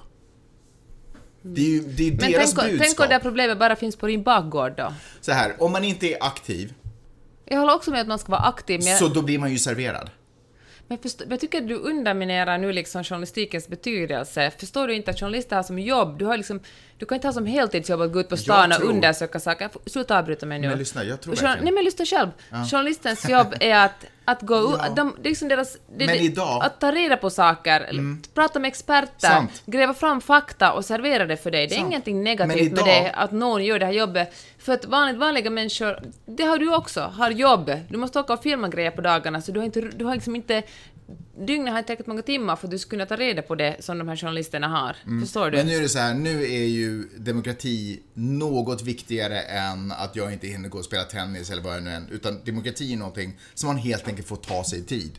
Det 1.42 1.60
är 1.60 1.66
ju 1.68 1.80
det 1.80 2.06
är 2.08 2.10
Men 2.10 2.32
deras 2.32 2.54
tänk, 2.54 2.56
budskap. 2.70 2.78
tänk 2.86 3.00
om 3.00 3.06
det 3.08 3.14
här 3.14 3.20
problemet 3.20 3.58
bara 3.58 3.76
finns 3.76 3.96
på 3.96 4.06
din 4.06 4.22
bakgård 4.22 4.72
då? 4.76 4.94
Så 5.20 5.32
här, 5.32 5.54
om 5.58 5.72
man 5.72 5.84
inte 5.84 6.06
är 6.12 6.16
aktiv, 6.24 6.74
Jag 7.44 7.58
håller 7.58 7.74
också 7.74 7.90
med 7.90 8.00
att 8.00 8.08
man 8.08 8.18
ska 8.18 8.32
vara 8.32 8.42
aktiv, 8.42 8.80
men 8.84 8.98
så 8.98 9.08
då 9.08 9.22
blir 9.22 9.38
man 9.38 9.50
ju 9.52 9.58
serverad 9.58 10.10
men 10.92 11.02
förstå, 11.02 11.24
men 11.24 11.30
jag 11.30 11.40
tycker 11.40 11.58
att 11.62 11.68
du 11.68 11.74
underminerar 11.74 12.58
nu 12.58 12.72
liksom 12.72 13.04
journalistikens 13.04 13.68
betydelse. 13.68 14.50
Förstår 14.58 14.88
du 14.88 14.94
inte 14.94 15.10
att 15.10 15.20
journalister 15.20 15.56
har 15.56 15.62
som 15.62 15.78
jobb, 15.78 16.18
du 16.18 16.24
har 16.24 16.36
liksom, 16.36 16.60
du 17.02 17.06
kan 17.06 17.14
inte 17.16 17.28
ha 17.28 17.32
som 17.32 17.46
heltidsjobb 17.46 18.00
att 18.00 18.12
gå 18.12 18.20
ut 18.20 18.28
på 18.28 18.36
stan 18.36 18.72
och 18.72 18.82
undersöka 18.82 19.40
saker. 19.40 19.68
Sluta 19.86 20.18
avbryta 20.18 20.46
mig 20.46 20.58
nu. 20.58 20.68
Men 20.68 20.78
lyssna, 20.78 21.04
jag 21.04 21.20
tror 21.20 21.34
verkligen- 21.34 21.64
Nej 21.64 21.72
men 21.72 21.84
lyssna 21.84 22.04
själv. 22.04 22.28
Journalistens 22.70 23.28
jobb 23.28 23.54
är 23.60 23.74
att, 23.84 24.04
att 24.24 24.42
gå 24.42 24.56
ut, 24.56 24.76
Ja. 24.78 24.88
de, 24.96 25.16
liksom 25.22 25.48
deras... 25.48 25.76
Det, 25.96 26.06
Men 26.06 26.14
idag- 26.16 26.48
Mm. 26.56 26.62
Att 26.66 26.80
ta 26.80 26.92
reda 26.92 27.16
på 27.16 27.30
saker, 27.30 27.88
prata 28.34 28.58
med 28.58 28.68
experter, 28.68 29.28
Sant. 29.28 29.62
gräva 29.66 29.94
fram 29.94 30.20
fakta 30.20 30.72
och 30.72 30.84
servera 30.84 31.26
det 31.26 31.36
för 31.36 31.50
dig. 31.50 31.66
Det 31.66 31.74
är 31.74 31.78
Sant. 31.78 31.88
ingenting 31.90 32.22
negativt 32.22 32.60
idag- 32.72 32.86
med 32.86 33.04
det, 33.04 33.10
att 33.10 33.32
någon 33.32 33.64
gör 33.64 33.78
det 33.78 33.86
här 33.86 33.92
jobbet. 33.92 34.34
För 34.58 34.72
att 34.72 34.84
vanligt, 34.84 35.16
vanliga 35.16 35.50
människor, 35.50 35.98
det 36.26 36.42
har 36.44 36.58
du 36.58 36.74
också, 36.74 37.00
har 37.00 37.30
jobb. 37.30 37.70
Du 37.88 37.96
måste 37.98 38.20
åka 38.20 38.32
och 38.32 38.42
filma 38.42 38.68
grejer 38.68 38.90
på 38.90 39.00
dagarna, 39.00 39.42
så 39.42 39.52
du 39.52 39.60
har, 39.60 39.64
inte, 39.64 39.80
du 39.80 40.04
har 40.04 40.14
liksom 40.14 40.36
inte... 40.36 40.62
Dygnet 41.38 41.72
har 41.72 41.78
inte 41.78 41.86
tillräckligt 41.86 42.06
många 42.06 42.22
timmar 42.22 42.56
för 42.56 42.66
att 42.66 42.70
du 42.70 42.78
ska 42.78 42.90
kunna 42.90 43.06
ta 43.06 43.16
reda 43.16 43.42
på 43.42 43.54
det 43.54 43.76
som 43.80 43.98
de 43.98 44.08
här 44.08 44.16
journalisterna 44.16 44.68
har. 44.68 45.20
Förstår 45.20 45.50
du? 45.50 45.58
Mm. 45.58 45.66
Men 45.66 45.66
nu 45.66 45.78
är 45.78 45.82
det 45.82 45.88
så 45.88 45.98
här, 45.98 46.14
nu 46.14 46.44
är 46.44 46.66
ju 46.66 47.08
demokrati 47.16 48.00
något 48.14 48.82
viktigare 48.82 49.40
än 49.40 49.92
att 49.92 50.16
jag 50.16 50.32
inte 50.32 50.46
hinner 50.46 50.68
gå 50.68 50.78
och 50.78 50.84
spela 50.84 51.04
tennis 51.04 51.50
eller 51.50 51.62
vad 51.62 51.76
jag 51.76 51.82
nu 51.82 51.90
än. 51.90 52.08
Utan 52.10 52.40
demokrati 52.44 52.92
är 52.92 52.96
någonting 52.96 53.38
som 53.54 53.66
man 53.66 53.76
helt 53.76 54.08
enkelt 54.08 54.28
får 54.28 54.36
ta 54.36 54.64
sig 54.64 54.82
tid. 54.82 55.18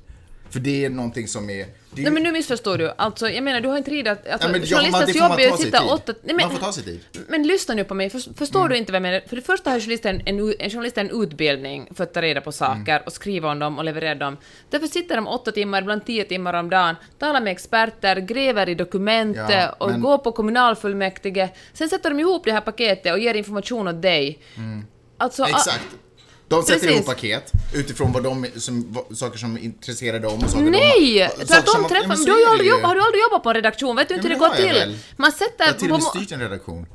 För 0.54 0.60
det 0.60 0.86
är 0.86 0.90
någonting 0.90 1.28
som 1.28 1.50
är... 1.50 1.66
Nej 1.96 2.12
men 2.12 2.24
nu 2.24 2.32
missförstår 2.32 2.78
du. 2.78 2.94
Alltså, 2.98 3.30
jag 3.30 3.44
menar, 3.44 3.62
du 3.62 3.68
har 3.70 3.78
inte 3.78 3.90
tid 3.90 4.08
att... 4.08 4.28
Alltså, 4.28 4.48
Ja, 4.48 4.52
men 4.52 4.62
journalistens 4.66 5.16
jobb 5.16 5.40
är 5.40 5.52
att 5.54 5.60
sitta 5.60 5.84
åtta... 5.84 6.14
Nej, 6.24 6.36
men, 6.36 6.46
Man 6.48 6.56
får 6.56 6.66
ta 6.66 6.72
sig 6.74 6.84
tid. 6.84 7.00
Men 7.28 7.44
lyssna 7.48 7.74
nu 7.76 7.84
på 7.84 7.94
mig, 7.94 8.10
För, 8.10 8.20
förstår 8.38 8.68
du 8.70 8.78
inte 8.78 8.92
vad 8.92 8.96
jag 8.96 9.02
menar? 9.02 9.22
För 9.28 9.36
det 9.36 9.42
första 9.42 9.70
har 9.72 9.80
journalisten 9.80 10.22
en, 10.26 10.40
en, 10.60 10.70
journalist 10.70 10.98
en 10.98 11.10
utbildning 11.24 11.88
för 11.96 12.04
att 12.04 12.14
ta 12.14 12.22
reda 12.22 12.42
på 12.42 12.52
saker 12.52 12.92
Mm. 12.96 13.04
och 13.06 13.14
skriva 13.14 13.52
om 13.52 13.60
dem 13.60 13.78
och 13.78 13.84
leverera 13.86 14.16
dem. 14.16 14.38
Därför 14.70 14.88
sitter 14.88 15.16
de 15.16 15.28
åtta 15.28 15.52
timmar, 15.52 15.82
ibland 15.82 16.06
tio 16.06 16.24
timmar 16.24 16.54
om 16.54 16.70
dagen, 16.70 16.96
talar 17.20 17.42
med 17.42 17.52
experter, 17.52 18.16
gräver 18.16 18.70
i 18.70 18.76
dokument 18.76 19.38
Ja, 19.50 19.70
och 19.80 19.90
men- 19.90 20.02
går 20.02 20.18
på 20.18 20.32
kommunalfullmäktige. 20.32 21.50
Sen 21.74 21.90
sätter 21.90 22.10
de 22.10 22.20
ihop 22.20 22.46
det 22.46 22.52
här 22.52 22.62
paketet 22.62 23.12
och 23.14 23.20
ger 23.20 23.34
information 23.34 23.88
åt 23.88 24.02
dig. 24.02 24.40
Alltså, 25.18 25.44
ah, 25.44 25.48
Exakt. 25.50 25.86
De 26.56 26.64
sätter 26.64 26.80
Precis. 26.80 26.92
ihop 26.96 27.06
paket 27.06 27.52
utifrån 27.74 28.12
vad 28.12 28.24
de, 28.24 28.46
som, 28.56 28.86
vad, 28.94 29.18
saker 29.18 29.38
som 29.38 29.58
intresserar 29.58 30.20
dem 30.20 30.40
och 30.44 30.50
saker 30.50 30.64
Nej! 30.66 31.30
de... 31.40 31.46
Tvärtom, 31.46 31.74
som- 31.74 31.88
ja, 31.92 32.16
du 32.26 32.32
har, 32.32 32.40
ju 32.40 32.46
aldrig 32.46 32.70
jobbat, 32.70 32.86
har 32.88 32.96
du 32.96 33.02
aldrig 33.02 33.22
jobbat 33.22 33.44
på 33.44 33.50
en 33.50 33.56
redaktion? 33.56 33.96
Vet 33.96 34.08
du 34.08 34.16
inte 34.16 34.28
Ja, 34.28 34.34
hur 34.34 34.40
det 34.40 34.40
går 34.40 34.48
jag 34.48 34.58
till? 34.58 34.80
väl. 34.90 34.98
Man 35.18 35.28
Jag 35.28 35.34
sätter... 35.50 35.66
har 35.66 35.74
till 35.74 35.92
och 35.92 35.98
med 36.00 36.04
styrt 36.04 36.32
en 36.32 36.40
redaktion. 36.40 36.86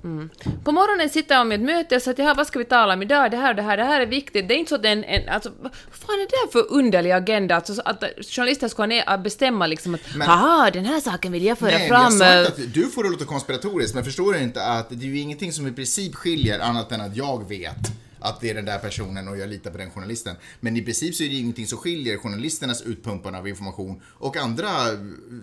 På 0.65 0.73
morgonen 0.73 1.11
sitter 1.11 1.35
jag 1.35 1.47
med 1.47 1.61
ett 1.61 1.67
möte 1.67 1.97
och 1.97 2.03
säger 2.03 2.13
att 2.15 2.19
"Jaha, 2.19 2.35
vad 2.35 2.47
ska 2.47 2.59
vi 2.59 2.65
tala 2.65 2.93
om 2.95 3.03
idag? 3.03 3.31
Det 3.31 3.37
här 3.37 3.51
och 3.51 3.57
det 3.57 3.63
här, 3.63 3.77
det 3.77 3.85
här 3.85 4.01
är 4.01 4.07
viktigt. 4.07 4.49
Det 4.49 4.55
är 4.55 4.59
inte 4.59 4.69
så 4.69 4.75
att 4.75 4.85
en, 4.85 5.05
en 5.05 5.29
alltså, 5.29 5.51
vad 5.63 5.73
fan 5.93 6.15
är 6.15 6.19
det 6.19 6.25
där 6.47 6.53
för 6.53 6.73
underlig 6.73 7.11
agenda? 7.11 7.55
Alltså, 7.57 7.75
så 7.75 7.83
att 7.85 8.05
journalister 8.31 8.69
ska 8.69 8.87
ner, 8.87 9.05
att 9.07 9.23
bestämma 9.23 9.67
liksom 9.67 9.95
att 9.95 10.01
Men- 10.15 10.29
haha, 10.29 10.71
den 10.71 10.85
här 10.85 11.01
saken 11.01 11.33
vill 11.33 11.45
jag 11.45 11.59
föra 11.59 11.71
Nej, 11.71 11.89
fram. 11.89 12.03
jag 12.03 12.47
sa 12.47 12.53
att 12.53 12.75
du 12.75 12.87
får 12.91 13.05
det 13.05 13.11
låta 13.11 13.25
konspiratoriskt, 13.25 13.95
men 13.95 14.05
förstår 14.05 14.33
du 14.33 14.39
inte 14.39 14.63
att 14.65 14.87
det 14.91 15.05
är 15.07 15.09
ju 15.09 15.19
ingenting 15.19 15.53
som 15.53 15.67
i 15.67 15.73
princip 15.73 16.15
skiljer 16.15 16.59
annat 16.61 16.93
än 16.93 17.01
att 17.01 17.17
jag 17.17 17.49
vet 17.49 17.77
att 18.21 18.41
det 18.41 18.51
är 18.51 18.55
den 18.55 18.65
där 18.65 18.79
personen 18.79 19.29
och 19.29 19.39
jag 19.39 19.49
litar 19.49 19.71
på 19.71 19.79
den 19.79 19.91
journalisten. 19.91 20.37
Men 20.61 20.77
i 20.77 20.83
princip 20.83 21.15
så 21.15 21.25
är 21.25 21.29
det 21.29 21.35
ingenting 21.35 21.67
som 21.67 21.79
skiljer 21.79 22.17
journalisternas 22.17 22.83
utpumpande 22.83 23.39
av 23.39 23.49
information 23.49 24.03
och 24.05 24.37
andra 24.37 24.69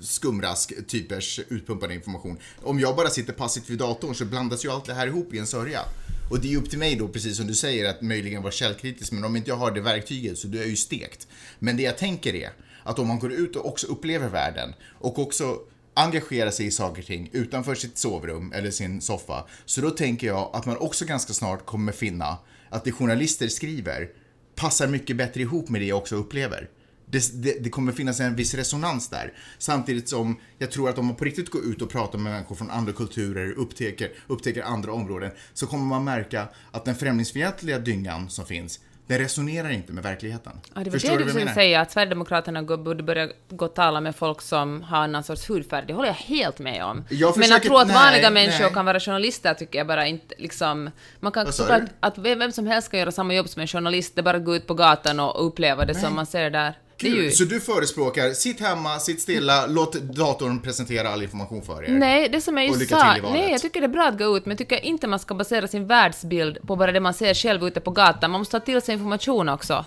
skumrask-typers 0.02 1.40
utpumpande 1.50 1.96
information. 1.96 2.38
Om 2.64 2.80
jag 2.80 2.96
bara 2.96 3.10
sitter 3.10 3.34
passivt 3.34 3.70
vid 3.70 3.80
datorn 3.80 4.16
så 4.16 4.26
blandas 4.26 4.66
ju 4.66 4.72
allt 4.72 4.86
det 4.86 4.94
här 4.94 5.08
ihop 5.08 5.34
i 5.34 5.40
en 5.40 5.48
sörja. 5.48 5.82
Och 6.30 6.40
det 6.40 6.54
är 6.54 6.58
upp 6.58 6.70
till 6.70 6.80
mig 6.80 6.96
då, 6.96 7.08
precis 7.08 7.38
som 7.38 7.48
du 7.48 7.54
säger, 7.54 7.90
att 7.90 8.02
möjligen 8.02 8.42
vara 8.42 8.52
källkritisk, 8.52 9.12
men 9.12 9.24
om 9.24 9.36
inte 9.36 9.50
jag 9.50 9.58
har 9.58 9.72
det 9.72 9.82
verktyget 9.82 10.38
så 10.38 10.48
då 10.48 10.58
är 10.58 10.62
jag 10.62 10.70
ju 10.70 10.76
stekt. 10.76 11.28
Men 11.60 11.78
det 11.78 11.84
jag 11.84 11.98
tänker 11.98 12.36
är 12.36 12.50
att 12.84 13.00
om 13.00 13.08
man 13.08 13.20
går 13.20 13.32
ut 13.32 13.56
och 13.56 13.68
också 13.68 13.88
upplever 13.88 14.30
världen 14.30 14.74
och 15.00 15.20
också 15.20 15.60
engagera 15.96 16.52
sig 16.52 16.66
i 16.66 16.72
saker 16.72 17.02
och 17.02 17.08
ting 17.08 17.30
utanför 17.34 17.76
sitt 17.76 17.98
sovrum 17.98 18.52
eller 18.54 18.72
sin 18.72 19.02
soffa. 19.02 19.46
Så 19.66 19.82
då 19.82 19.90
tänker 19.90 20.28
jag 20.28 20.50
att 20.54 20.66
man 20.66 20.78
också 20.78 21.06
ganska 21.06 21.34
snart 21.34 21.66
kommer 21.66 21.92
finna 21.92 22.38
att 22.70 22.84
det 22.84 22.92
journalister 22.92 23.48
skriver 23.48 24.10
passar 24.56 24.88
mycket 24.88 25.18
bättre 25.18 25.42
ihop 25.42 25.70
med 25.70 25.82
det 25.82 25.86
jag 25.86 25.98
också 25.98 26.16
upplever. 26.16 26.70
Det, 27.06 27.44
det, 27.44 27.64
det 27.64 27.70
kommer 27.70 27.92
finnas 27.92 28.20
en 28.20 28.36
viss 28.36 28.54
resonans 28.54 29.10
där. 29.10 29.34
Samtidigt 29.58 30.10
som 30.10 30.40
jag 30.58 30.72
tror 30.72 30.90
att 30.90 30.98
om 30.98 31.06
man 31.06 31.16
på 31.16 31.26
riktigt 31.26 31.50
går 31.50 31.66
ut 31.66 31.82
och 31.82 31.90
pratar 31.90 32.20
med 32.20 32.34
människor 32.34 32.56
från 32.56 32.72
andra 32.72 32.94
kulturer, 32.94 33.52
upptäcker, 33.52 34.12
upptäcker 34.28 34.64
andra 34.64 34.94
områden, 34.94 35.32
så 35.54 35.68
kommer 35.68 35.86
man 35.86 36.04
märka 36.04 36.48
att 36.72 36.86
den 36.86 36.96
främlingsfientliga 36.96 37.80
dyngan 37.80 38.30
som 38.30 38.46
finns, 38.46 38.80
den 39.08 39.18
resonerar 39.20 39.70
inte 39.70 39.94
med 39.94 40.04
verkligheten. 40.04 40.54
Ja, 40.76 40.82
det 40.84 40.90
var 40.90 40.92
Förstår 40.92 41.12
det 41.12 41.18
du 41.18 41.24
du 41.24 41.30
skulle 41.30 41.54
säga, 41.54 41.82
att 41.82 41.92
Sverigedemokraterna 41.92 42.64
borde 42.64 43.04
börja 43.04 43.30
gå 43.50 43.66
och 43.66 43.74
tala 43.76 44.02
med 44.02 44.16
folk 44.16 44.42
som 44.42 44.82
har 44.82 44.98
annan 44.98 45.24
sorts 45.24 45.50
hudfärg. 45.50 45.84
Det 45.88 45.94
håller 45.94 46.08
jag 46.08 46.14
helt 46.16 46.60
med 46.60 46.84
om. 46.86 47.06
Jag 47.10 47.38
Men 47.38 47.44
att 47.44 47.48
försöker- 47.48 47.68
tro 47.70 47.78
att 47.78 47.88
nej, 47.88 47.96
vanliga 47.96 48.30
människor 48.30 48.64
nej. 48.64 48.74
kan 48.74 48.86
vara 48.86 49.00
journalister 49.00 49.54
tycker 49.54 49.78
jag 49.78 49.88
bara 49.88 50.08
inte 50.08 50.36
liksom... 50.38 50.90
Man 51.20 51.32
kan 51.32 51.54
såklart 51.54 51.82
du? 51.82 51.88
att 52.00 52.18
vem 52.18 52.52
som 52.52 52.68
helst 52.68 52.92
kan 52.92 53.00
göra 53.00 53.12
samma 53.12 53.34
jobb 53.34 53.50
som 53.50 53.62
en 53.62 53.68
journalist, 53.68 54.16
det 54.16 54.22
är 54.22 54.24
bara 54.24 54.38
att 54.38 54.46
gå 54.46 54.56
ut 54.56 54.68
på 54.68 54.74
gatan 54.74 55.20
och 55.20 55.36
och 55.36 55.48
uppleva 55.48 55.86
det 55.86 55.96
som 55.96 56.16
man 56.16 56.26
ser 56.26 56.50
där. 56.50 56.74
Kul. 56.98 57.16
ju... 57.16 57.32
Så 57.32 57.44
du 57.44 57.60
förespråkar, 57.60 58.34
sitt 58.34 58.60
hemma, 58.60 59.00
sitt 59.00 59.22
stilla, 59.22 59.68
låt 59.68 59.94
datorn 59.94 60.62
presentera 60.62 61.10
all 61.10 61.24
information 61.24 61.62
för 61.62 61.84
er? 61.84 61.90
Nej, 61.90 62.30
det 62.30 62.42
som 62.42 62.58
jag 62.58 62.68
just 62.68 62.90
sa, 62.90 63.16
nej, 63.22 63.52
jag 63.52 63.62
tycker 63.62 63.82
det 63.82 63.86
är 63.86 63.90
bra 63.90 64.08
att 64.08 64.18
gå 64.18 64.38
ut, 64.38 64.46
men 64.46 64.52
jag 64.52 64.58
tycker 64.58 64.86
inte 64.86 65.08
man 65.08 65.20
ska 65.20 65.36
basera 65.36 65.68
sin 65.68 65.88
världsbild 65.88 66.58
på 66.68 66.76
bara 66.76 66.92
det 66.92 67.00
man 67.00 67.14
ser 67.14 67.34
själv 67.34 67.64
ute 67.68 67.80
på 67.80 67.92
gatan. 67.92 68.32
Man 68.32 68.42
måste 68.42 68.60
ta 68.60 68.66
till 68.66 68.82
sig 68.82 68.94
information 68.94 69.50
också. 69.50 69.86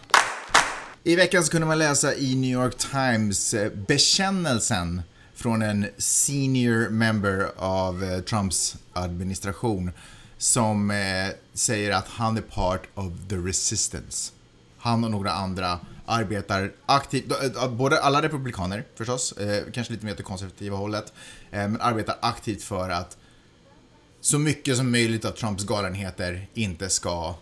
I 1.04 1.16
veckan 1.16 1.44
så 1.44 1.50
kunde 1.50 1.66
man 1.66 1.78
läsa 1.78 2.14
i 2.14 2.34
New 2.34 2.50
York 2.50 2.74
Times 2.78 3.54
eh, 3.54 3.72
bekännelsen 3.72 5.02
från 5.34 5.62
en 5.62 5.86
senior 5.98 6.88
member 6.88 7.48
av 7.56 8.04
eh, 8.04 8.20
Trumps 8.20 8.76
administration 8.92 9.90
som 10.38 10.90
eh, 10.90 10.96
säger 11.54 11.92
att 11.92 12.08
han 12.08 12.36
är 12.36 12.40
part 12.40 12.82
of 12.94 13.12
the 13.28 13.36
resistance. 13.36 14.32
han 14.78 15.04
och 15.04 15.10
några 15.10 15.32
andra 15.32 15.78
arbetar 16.08 16.72
aktivt, 16.86 17.32
eh, 17.56 17.70
både 17.70 18.00
alla 18.00 18.22
republikaner 18.22 18.84
förstås, 18.94 19.32
eh, 19.32 19.64
kanske 19.72 19.92
lite 19.92 20.04
mer 20.04 20.12
åt 20.12 20.18
det 20.18 20.24
konservativa 20.24 20.76
hållet, 20.76 21.12
eh, 21.50 21.68
men 21.68 21.80
arbetar 21.80 22.16
aktivt 22.20 22.62
för 22.62 22.90
att 22.90 23.16
så 24.20 24.38
mycket 24.38 24.76
som 24.76 24.90
möjligt 24.90 25.24
av 25.24 25.30
Trumps 25.30 25.64
galenheter 25.64 26.46
inte 26.54 26.88
ska 26.88 27.34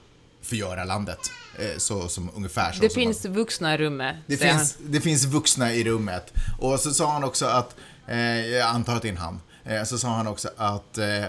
förgöra 0.43 0.85
landet. 0.85 1.19
Så 1.77 2.09
som 2.09 2.31
ungefär 2.37 2.73
så 2.73 2.81
Det 2.81 2.91
finns 2.91 3.25
vuxna 3.25 3.75
i 3.75 3.79
rummet, 3.79 4.17
det 4.27 4.37
finns, 4.37 4.77
det 4.81 5.01
finns 5.01 5.25
vuxna 5.25 5.73
i 5.73 5.85
rummet. 5.85 6.33
Och 6.59 6.81
så 6.81 6.95
sa 6.95 7.13
han 7.13 7.25
också 7.25 7.47
att, 7.47 7.77
eh, 8.07 8.47
jag 8.47 8.69
antar 8.69 8.97
att 8.97 9.03
det 9.03 9.09
är 9.09 9.13
en 9.13 9.17
han, 9.19 9.41
eh, 9.65 9.85
så 9.85 9.99
sa 9.99 10.09
han 10.09 10.27
också 10.27 10.49
att 10.57 10.99
eh, 10.99 11.25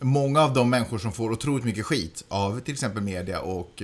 många 0.00 0.40
av 0.40 0.54
de 0.54 0.70
människor 0.70 0.98
som 0.98 1.12
får 1.12 1.32
otroligt 1.32 1.64
mycket 1.64 1.86
skit 1.86 2.24
av 2.28 2.60
till 2.60 2.74
exempel 2.74 3.02
media 3.02 3.40
och 3.40 3.82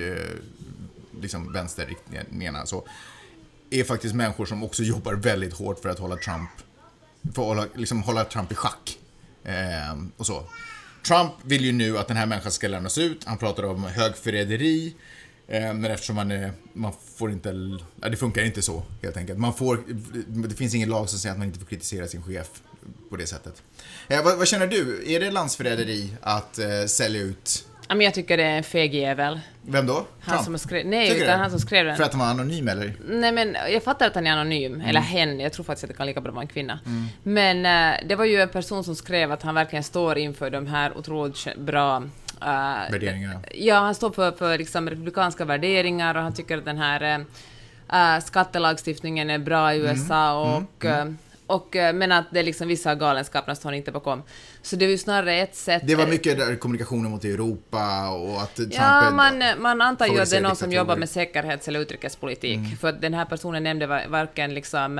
liksom 1.21 1.53
vänsterriktningarna 1.53 2.67
så, 2.67 2.85
är 3.71 3.85
faktiskt 3.85 4.15
människor 4.15 4.47
som 4.47 4.63
också 4.63 4.83
jobbar 4.83 5.15
väldigt 5.15 5.55
hårt 5.55 5.83
för 5.83 5.89
att 5.89 5.99
hålla 5.99 6.17
Trump, 6.17 6.51
för 7.35 7.43
att 7.43 7.49
hålla, 7.49 7.67
liksom 7.75 8.03
hålla 8.03 8.25
Trump 8.25 8.53
i 8.53 8.55
schack. 8.55 8.99
Eh, 9.45 9.99
och 10.17 10.27
så. 10.27 10.45
Trump 11.07 11.33
vill 11.43 11.65
ju 11.65 11.73
nu 11.73 11.99
att 11.99 12.09
den 12.09 12.17
här 12.17 12.27
människan 12.27 12.53
ska 12.53 12.69
lämnas 12.69 12.99
ut. 12.99 13.25
Han 13.25 13.39
pratar 13.39 13.63
om 13.63 13.85
högförräderi. 13.85 14.95
Eh, 15.49 15.75
men 15.75 15.85
eftersom 15.85 16.17
man, 16.17 16.31
är, 16.31 16.53
man 16.73 16.93
får 17.17 17.33
inte, 17.33 17.79
ja, 18.01 18.09
det 18.09 18.17
funkar 18.17 18.43
inte 18.43 18.63
så 18.63 18.83
helt 19.03 19.17
enkelt. 19.17 19.39
Man 19.39 19.55
får, 19.55 19.85
det 20.49 20.55
finns 20.55 20.75
ingen 20.75 20.89
lag 20.89 21.09
som 21.09 21.19
säger 21.19 21.33
att 21.33 21.39
man 21.39 21.47
inte 21.47 21.59
får 21.59 21.67
kritisera 21.67 22.09
sin 22.09 22.23
chef 22.23 22.49
på 23.11 23.17
det 23.17 23.27
sättet. 23.27 23.63
Eh, 24.09 24.25
vad, 24.25 24.39
vad 24.39 24.49
känner 24.49 24.67
du? 24.67 25.13
Är 25.15 25.21
det 25.21 25.31
landsförräderi 25.31 26.17
att 26.21 26.59
eh, 26.59 26.85
sälja 26.87 27.21
ut, 27.21 27.67
men 27.95 28.05
jag 28.05 28.15
tycker 28.15 28.37
det 28.37 28.43
är 28.43 28.57
en 28.57 28.63
feg 28.65 28.95
jävel. 28.95 29.41
vem 29.63 29.87
då? 29.87 30.07
Han 30.21 30.45
som 30.45 30.59
skrev, 30.59 30.87
nej, 30.87 31.09
Tycker 31.09 31.23
utan 31.25 31.37
du? 31.37 31.43
han 31.43 31.51
som 31.51 31.61
skrev 31.61 31.87
den. 31.87 31.97
För 31.97 32.05
att 32.05 32.13
han 32.13 32.21
var 32.21 32.27
anonym 32.27 32.69
eller? 32.69 32.93
Nej 33.09 33.33
men 33.33 33.57
jag 33.73 33.83
fattar 33.83 34.07
att 34.07 34.15
han 34.15 34.27
är 34.27 34.31
anonym, 34.33 34.75
Mm. 34.75 34.87
eller 34.87 35.01
hen, 35.01 35.41
jag 35.41 35.53
tror 35.53 35.65
faktiskt 35.65 35.85
att 35.85 35.91
det 35.91 35.97
kan 35.97 36.07
lika 36.07 36.21
bra 36.21 36.33
vara 36.33 36.43
en 36.43 36.49
kvinna. 36.49 36.79
Men 37.23 37.67
eh, 37.67 37.99
det 38.09 38.15
var 38.15 38.25
ju 38.25 38.41
en 38.41 38.49
person 38.49 38.85
som 38.85 38.97
skrev 38.97 39.33
att 39.33 39.43
han 39.43 39.55
verkligen 39.55 39.83
står 39.85 40.19
inför 40.19 40.51
de 40.51 40.67
här 40.67 40.99
otroligt 40.99 41.57
bra 41.57 41.97
eh, 42.43 42.91
Värderingarna. 42.93 43.41
Ja, 43.55 43.75
han 43.81 43.95
står 43.95 44.11
för, 44.11 44.33
för 44.33 44.59
liksom 44.59 44.91
republikanska 44.91 45.45
värderingar 45.45 46.15
och 46.15 46.23
han 46.23 46.35
tycker 46.35 46.59
att 46.59 46.65
den 46.65 46.79
här 46.79 47.25
eh, 47.93 48.25
skattelagstiftningen 48.25 49.31
är 49.31 49.39
bra 49.39 49.71
Mm. 49.73 49.87
i 49.87 49.89
USA 49.89 50.41
och, 50.57 50.85
eh, 50.85 51.07
och 51.47 51.77
eh, 51.77 51.95
men 51.95 52.13
att 52.13 52.25
det 52.31 52.39
är 52.39 52.45
liksom 52.45 52.69
vissa 52.69 52.95
galenskaperna 52.95 53.55
står 53.55 53.69
han 53.69 53.75
inte 53.75 53.93
bakom. 53.93 54.23
Så 54.63 54.77
det 54.77 54.85
är 54.85 54.89
ju 54.89 54.99
snarare 54.99 55.35
ett 55.35 55.55
sätt... 55.55 55.83
Det 55.87 55.95
var 55.95 56.07
mycket 56.07 56.39
där 56.39 56.57
kommunikationen 56.57 57.11
mot 57.11 57.25
Europa 57.25 58.11
och 58.11 58.43
att 58.43 58.57
Trump 58.57 58.75
Ja, 58.75 59.11
man, 59.11 59.43
man 59.59 59.81
antar 59.81 60.07
ju 60.07 60.21
att 60.21 60.31
det 60.31 60.37
är 60.37 60.41
någon 60.41 60.57
som 60.57 60.73
jobbar 60.73 60.97
med 60.97 61.09
säkerhets 61.09 61.69
eller 61.69 61.81
utrikespolitik, 61.81 62.79
för 62.81 62.89
att 62.89 63.01
den 63.01 63.15
här 63.15 63.25
personen 63.25 63.63
nämnde 63.63 63.87
va- 63.87 64.09
varken 64.09 64.55
liksom 64.55 64.99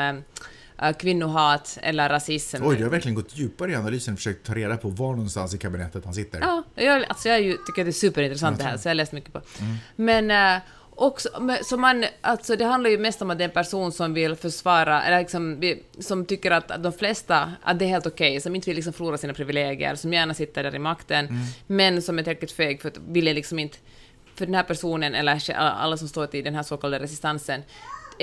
äh, 0.79 0.93
kvinnohat 0.93 1.79
eller 1.83 2.09
rasism. 2.09 2.57
Oj, 2.63 2.77
du 2.77 2.83
har 2.83 2.91
verkligen 2.91 3.15
gått 3.15 3.37
djupare 3.37 3.73
i 3.73 3.75
analysen 3.75 4.15
och 4.15 4.19
försökt 4.19 4.47
ta 4.47 4.55
reda 4.55 4.77
på 4.77 4.89
var 4.89 5.11
någonstans 5.11 5.55
i 5.55 5.59
kabinettet 5.59 6.05
han 6.05 6.15
sitter. 6.15 6.41
Ja, 6.41 6.63
jag, 6.75 7.05
alltså 7.09 7.29
jag 7.29 7.41
ju, 7.41 7.57
tycker 7.67 7.85
det 7.85 7.91
är 7.91 7.93
superintressant 7.93 8.59
det 8.59 8.65
här, 8.65 8.77
så 8.77 8.89
jag 8.89 8.91
har 8.91 8.95
läst 8.95 9.13
mycket 9.13 9.33
på. 9.33 9.41
Mm. 9.61 9.77
Men 9.97 10.57
äh, 10.57 10.63
också, 11.03 11.29
så 11.65 11.77
man, 11.77 12.05
alltså 12.21 12.57
det 12.57 12.65
handlar 12.65 12.91
ju 12.91 12.99
mest 12.99 13.23
om 13.23 13.31
att 13.31 13.39
det 13.39 13.45
är 13.45 13.49
en 13.49 13.55
person 13.55 13.93
som 13.93 14.15
vill 14.15 14.35
försvara, 14.37 15.03
eller 15.03 15.19
liksom, 15.19 15.63
som 16.01 16.25
tycker 16.27 16.51
att 16.51 16.83
de 16.83 16.93
flesta, 16.93 17.53
att 17.63 17.79
det 17.79 17.85
är 17.85 17.89
helt 17.89 18.07
okej, 18.07 18.41
som 18.41 18.55
inte 18.55 18.71
vill 18.71 18.77
liksom 18.77 18.93
förlora 18.93 19.19
sina 19.19 19.35
privilegier, 19.35 19.95
som 19.95 20.13
gärna 20.13 20.35
sitter 20.35 20.63
där 20.63 20.75
i 20.75 20.79
makten, 20.79 21.27
Mm. 21.27 21.43
men 21.67 22.03
som 22.03 22.19
är 22.19 22.23
tillräckligt 22.23 22.53
feg 22.53 22.83
för 22.83 22.89
att 22.89 22.99
vilja 23.09 23.33
liksom 23.33 23.59
inte, 23.59 23.79
för 24.35 24.47
den 24.47 24.55
här 24.55 24.63
personen, 24.63 25.15
eller 25.15 25.51
alla 25.57 25.97
som 25.97 26.09
står 26.09 26.37
i 26.37 26.43
den 26.43 26.55
här 26.55 26.63
så 26.63 26.77
kallade 26.77 27.05
resistansen, 27.05 27.63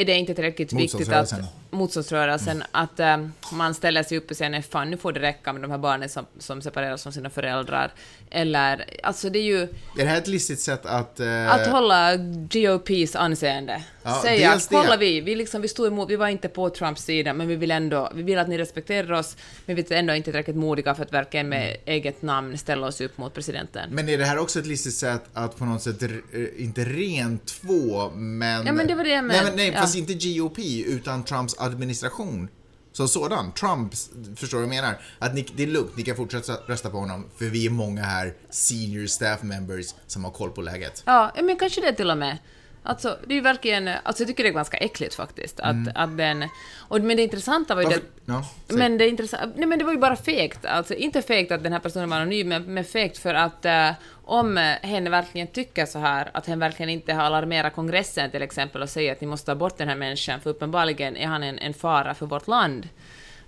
är 0.02 0.06
det 0.06 0.14
inte 0.14 0.34
tillräckligt 0.34 0.74
viktigt 0.74 1.02
att 1.02 1.08
Motståndsrörelsen. 1.10 1.46
motståndsrörelsen, 1.70 2.64
att 2.72 3.00
eh, 3.00 3.18
man 3.52 3.74
ställer 3.74 4.04
sig 4.04 4.18
upp 4.18 4.32
och 4.32 4.38
säger 4.38 4.52
nej 4.52 4.62
fan 4.62 4.90
nu 4.92 4.98
får 4.98 5.12
det 5.14 5.20
räcka 5.20 5.54
med 5.54 5.62
de 5.62 5.72
här 5.72 5.78
barnen 5.78 6.10
som, 6.10 6.26
som 6.40 6.62
separeras 6.62 7.04
från 7.04 7.14
sina 7.14 7.30
föräldrar. 7.30 7.92
Eller, 8.32 8.86
alltså 9.04 9.30
det 9.30 9.40
är 9.40 9.44
ju 9.44 9.62
Är 9.62 9.68
det 9.98 10.06
här 10.06 10.18
ett 10.18 10.28
listigt 10.28 10.60
sätt 10.62 10.86
att... 10.86 11.20
eh, 11.20 11.52
att 11.54 11.68
hålla 11.68 12.16
GOPs 12.52 13.16
anseende. 13.16 13.82
Ja, 14.04 14.20
Säga 14.24 14.52
att 14.54 14.68
kolla 14.72 14.98
vi, 14.98 15.22
vi, 15.22 15.36
liksom, 15.36 15.62
vi 15.62 15.68
stod 15.68 15.88
emot, 15.88 16.10
vi 16.10 16.16
var 16.16 16.28
inte 16.28 16.48
på 16.48 16.70
Trumps 16.70 17.04
sida, 17.04 17.34
men 17.34 17.48
vi 17.48 17.56
vill 17.56 17.72
ändå, 17.72 18.12
vi 18.16 18.24
vill 18.24 18.38
att 18.40 18.48
ni 18.48 18.58
respekterar 18.58 19.12
oss, 19.12 19.38
men 19.66 19.76
vi 19.76 19.82
är 19.82 19.92
ändå 19.94 20.16
inte 20.16 20.26
tillräckligt 20.32 20.56
modiga 20.56 20.96
för 20.96 21.04
att 21.04 21.14
verkligen 21.14 21.50
med 21.50 21.68
Mm. 21.68 21.78
eget 21.86 22.22
namn 22.22 22.58
ställa 22.58 22.88
oss 22.88 23.02
upp 23.02 23.18
mot 23.18 23.34
presidenten. 23.34 23.90
Men 23.92 24.10
är 24.10 24.18
det 24.18 24.26
här 24.26 24.38
också 24.38 24.60
ett 24.60 24.66
listigt 24.66 24.96
sätt 24.96 25.24
att 25.34 25.58
på 25.58 25.66
något 25.66 25.82
sätt, 25.82 26.04
eh, 26.04 26.10
inte 26.58 26.84
rent 26.84 27.46
två, 27.46 28.10
men... 28.10 28.66
Ja, 28.66 28.74
men 28.74 28.88
det 28.88 28.96
var 28.96 29.04
det 29.04 29.10
jag 29.10 29.26
Nej, 29.26 29.38
menade. 29.38 29.48
men, 29.48 29.56
nej 29.58 29.72
Ja. 29.76 29.82
Alltså 29.88 29.98
inte 30.00 30.14
GOP, 30.14 30.60
utan 30.86 31.24
Trumps 31.24 31.56
administration. 31.58 32.48
Som 32.92 33.08
sådan. 33.08 33.52
Trumps, 33.52 34.10
förstår 34.36 34.58
du 34.58 34.66
vad 34.66 34.76
jag 34.76 34.82
menar? 34.82 35.02
Att 35.20 35.36
ni, 35.36 35.48
det 35.56 35.64
är 35.64 35.68
lugnt, 35.68 35.98
ni 35.98 36.04
kan 36.04 36.16
fortsätta 36.16 36.54
rösta 36.54 36.90
på 36.90 36.98
honom, 36.98 37.26
för 37.38 37.46
vi 37.46 37.66
är 37.66 37.70
många 37.70 38.04
här 38.04 38.34
senior 38.50 39.08
staff 39.08 39.44
members 39.44 39.86
som 40.08 40.24
har 40.24 40.32
koll 40.32 40.52
på 40.52 40.62
läget. 40.62 41.04
Ja, 41.06 41.32
ja, 41.36 41.42
men 41.44 41.58
kanske 41.58 41.82
det 41.82 41.94
till 41.94 42.12
och 42.12 42.18
med. 42.18 42.38
Alltså, 42.84 43.18
det 43.28 43.34
är 43.34 43.36
ju 43.36 43.42
verkligen, 43.42 43.88
alltså 43.88 44.24
jag 44.24 44.28
tycker 44.28 44.44
det 44.44 44.50
är 44.50 44.54
ganska 44.54 44.78
äckligt 44.78 45.16
faktiskt, 45.16 45.60
att, 45.60 45.76
att 45.96 46.18
den... 46.18 46.46
Och, 46.78 47.02
men 47.02 47.18
det 47.18 47.24
intressanta 47.24 47.76
var 47.76 47.82
ju 47.82 47.88
Mm. 47.88 48.00
Varför? 48.26 48.50
det... 48.68 48.74
Säg. 48.74 48.78
Men 48.78 48.98
det, 48.98 49.08
intressant, 49.08 49.54
nej, 49.56 49.68
men 49.68 49.80
det 49.80 49.86
var 49.86 49.92
ju 49.92 49.98
bara 49.98 50.16
fegt. 50.16 50.66
Alltså, 50.66 50.94
inte 50.94 51.22
fegt 51.22 51.52
att 51.52 51.64
den 51.64 51.74
här 51.74 51.80
personen 51.80 52.10
var 52.10 52.18
anonym, 52.18 52.48
men, 52.50 52.74
men 52.74 52.84
fegt 52.84 53.18
för 53.18 53.34
att 53.34 53.66
eh, 53.66 53.92
om 54.26 54.58
hen 54.82 55.12
verkligen 55.12 55.48
tycker 55.48 55.86
så 55.86 56.00
här, 56.00 56.30
att 56.34 56.46
hen 56.46 56.60
verkligen 56.60 56.90
inte 56.90 57.14
har 57.14 57.24
alarmerat 57.24 57.76
kongressen 57.76 58.32
till 58.32 58.42
exempel 58.42 58.82
och 58.82 58.90
säger 58.90 59.12
att 59.12 59.22
ni 59.22 59.28
måste 59.28 59.46
ta 59.46 59.56
bort 59.56 59.78
den 59.78 59.88
här 59.88 59.96
människan, 59.96 60.42
för 60.42 60.50
uppenbarligen 60.50 61.18
är 61.18 61.28
han 61.28 61.44
en, 61.44 61.60
en 61.60 61.74
fara 61.74 62.14
för 62.14 62.26
vårt 62.26 62.48
land. 62.48 62.88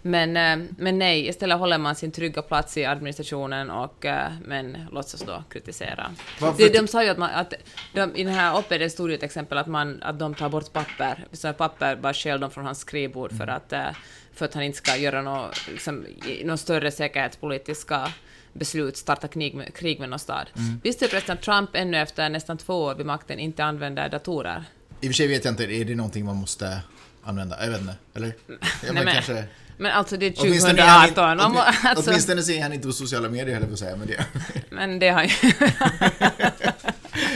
Men, 0.02 0.38
eh, 0.38 0.68
men 0.78 1.00
nej, 1.00 1.28
istället 1.28 1.58
håller 1.60 1.78
man 1.78 1.96
sin 1.96 2.12
trygga 2.12 2.42
plats 2.42 2.78
i 2.78 2.86
administrationen 2.86 3.70
och 3.70 4.06
eh, 4.06 4.32
men 4.46 4.78
låtsas 4.92 5.22
då 5.22 5.44
kritisera. 5.50 6.12
De, 6.58 6.70
de 6.70 6.88
sa 6.88 7.04
ju 7.04 7.10
att, 7.10 7.18
man, 7.18 7.30
att 7.30 7.54
de, 7.94 8.16
i 8.16 8.24
den 8.24 8.34
här 8.34 8.60
uppe 8.60 8.78
det 8.78 8.90
stod 8.90 9.10
ju 9.10 9.16
ett 9.16 9.24
exempel 9.24 9.58
att, 9.58 9.68
man, 9.68 10.04
att 10.04 10.20
de 10.20 10.36
tar 10.36 10.50
bort 10.50 10.74
papper, 10.74 11.26
så 11.32 11.54
papper 11.54 11.96
bara 11.96 12.14
stjäl 12.14 12.40
dem 12.40 12.52
från 12.52 12.66
hans 12.66 12.80
skrivbord 12.80 13.38
för 13.38 13.48
att, 13.48 13.74
eh, 13.74 13.88
för 14.34 14.46
att 14.46 14.54
han 14.54 14.64
inte 14.64 14.78
ska 14.78 14.98
göra 14.98 15.22
några 15.22 15.50
liksom, 15.72 16.06
några 16.44 16.58
större 16.58 16.92
säkerhetspolitiska 16.92 18.14
beslut, 18.54 18.98
starta 18.98 19.28
krig 19.28 19.56
med, 19.56 19.74
krig 19.74 20.00
med 20.00 20.10
någon 20.10 20.20
stad. 20.20 20.48
Visste 20.84 21.06
du 21.06 21.10
förresten 21.10 21.34
att 21.38 21.42
Trump 21.44 21.70
ännu 21.74 21.98
efter 21.98 22.30
nästan 22.30 22.58
två 22.58 22.84
år 22.84 22.96
vid 22.96 23.06
makten 23.06 23.40
inte 23.40 23.64
använder 23.64 24.10
datorer? 24.10 24.64
I 25.02 25.08
och 25.08 25.10
för 25.10 25.14
sig 25.14 25.28
vet 25.28 25.46
jag 25.46 25.52
inte, 25.52 25.64
är 25.64 25.86
det 25.86 25.96
någonting 25.96 26.26
man 26.26 26.36
måste 26.36 26.82
använda? 27.24 27.66
Jag 27.66 27.72
vet 27.72 27.82
inte, 27.82 27.96
eller? 28.14 28.34
Ja, 28.48 28.56
Nej, 28.94 29.04
men- 29.06 29.14
kanske... 29.14 29.44
Men 29.82 29.92
alltså 29.92 30.18
det 30.18 30.26
är 30.26 30.34
Åtminstone 30.38 30.82
är 30.82 30.88
han 30.88 31.08
2018, 31.08 31.32
inte, 31.32 31.44
man 31.44 31.52
må, 31.52 31.60
åtmin- 31.60 31.90
alltså, 31.90 32.12
åtminstone 32.12 32.42
så 32.44 32.52
är 32.52 32.62
han 32.62 32.74
inte 32.74 32.88
på 32.88 32.94
sociala 32.94 33.30
medier, 33.30 33.60
jag 33.60 33.68
på 33.68 33.74
att 33.74 33.80
säga. 33.80 33.96
Men, 33.96 34.08
det. 34.08 34.26
men 34.70 35.00
det 35.00 35.10
har 35.10 35.24
ju... 35.24 35.30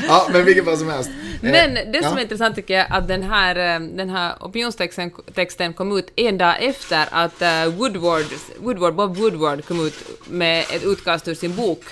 ja, 0.07 0.27
men 0.31 0.45
vilket 0.45 0.65
fall 0.65 0.77
som 0.77 0.89
helst. 0.89 1.09
Eh, 1.09 1.51
Men 1.51 1.73
det 1.73 2.03
som 2.03 2.11
ja. 2.11 2.17
är 2.17 2.21
intressant 2.21 2.55
tycker 2.55 2.73
jag 2.73 2.87
att 2.89 3.07
den 3.07 3.23
här, 3.23 3.55
eh, 3.55 3.87
den 3.87 4.09
här 4.09 4.35
opinionstexten 4.39 5.11
texten 5.33 5.73
kom 5.73 5.97
ut 5.97 6.13
en 6.15 6.37
dag 6.37 6.63
efter 6.63 7.07
att 7.11 7.41
eh, 7.41 7.65
Woodward, 7.65 8.25
Woodward, 8.59 8.95
Bob 8.95 9.17
Woodward 9.17 9.65
kom 9.65 9.85
ut 9.85 9.95
med 10.27 10.59
ett 10.59 10.83
utkast 10.83 11.27
ur 11.27 11.35
sin 11.35 11.55
bok. 11.55 11.83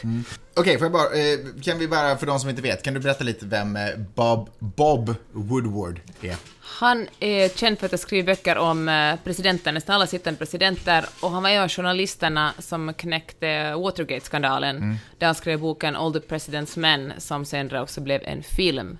Okej, 0.53 0.77
jag 0.79 0.91
bara, 0.91 1.03
eh, 1.03 1.39
kan 1.63 1.79
vi 1.79 1.87
bara, 1.87 2.17
för 2.17 2.25
de 2.25 2.39
som 2.39 2.49
inte 2.49 2.61
vet, 2.61 2.83
kan 2.83 2.93
du 2.93 2.99
berätta 2.99 3.23
lite 3.23 3.45
vem 3.45 3.77
Bob, 4.15 4.49
Bob 4.59 5.15
Woodward 5.31 5.99
är? 6.21 6.35
Han 6.79 7.07
är 7.19 7.49
känd 7.49 7.79
för 7.79 7.85
att 7.85 7.91
ha 7.91 7.97
skrivit 7.97 8.25
böcker 8.25 8.57
om 8.57 8.89
eh, 8.89 9.15
presidenter, 9.23 9.71
nästan 9.71 9.95
alla 9.95 10.07
sittande 10.07 10.37
presidenter, 10.37 11.05
och 11.21 11.31
han 11.31 11.43
var 11.43 11.49
en 11.49 11.61
av 11.61 11.69
journalisterna 11.69 12.53
som 12.59 12.93
knäckte 12.93 13.73
Watergate-skandalen, 13.75 14.97
där 15.17 15.25
han 15.25 15.35
skrev 15.35 15.59
boken 15.59 15.95
All 15.95 16.13
the 16.13 16.19
President's 16.19 16.79
Men, 16.79 17.13
som 17.17 17.45
senare 17.45 17.81
också 17.81 18.01
blev 18.01 18.21
en 18.23 18.43
film. 18.43 18.97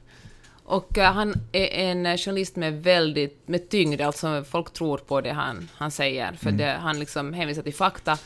Och 0.63 0.97
eh, 0.97 1.13
han 1.13 1.33
är 1.51 1.67
en 1.67 2.17
journalist 2.17 2.55
med 2.55 2.83
väldigt, 2.83 3.47
med 3.47 3.69
tyngd, 3.69 4.01
alltså 4.01 4.43
folk 4.43 4.73
tror 4.73 4.97
på 4.97 5.21
det 5.21 5.31
han, 5.31 5.69
han 5.75 5.91
säger, 5.91 6.31
för 6.31 6.51
det, 6.51 6.77
han 6.81 6.99
liksom 6.99 7.33
hänvisar 7.33 7.61
till 7.61 7.73
fakta. 7.73 8.17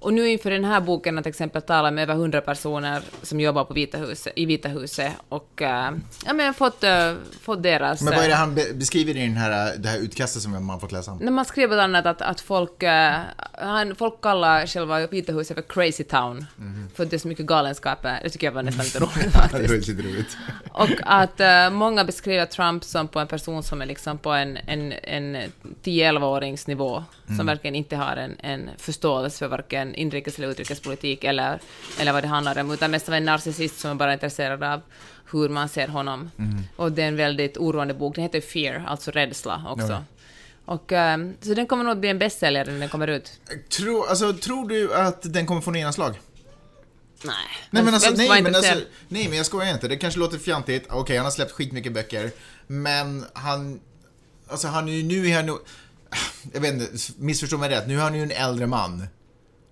Och 0.00 0.12
nu 0.14 0.28
inför 0.28 0.50
den 0.50 0.64
här 0.64 0.80
boken 0.80 1.16
har 1.16 1.22
till 1.22 1.30
exempel 1.30 1.62
talat 1.62 1.94
med 1.94 2.02
över 2.02 2.14
100 2.14 2.40
personer 2.40 3.02
som 3.22 3.40
jobbar 3.40 3.64
på 3.64 3.74
Vita 3.74 3.98
huset, 3.98 4.32
i 4.36 4.46
Vita 4.46 4.68
huset 4.68 5.12
och 5.28 5.62
eh, 5.62 5.92
ja, 6.26 6.32
men 6.32 6.54
fått, 6.54 6.84
eh, 6.84 7.14
fått 7.42 7.62
deras... 7.62 8.02
Men 8.02 8.14
vad 8.14 8.24
är 8.24 8.28
eh, 8.28 8.28
det 8.28 8.34
han 8.34 8.54
be- 8.54 8.72
beskriver 8.74 9.16
i 9.16 9.20
den 9.20 9.36
här, 9.36 9.76
det 9.78 9.88
här 9.88 9.98
utkastet 9.98 10.42
som 10.42 10.66
man 10.66 10.80
fått 10.80 10.92
läsa 10.92 11.14
när 11.20 11.32
man 11.32 11.44
skrev 11.44 11.68
bland 11.68 11.80
annat 11.96 12.06
att, 12.06 12.22
att 12.22 12.40
folk, 12.40 12.82
eh, 12.82 13.14
han, 13.52 13.94
folk 13.94 14.20
kallar 14.20 14.66
själva 14.66 15.06
Vita 15.06 15.32
huset 15.32 15.54
för 15.56 15.62
Crazy 15.62 16.04
Town, 16.04 16.46
för 16.94 17.04
att 17.04 17.10
det 17.10 17.16
är 17.16 17.18
så 17.18 17.28
mycket 17.28 17.46
galenskaper. 17.46 18.20
Det 18.22 18.30
tycker 18.30 18.46
jag 18.46 18.52
var 18.52 18.62
nästan 18.62 18.84
lite 18.84 18.98
roligt 19.04 19.32
det 19.32 19.38
var 19.38 19.48
faktiskt. 19.48 19.88
lite 19.88 20.02
roligt. 20.02 20.36
Och 20.72 20.90
att 21.02 21.40
eh, 21.40 21.70
många 21.70 22.04
beskriver 22.04 22.46
Trump 22.46 22.84
som 22.84 23.08
på 23.08 23.20
en 23.20 23.26
person 23.26 23.62
som 23.62 23.82
är 23.82 23.86
liksom 23.86 24.18
på 24.18 24.30
en, 24.30 24.56
en, 24.66 24.92
en 24.92 25.36
10-11-åringsnivå, 25.84 27.04
som 27.36 27.46
verkligen 27.46 27.74
inte 27.74 27.96
har 27.96 28.16
en, 28.16 28.36
en 28.40 28.70
förståelse 28.78 29.38
för 29.38 29.48
varken 29.48 29.87
varken 29.88 29.94
inrikes 29.94 30.38
eller 30.38 30.48
utrikespolitik 30.48 31.24
eller, 31.24 31.60
eller 32.00 32.12
vad 32.12 32.22
det 32.22 32.28
handlar 32.28 32.58
om, 32.58 32.70
utan 32.70 32.90
mest 32.90 33.08
av 33.08 33.14
en 33.14 33.24
narcissist 33.24 33.80
som 33.80 33.90
är 33.90 33.94
bara 33.94 34.12
intresserad 34.12 34.62
av 34.62 34.80
hur 35.32 35.48
man 35.48 35.68
ser 35.68 35.88
honom. 35.88 36.30
Mm. 36.38 36.64
Och 36.76 36.92
det 36.92 37.02
är 37.02 37.08
en 37.08 37.16
väldigt 37.16 37.56
oroande 37.56 37.94
bok. 37.94 38.14
Den 38.14 38.22
heter 38.22 38.40
Fear, 38.40 38.84
alltså 38.86 39.10
rädsla 39.10 39.66
också. 39.68 39.92
Ja. 39.92 40.04
Och, 40.66 40.92
ehm, 40.92 41.34
så 41.40 41.54
den 41.54 41.66
kommer 41.66 41.84
nog 41.84 42.00
bli 42.00 42.10
en 42.10 42.18
bästsäljare 42.18 42.72
när 42.72 42.80
den 42.80 42.88
kommer 42.88 43.08
ut. 43.08 43.40
Tro, 43.70 44.04
alltså, 44.04 44.32
tror 44.32 44.68
du 44.68 44.94
att 44.94 45.32
den 45.32 45.46
kommer 45.46 45.60
få 45.60 45.76
genomslag? 45.76 46.20
Nej. 47.24 47.34
Nej 47.70 47.82
men, 47.82 47.94
alltså, 47.94 48.10
nej, 48.16 48.42
men 48.42 48.54
alltså, 48.54 48.74
nej 49.08 49.28
men 49.28 49.36
jag 49.36 49.46
skojar 49.46 49.72
inte. 49.72 49.88
Det 49.88 49.96
kanske 49.96 50.20
låter 50.20 50.38
fjantigt. 50.38 50.86
Okej, 50.90 51.16
han 51.16 51.24
har 51.24 51.30
släppt 51.30 51.52
skitmycket 51.52 51.92
böcker. 51.92 52.30
Men 52.66 53.24
han, 53.32 53.80
alltså 54.48 54.68
han 54.68 54.88
är 54.88 54.92
ju, 54.92 55.02
nu 55.02 55.28
är 55.28 55.36
han 55.36 55.58
jag 56.52 56.60
vet 56.60 56.74
inte, 56.74 57.12
missförstå 57.18 57.58
mig 57.58 57.70
rätt. 57.70 57.88
Nu 57.88 57.98
är 57.98 58.02
han 58.02 58.14
ju 58.14 58.22
en 58.22 58.30
äldre 58.30 58.66
man. 58.66 59.06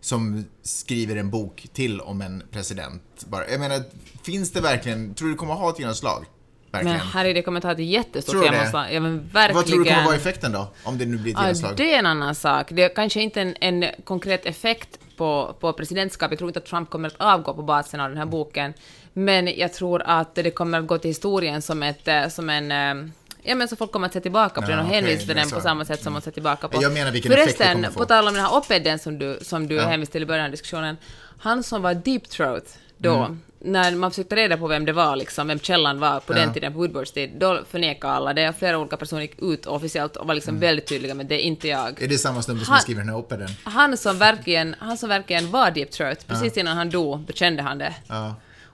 Som 0.07 0.44
skriver 0.62 1.16
en 1.16 1.30
bok 1.30 1.66
till 1.72 2.00
om 2.00 2.20
en 2.20 2.42
president. 2.50 3.02
Bara. 3.28 3.50
Jag 3.50 3.61
menar, 3.61 3.82
finns 4.22 4.52
det 4.52 4.61
verkligen, 4.61 5.14
tror 5.14 5.28
du 5.28 5.34
det 5.34 5.38
kommer 5.38 5.54
ha 5.54 5.70
ett 5.70 5.78
genomslag? 5.78 6.24
Verkligen. 6.70 6.96
Men 6.96 7.07
herre, 7.07 7.32
det 7.32 7.42
kommer 7.42 7.61
ta 7.61 7.72
ett 7.72 7.78
jättestort 7.78 8.44
genomslag. 8.44 8.86
Ja, 8.92 9.00
men 9.00 9.28
verkligen. 9.28 9.54
Vad 9.54 9.66
tror 9.66 9.78
du 9.78 9.84
kommer 9.84 10.04
vara 10.04 10.16
effekten 10.16 10.52
då? 10.52 10.68
Om 10.84 10.98
det 10.98 11.07
nu 11.07 11.16
blir 11.16 11.32
ett 11.32 11.38
Ja, 11.38 11.44
genomslag? 11.44 11.76
det 11.76 11.94
är 11.94 11.98
en 11.98 12.07
annan 12.07 12.34
sak. 12.34 12.66
Det 12.70 12.82
är 12.82 12.94
kanske 12.94 13.20
inte 13.20 13.40
en, 13.40 13.57
en 13.61 13.84
konkret 14.04 14.46
effekt 14.46 14.98
på, 15.16 15.57
på 15.61 15.72
presidentskap. 15.72 16.30
Jag 16.30 16.38
tror 16.38 16.50
inte 16.50 16.59
att 16.59 16.66
Trump 16.66 16.90
kommer 16.90 17.09
att 17.09 17.16
avgå 17.18 17.54
på 17.54 17.62
basen 17.62 18.00
av 18.00 18.09
den 18.09 18.18
här 18.18 18.26
boken. 18.26 18.74
Men 19.12 19.46
jag 19.59 19.72
tror 19.72 20.02
att 20.02 20.34
det 20.34 20.50
kommer 20.50 20.78
att 20.78 20.86
gå 20.86 20.98
till 20.98 21.11
historien 21.11 21.62
som, 21.62 21.82
ett, 21.82 22.09
eh, 22.09 22.28
som 22.28 22.50
en... 22.50 23.12
Ja 23.47 23.55
men 23.55 23.68
så 23.68 23.76
folk 23.76 23.92
kommer 23.92 24.07
att 24.07 24.12
se 24.12 24.20
tillbaka 24.20 24.62
på 24.62 24.70
Ja, 24.70 24.76
den 24.76 24.84
och 24.86 24.92
hänvisa 24.92 25.20
till 25.20 25.30
är 25.30 25.34
den 25.34 25.51
på 25.51 25.61
samma 25.61 25.84
sätt 25.84 26.03
som 26.03 26.12
man 26.12 26.22
ser 26.22 26.30
tillbaka 26.30 26.68
på. 26.68 26.82
Jag 26.82 26.92
menar 26.92 27.11
vilken 27.11 27.32
effekt 27.32 27.59
det 27.59 27.64
Förresten, 27.64 27.92
få. 27.92 27.99
på 27.99 28.05
tal 28.05 28.28
om 28.28 28.34
den 28.34 28.42
här 28.44 28.55
opeden 28.57 28.99
som 28.99 29.18
du, 29.18 29.38
som 29.42 29.68
du 29.68 29.74
Ja. 29.74 29.86
hänvisade 29.86 30.12
till 30.12 30.22
i 30.22 30.26
början 30.26 30.44
av 30.44 30.51
diskussionen. 30.51 30.97
Han 31.38 31.62
som 31.62 31.82
var 31.82 31.94
deep 31.94 32.28
throat 32.28 32.78
då, 32.99 33.14
Mm. 33.16 33.40
när 33.61 33.92
man 33.94 34.11
försökte 34.11 34.36
reda 34.36 34.57
på 34.57 34.66
vem 34.66 34.84
det 34.84 34.92
var, 34.92 35.16
liksom, 35.16 35.49
vem 35.49 35.61
källan 35.61 36.01
var 36.01 36.20
på 36.20 36.32
Ja. 36.32 36.36
den 36.38 36.53
tiden, 36.55 36.72
på 36.72 36.78
Woodwards 36.78 37.12
tid, 37.12 37.30
då 37.38 37.61
förnekade 37.70 38.12
alla 38.12 38.32
det. 38.34 38.53
Flera 38.59 38.78
olika 38.78 38.97
personer 38.97 39.22
gick 39.22 39.42
ut 39.42 39.66
officiellt 39.66 40.16
och 40.16 40.26
var 40.26 40.34
liksom 40.34 40.61
väldigt 40.61 40.86
tydliga 40.86 41.14
med 41.14 41.26
det 41.26 41.34
är 41.34 41.38
inte 41.44 41.68
jag. 41.68 42.03
Är 42.03 42.09
det 42.09 42.18
samma 42.18 42.42
snubbe 42.42 42.64
som 42.64 42.76
skriver 42.76 43.01
den 43.01 43.09
här 43.09 43.16
opeden? 43.18 43.49
Han 43.64 43.97
som 43.97 44.18
verkligen, 44.18 44.74
han 44.78 44.97
som 44.99 45.09
verkligen 45.09 45.51
var 45.51 45.70
deep 45.70 45.90
throat, 45.90 46.26
precis 46.26 46.57
innan 46.57 46.76
han 46.76 46.90
dog 46.90 47.20
bekände 47.20 47.62
han 47.62 47.78
det. 47.78 47.94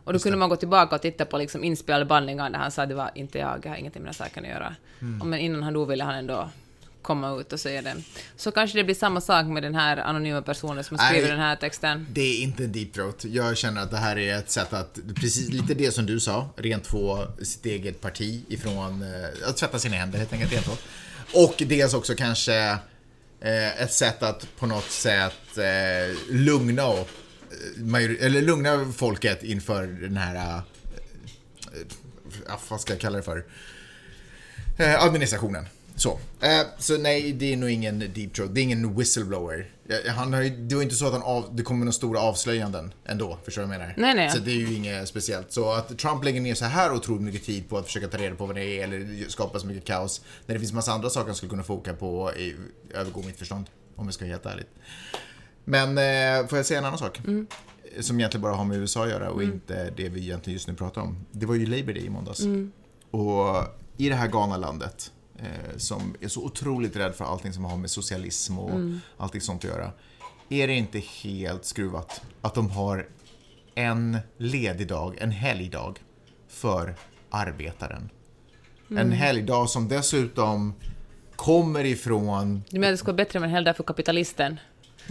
Och 0.05 0.13
då 0.13 0.19
kunde 0.19 0.39
man 0.39 0.49
gå 0.49 0.57
tillbaka 0.57 0.97
och 0.97 1.03
titta 1.03 1.25
på 1.25 1.39
liksom 1.39 1.65
inspelade 1.65 2.05
bandningar 2.05 2.51
där 2.51 2.59
han 2.59 2.71
sa 2.71 2.87
det 2.87 2.95
var 2.95 3.11
inte 3.15 3.39
jag, 3.39 3.61
jag 3.65 3.71
har 3.71 3.77
ingenting 3.77 4.03
med 4.03 4.09
den 4.09 4.15
saken 4.15 4.45
att 4.45 4.51
göra. 4.51 4.77
Mm. 5.01 5.29
Men 5.29 5.41
innan 5.41 5.63
han 5.63 5.73
dog 5.73 5.89
ville 5.89 6.05
han 6.05 6.15
ändå 6.15 6.51
komma 7.03 7.41
ut 7.41 7.53
och 7.53 7.61
säga 7.61 7.83
det. 7.83 7.95
Så 8.37 8.51
kanske 8.51 8.79
det 8.79 8.85
blir 8.85 8.95
samma 8.95 9.21
sak 9.21 9.47
med 9.47 9.63
den 9.63 9.75
här 9.75 9.97
anonyma 9.97 10.43
personen 10.43 10.85
som 10.85 10.99
skriver 10.99 11.23
Nej. 11.23 11.31
den 11.31 11.41
här 11.41 11.57
texten. 11.57 12.07
Det 12.11 12.21
är 12.21 12.43
inte 12.43 12.65
en 12.65 12.73
deep 12.73 12.93
throat. 12.93 13.25
Jag 13.25 13.57
känner 13.57 13.83
att 13.83 13.91
det 13.91 13.97
här 13.97 14.19
är 14.19 14.39
ett 14.39 14.51
sätt 14.51 14.73
att, 14.73 14.99
precis 15.15 15.49
lite 15.49 15.75
det 15.75 15.93
som 15.93 16.07
du 16.07 16.21
sa, 16.21 16.49
rent 16.57 16.87
få 16.87 17.27
sitt 17.43 17.67
eget 17.67 18.01
parti 18.01 18.45
ifrån, 18.49 19.03
eh, 19.03 19.49
att 19.49 19.57
tvätta 19.57 19.79
sina 19.79 19.97
händer 19.97 20.19
helt 20.19 20.33
enkelt, 20.33 20.65
så. 20.65 20.73
Och 21.45 21.63
dels 21.67 21.95
också 21.95 22.15
kanske 22.15 22.79
eh, 23.41 23.83
ett 23.83 23.93
sätt 23.93 24.23
att 24.23 24.47
på 24.59 24.67
något 24.67 24.91
sätt 24.91 25.59
eh, 25.59 26.35
lugna, 26.35 26.83
major- 26.83 27.07
eller 28.21 28.43
lugna 28.43 28.93
folket 28.93 29.43
inför 29.43 29.87
den 29.87 30.17
här, 30.17 30.57
eh, 30.57 32.55
vad 32.69 32.81
ska 32.81 32.93
jag 32.93 33.01
kalla 33.01 33.17
det 33.17 33.23
för, 33.23 33.45
eh, 34.79 35.05
administrationen. 35.05 35.67
Så. 35.97 36.19
Så 36.79 36.99
nej, 36.99 37.33
det 37.33 37.53
är 37.53 37.57
nog 37.57 37.71
ingen 37.71 37.99
deep 37.99 38.35
throat. 38.35 38.55
Det 38.55 38.61
är 38.61 38.63
ingen 38.63 38.97
whistleblower. 38.97 39.71
Han 40.09 40.33
har 40.33 40.43
ju, 40.43 40.51
det 40.51 40.75
var 40.75 40.83
inte 40.83 40.95
så 40.95 41.07
att 41.07 41.13
han 41.13 41.23
av, 41.23 41.57
det 41.57 41.63
kommer 41.63 41.81
några 41.81 41.93
stora 41.93 42.21
avslöjanden 42.21 42.93
ändå, 43.05 43.39
förstår 43.45 43.63
du 43.63 43.69
vad 43.69 43.75
jag 43.75 43.81
menar? 43.81 43.95
Nej, 43.97 44.15
nej. 44.15 44.31
Så 44.31 44.39
det 44.39 44.51
är 44.51 44.57
ju 44.57 44.75
inget 44.75 45.09
speciellt. 45.09 45.53
Så 45.53 45.73
att 45.73 45.99
Trump 45.99 46.25
lägger 46.25 46.41
ner 46.41 46.55
så 46.55 46.65
här 46.65 46.93
otroligt 46.93 47.23
mycket 47.23 47.45
tid 47.45 47.69
på 47.69 47.79
att 47.79 47.87
försöka 47.87 48.09
ta 48.09 48.19
reda 48.19 48.35
på 48.35 48.47
vad 48.47 48.57
det 48.57 48.65
är 48.65 48.85
eller 48.85 49.29
skapa 49.29 49.59
så 49.59 49.67
mycket 49.67 49.85
kaos, 49.85 50.21
när 50.47 50.55
det 50.55 50.59
finns 50.59 50.73
massa 50.73 50.93
andra 50.93 51.11
saker 51.11 51.27
han 51.27 51.37
skulle 51.37 51.51
kunna 51.51 51.63
foka 51.65 51.95
på, 51.95 52.33
övergår 52.95 53.23
mitt 53.23 53.39
förstånd. 53.39 53.67
Om 53.97 54.07
jag 54.07 54.15
ska 54.15 54.25
vara 54.25 54.33
helt 54.33 54.47
ärligt. 54.47 54.69
Men 55.65 55.89
eh, 55.99 56.47
får 56.49 56.59
jag 56.59 56.67
säga 56.67 56.79
en 56.79 56.85
annan 56.85 56.99
sak? 56.99 57.21
Som 58.01 58.21
egentligen 58.21 58.43
bara 58.43 58.55
har 58.55 58.65
med 58.65 58.79
USA 58.79 59.05
att 59.05 59.11
göra 59.11 59.31
och 59.31 59.43
inte 59.43 59.91
det 59.97 60.09
vi 60.09 60.21
egentligen 60.21 60.55
just 60.55 60.69
nu 60.69 60.75
pratar 60.75 61.01
om. 61.03 61.17
Det 61.31 61.47
var 61.47 61.55
ju 61.55 61.67
Labor 61.67 61.93
Day 61.93 62.07
i 62.07 62.11
måndags. 62.11 62.41
Och 63.11 63.65
i 63.97 64.09
det 64.09 64.15
här 64.15 64.29
Ghana-landet 64.29 65.13
eh, 65.39 65.77
som 65.77 66.15
är 66.21 66.29
så 66.29 66.45
otroligt 66.45 66.97
rädd 66.97 67.15
för 67.15 67.25
allting 67.25 67.53
som 67.53 67.65
har 67.65 67.77
med 67.77 67.91
socialism 67.91 68.59
och 68.59 68.81
allting 69.17 69.41
sånt 69.41 69.65
att 69.65 69.71
göra. 69.71 69.91
Är 70.49 70.67
det 70.67 70.75
inte 70.75 70.99
helt 70.99 71.65
skruvat 71.65 72.23
att 72.41 72.55
de 72.55 72.71
har 72.71 73.09
en 73.75 74.19
ledig 74.37 74.89
dag, 74.89 75.17
en 75.21 75.31
helgdag 75.31 75.95
för 76.49 76.95
arbetaren? 77.31 78.11
En 78.97 79.13
helgdag 79.13 79.71
som 79.71 79.89
dessutom 79.89 80.75
kommer 81.37 81.85
ifrån 81.85 82.63
Du 82.71 82.79
menar 82.79 82.89
att 82.89 82.93
det 82.93 82.99
skulle 82.99 83.13
vara 83.13 83.25
bättre 83.25 83.41
med 83.41 83.47
en 83.47 83.55
hel 83.55 83.65
dag 83.65 83.77
för 83.77 83.85
kapitalisten? 83.85 84.61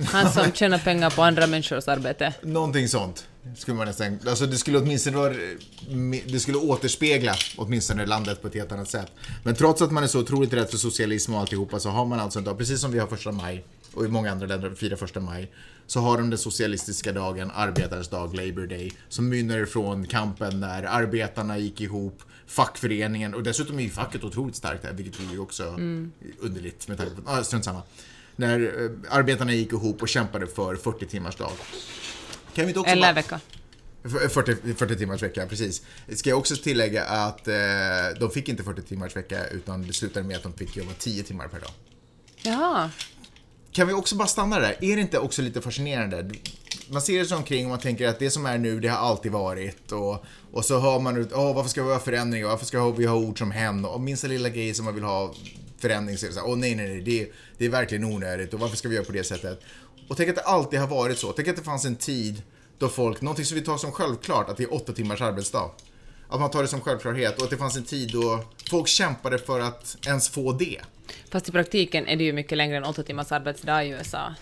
Han 0.06 0.32
som 0.32 0.52
tjänar 0.52 0.78
pengar 0.78 1.10
på 1.10 1.24
andra 1.24 1.48
människors 1.48 1.88
arbete. 1.88 2.34
Någonting 2.42 2.88
sånt. 2.88 3.28
Skulle 3.58 3.78
man 3.78 3.88
nästan, 3.88 4.20
alltså 4.28 4.46
det 4.46 4.58
skulle 4.58 4.78
åtminstone 4.78 5.18
vara, 5.18 5.34
det 6.28 6.40
skulle 6.40 6.58
återspegla 6.58 7.36
åtminstone 7.58 8.06
landet 8.06 8.42
på 8.42 8.48
ett 8.48 8.54
helt 8.54 8.72
annat 8.72 8.90
sätt. 8.90 9.12
Men 9.44 9.56
trots 9.56 9.82
att 9.82 9.92
man 9.92 10.04
är 10.04 10.08
så 10.08 10.20
otroligt 10.20 10.54
rädd 10.54 10.70
för 10.70 10.78
socialism 10.78 11.34
och 11.34 11.40
alltihopa 11.40 11.80
så 11.80 11.90
har 11.90 12.06
man 12.06 12.20
alltså 12.20 12.40
en 12.40 12.46
dag, 12.46 12.58
precis 12.58 12.82
som 12.82 12.92
vi 12.92 13.00
har 13.00 13.08
första 13.08 13.32
maj 13.32 13.66
och 13.94 14.06
i 14.06 14.08
många 14.08 14.32
andra 14.32 14.48
länder 14.48 14.76
firar 14.76 14.96
första 14.96 15.20
maj, 15.20 15.52
så 15.88 16.00
har 16.00 16.18
de 16.18 16.30
den 16.30 16.40
socialistiska 16.40 17.12
dagen, 17.12 17.52
arbetarens 17.56 18.08
dag, 18.08 18.36
Labor 18.36 18.68
Day, 18.68 18.92
som 19.10 19.30
mynnar 19.30 19.64
ifrån 19.64 20.08
kampen 20.08 20.60
när 20.60 20.84
arbetarna 20.84 21.58
gick 21.58 21.82
ihop, 21.82 22.22
fackföreningen 22.48 23.34
och 23.34 23.44
dessutom 23.44 23.80
är 23.80 23.84
ju 23.84 23.90
facket 23.90 24.24
otroligt 24.24 24.56
starkt 24.56 24.86
här, 24.86 24.94
vilket 24.94 25.20
är 25.20 25.34
ju 25.34 25.40
också 25.40 25.64
underligt 26.40 26.88
med 26.88 26.98
tanke 26.98 27.16
på, 27.16 27.32
ah, 27.32 27.44
strunt 27.44 27.66
samma. 27.66 27.82
När 28.42 28.60
eh, 28.84 29.18
arbetarna 29.18 29.54
gick 29.54 29.72
ihop 29.74 30.02
och 30.02 30.10
kämpade 30.10 30.48
för 30.48 30.76
40 30.76 31.06
timmars 31.06 31.36
dag. 31.36 31.52
Kan 32.54 32.66
vi 32.66 32.70
inte 32.70 32.80
också 32.80 32.92
Eller 32.92 33.02
bara- 33.02 33.14
vecka. 33.14 33.40
F- 34.06 34.32
40, 34.34 34.74
40 34.74 34.96
timmars 34.96 35.24
vecka, 35.24 35.46
precis. 35.48 35.82
Ska 36.16 36.30
jag 36.30 36.40
också 36.40 36.56
tillägga 36.56 37.04
att 37.06 37.48
eh, 37.48 37.54
de 38.20 38.32
fick 38.32 38.50
inte 38.50 38.64
40 38.64 38.82
timmars 38.82 39.16
vecka 39.16 39.48
utan 39.48 39.88
det 39.88 39.94
slutade 39.94 40.28
med 40.28 40.38
att 40.38 40.44
de 40.44 40.54
fick 40.54 40.78
jobba 40.78 40.92
10 41.00 41.24
timmar 41.24 41.48
per 41.48 41.60
dag. 41.60 41.70
Jaha. 42.44 42.90
Kan 43.72 43.88
vi 43.88 43.94
också 43.94 44.16
bara 44.16 44.28
stanna 44.28 44.60
där? 44.60 44.76
Är 44.82 44.96
det 44.96 45.02
inte 45.02 45.20
också 45.20 45.42
lite 45.42 45.62
fascinerande? 45.62 46.32
Man 46.90 47.02
ser 47.02 47.26
sig 47.26 47.38
omkring 47.38 47.66
och 47.66 47.70
man 47.70 47.80
tänker 47.80 48.08
att 48.08 48.20
det 48.20 48.30
som 48.30 48.46
är 48.46 48.58
nu, 48.58 48.80
det 48.80 48.88
har 48.88 48.98
alltid 48.98 49.32
varit. 49.32 49.92
Och, 49.92 50.26
och 50.52 50.66
så 50.66 50.80
hör 50.80 51.00
man 51.00 51.18
ut, 51.18 51.30
åh 51.34 51.56
varför 51.56 51.70
ska 51.70 51.84
vi 51.84 51.92
ha 51.94 52.00
förändring? 52.00 52.46
Varför 52.46 52.66
ska 52.66 52.92
vi 52.92 53.06
ha 53.06 53.16
ord 53.16 53.38
som 53.40 53.52
hen? 53.52 53.86
Och 53.86 54.02
minsta 54.02 54.28
lilla 54.28 54.50
grej 54.50 54.74
som 54.74 54.86
man 54.86 54.96
vill 54.96 55.04
ha 55.04 55.34
förändring 55.82 56.18
så 56.18 56.26
är 56.26 56.28
det 56.28 56.34
så 56.34 56.40
här, 56.42 56.50
åh 56.50 56.58
nej 56.58 56.76
nej 56.76 56.88
nej, 56.88 57.02
det, 57.02 57.32
det 57.58 57.66
är 57.66 57.70
verkligen 57.70 58.04
onödigt 58.04 58.54
och 58.54 58.60
varför 58.60 58.78
ska 58.78 58.90
vi 58.90 58.96
göra 58.96 59.06
på 59.06 59.12
det 59.12 59.24
sättet? 59.24 59.62
Och 60.08 60.18
tänk 60.18 60.30
att 60.30 60.36
det 60.36 60.42
alltid 60.42 60.80
har 60.80 60.88
varit 60.88 61.18
så. 61.18 61.32
Tänk 61.32 61.48
att 61.48 61.56
det 61.56 61.64
fanns 61.64 61.86
en 61.86 61.96
tid 61.96 62.42
då 62.78 62.90
folk, 62.90 63.22
någonting 63.22 63.46
som 63.46 63.56
vi 63.56 63.62
tar 63.62 63.78
som 63.78 63.92
självklart, 63.92 64.50
att 64.50 64.58
det 64.58 64.64
är 64.64 64.74
åtta 64.74 64.94
timmars 64.94 65.22
arbetsdag. 65.22 65.72
Att 66.30 66.40
man 66.40 66.52
tar 66.52 66.62
det 66.62 66.68
som 66.68 66.82
självklarhet 66.82 67.38
och 67.38 67.44
att 67.44 67.50
det 67.50 67.58
fanns 67.58 67.78
en 67.78 67.84
tid 67.84 68.12
då 68.12 68.44
folk 68.70 68.88
kämpade 68.88 69.38
för 69.38 69.60
att 69.60 69.98
ens 70.08 70.30
få 70.30 70.54
det. 70.54 70.78
Fast 71.30 71.50
i 71.50 71.52
praktiken 71.52 72.08
är 72.08 72.16
det 72.16 72.24
ju 72.24 72.34
mycket 72.34 72.58
längre 72.58 72.78
än 72.78 72.84
åtta 72.84 73.04
timmars 73.04 73.32
arbetsdag 73.32 73.84
i 73.84 73.90
USA. 73.90 74.36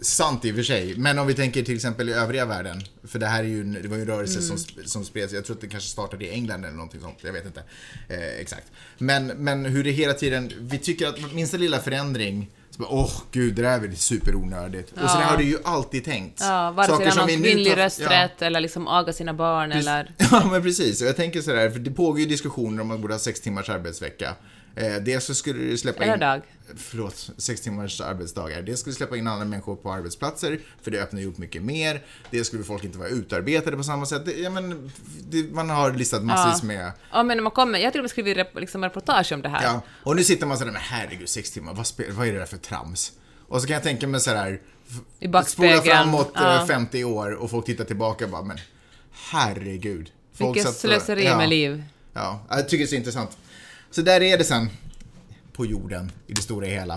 Sant 0.00 0.44
i 0.44 0.50
och 0.52 0.56
för 0.56 0.62
sig, 0.62 0.94
men 0.96 1.18
om 1.18 1.26
vi 1.26 1.34
tänker 1.34 1.62
till 1.62 1.74
exempel 1.74 2.08
i 2.08 2.12
övriga 2.12 2.44
världen. 2.46 2.82
För 3.04 3.18
det 3.18 3.26
här 3.26 3.40
är 3.44 3.48
ju, 3.48 3.60
en- 3.60 3.78
det 3.82 3.88
var 3.88 3.96
ju 3.96 4.02
en 4.02 4.08
rörelse 4.08 4.42
som, 4.42 4.56
sp- 4.56 4.84
som 4.86 5.04
spreds, 5.04 5.32
jag 5.32 5.44
tror 5.44 5.56
att 5.56 5.60
det 5.62 5.68
kanske 5.68 5.88
startade 5.90 6.24
i 6.24 6.30
England 6.30 6.64
eller 6.64 6.74
någonting 6.76 7.00
sånt, 7.00 7.18
jag 7.22 7.32
vet 7.32 7.46
inte 7.46 7.62
eh, 8.08 8.40
exakt. 8.40 8.66
Men, 8.98 9.26
men 9.26 9.64
hur 9.64 9.84
det 9.84 9.90
hela 9.90 10.12
tiden, 10.14 10.52
vi 10.60 10.78
tycker 10.78 11.06
att 11.08 11.32
minsta 11.34 11.56
lilla 11.56 11.78
förändring, 11.78 12.50
åh 12.78 13.12
gud, 13.32 13.54
det 13.54 13.62
där 13.62 13.70
är 13.70 13.80
väl 13.80 13.96
superonödigt. 13.96 14.92
Och 14.92 14.98
så 14.98 15.04
Ja. 15.04 15.18
där 15.18 15.24
har 15.26 15.36
det 15.36 15.44
ju 15.44 15.58
alltid 15.64 16.04
tänkt. 16.04 16.40
Ja, 16.40 16.70
vare 16.70 16.86
sig 16.86 16.94
Saker 16.94 17.06
det 17.06 17.12
som 17.12 17.22
är 17.22 17.26
någon 17.32 17.42
kvinnlig 17.42 17.72
tar- 17.72 17.78
ja. 17.78 17.84
rösträtt 17.86 18.42
eller 18.42 18.60
liksom 18.60 18.88
aga 18.88 19.12
sina 19.12 19.34
barn 19.34 19.72
eller... 19.72 20.14
Ja, 20.30 20.48
men 20.52 20.62
precis. 20.62 21.00
Och 21.02 21.08
jag 21.08 21.16
tänker 21.16 21.40
sådär, 21.42 21.70
för 21.70 21.78
det 21.78 21.90
pågår 21.90 22.20
ju 22.20 22.26
diskussioner 22.26 22.80
om 22.82 22.88
man 22.88 23.00
borde 23.00 23.14
ha 23.14 23.18
sex 23.18 23.40
timmars 23.40 23.68
arbetsvecka. 23.68 24.34
Eh, 24.78 24.96
dels 24.96 25.24
så 25.24 25.34
skulle 25.34 25.64
det 25.64 25.78
släppa 25.78 26.02
Eller 26.02 26.14
in... 26.14 26.20
dag. 26.20 26.42
Förlåt, 26.76 27.30
sex 27.36 27.60
timmars 27.60 28.00
arbetsdagar. 28.00 28.62
Dels 28.62 28.80
skulle 28.80 28.94
släppa 28.94 29.16
in 29.16 29.26
andra 29.26 29.44
människor 29.44 29.76
på 29.76 29.92
arbetsplatser, 29.92 30.60
för 30.82 30.90
det 30.90 31.02
öppnar 31.02 31.20
ju 31.20 31.26
upp 31.26 31.38
mycket 31.38 31.62
mer. 31.62 32.02
Dels 32.30 32.46
skulle 32.46 32.64
folk 32.64 32.84
inte 32.84 32.98
vara 32.98 33.08
utarbetade 33.08 33.76
på 33.76 33.82
samma 33.82 34.06
sätt. 34.06 34.24
Det, 34.24 34.32
ja, 34.32 34.50
men, 34.50 34.90
det, 35.30 35.42
man 35.52 35.70
har 35.70 35.92
listat 35.92 36.24
massvis 36.24 36.62
med... 36.62 36.92
Ja, 37.12 37.22
men 37.22 37.36
när 37.36 37.42
man 37.42 37.52
kommer... 37.52 37.78
Jag 37.78 37.92
till 37.92 38.00
och 38.00 38.02
med 38.02 38.10
skrivit 38.10 38.36
rep- 38.36 38.60
liksom 38.60 38.84
reportage 38.84 39.32
om 39.32 39.42
det 39.42 39.48
här. 39.48 39.62
Ja, 39.62 39.80
och 40.02 40.16
nu 40.16 40.24
sitter 40.24 40.46
man 40.46 40.58
sådär, 40.58 40.72
men 40.72 40.80
herregud, 40.82 41.28
sex 41.28 41.50
timmar, 41.50 41.74
vad, 41.74 41.86
spel, 41.86 42.12
vad 42.12 42.28
är 42.28 42.32
det 42.32 42.38
där 42.38 42.46
för 42.46 42.56
trams? 42.56 43.12
Och 43.48 43.60
så 43.60 43.66
kan 43.66 43.74
jag 43.74 43.82
tänka 43.82 44.06
mig 44.06 44.20
sådär, 44.20 44.60
I 45.20 45.28
backspegeln. 45.28 45.78
spola 45.80 45.94
framåt 45.96 46.36
eh, 46.36 46.42
Ja. 46.42 46.64
50 46.68 47.04
år 47.04 47.32
och 47.32 47.50
folk 47.50 47.66
tittar 47.66 47.84
tillbaka 47.84 48.24
och 48.24 48.30
bara, 48.30 48.42
men 48.42 48.58
herregud. 49.30 50.10
Folk 50.34 50.56
Vilket 50.56 50.74
slöseri 50.74 51.24
ja. 51.24 51.36
med 51.36 51.48
liv. 51.48 51.84
Ja, 52.12 52.46
jag 52.48 52.68
tycker 52.68 52.84
det 52.84 52.84
är 52.84 52.88
så 52.88 52.94
intressant. 52.94 53.38
Så 53.90 54.02
där 54.02 54.22
är 54.22 54.38
det 54.38 54.44
sen. 54.44 54.70
På 55.52 55.66
jorden, 55.66 56.12
i 56.26 56.32
det 56.32 56.42
stora 56.42 56.66
hela. 56.66 56.94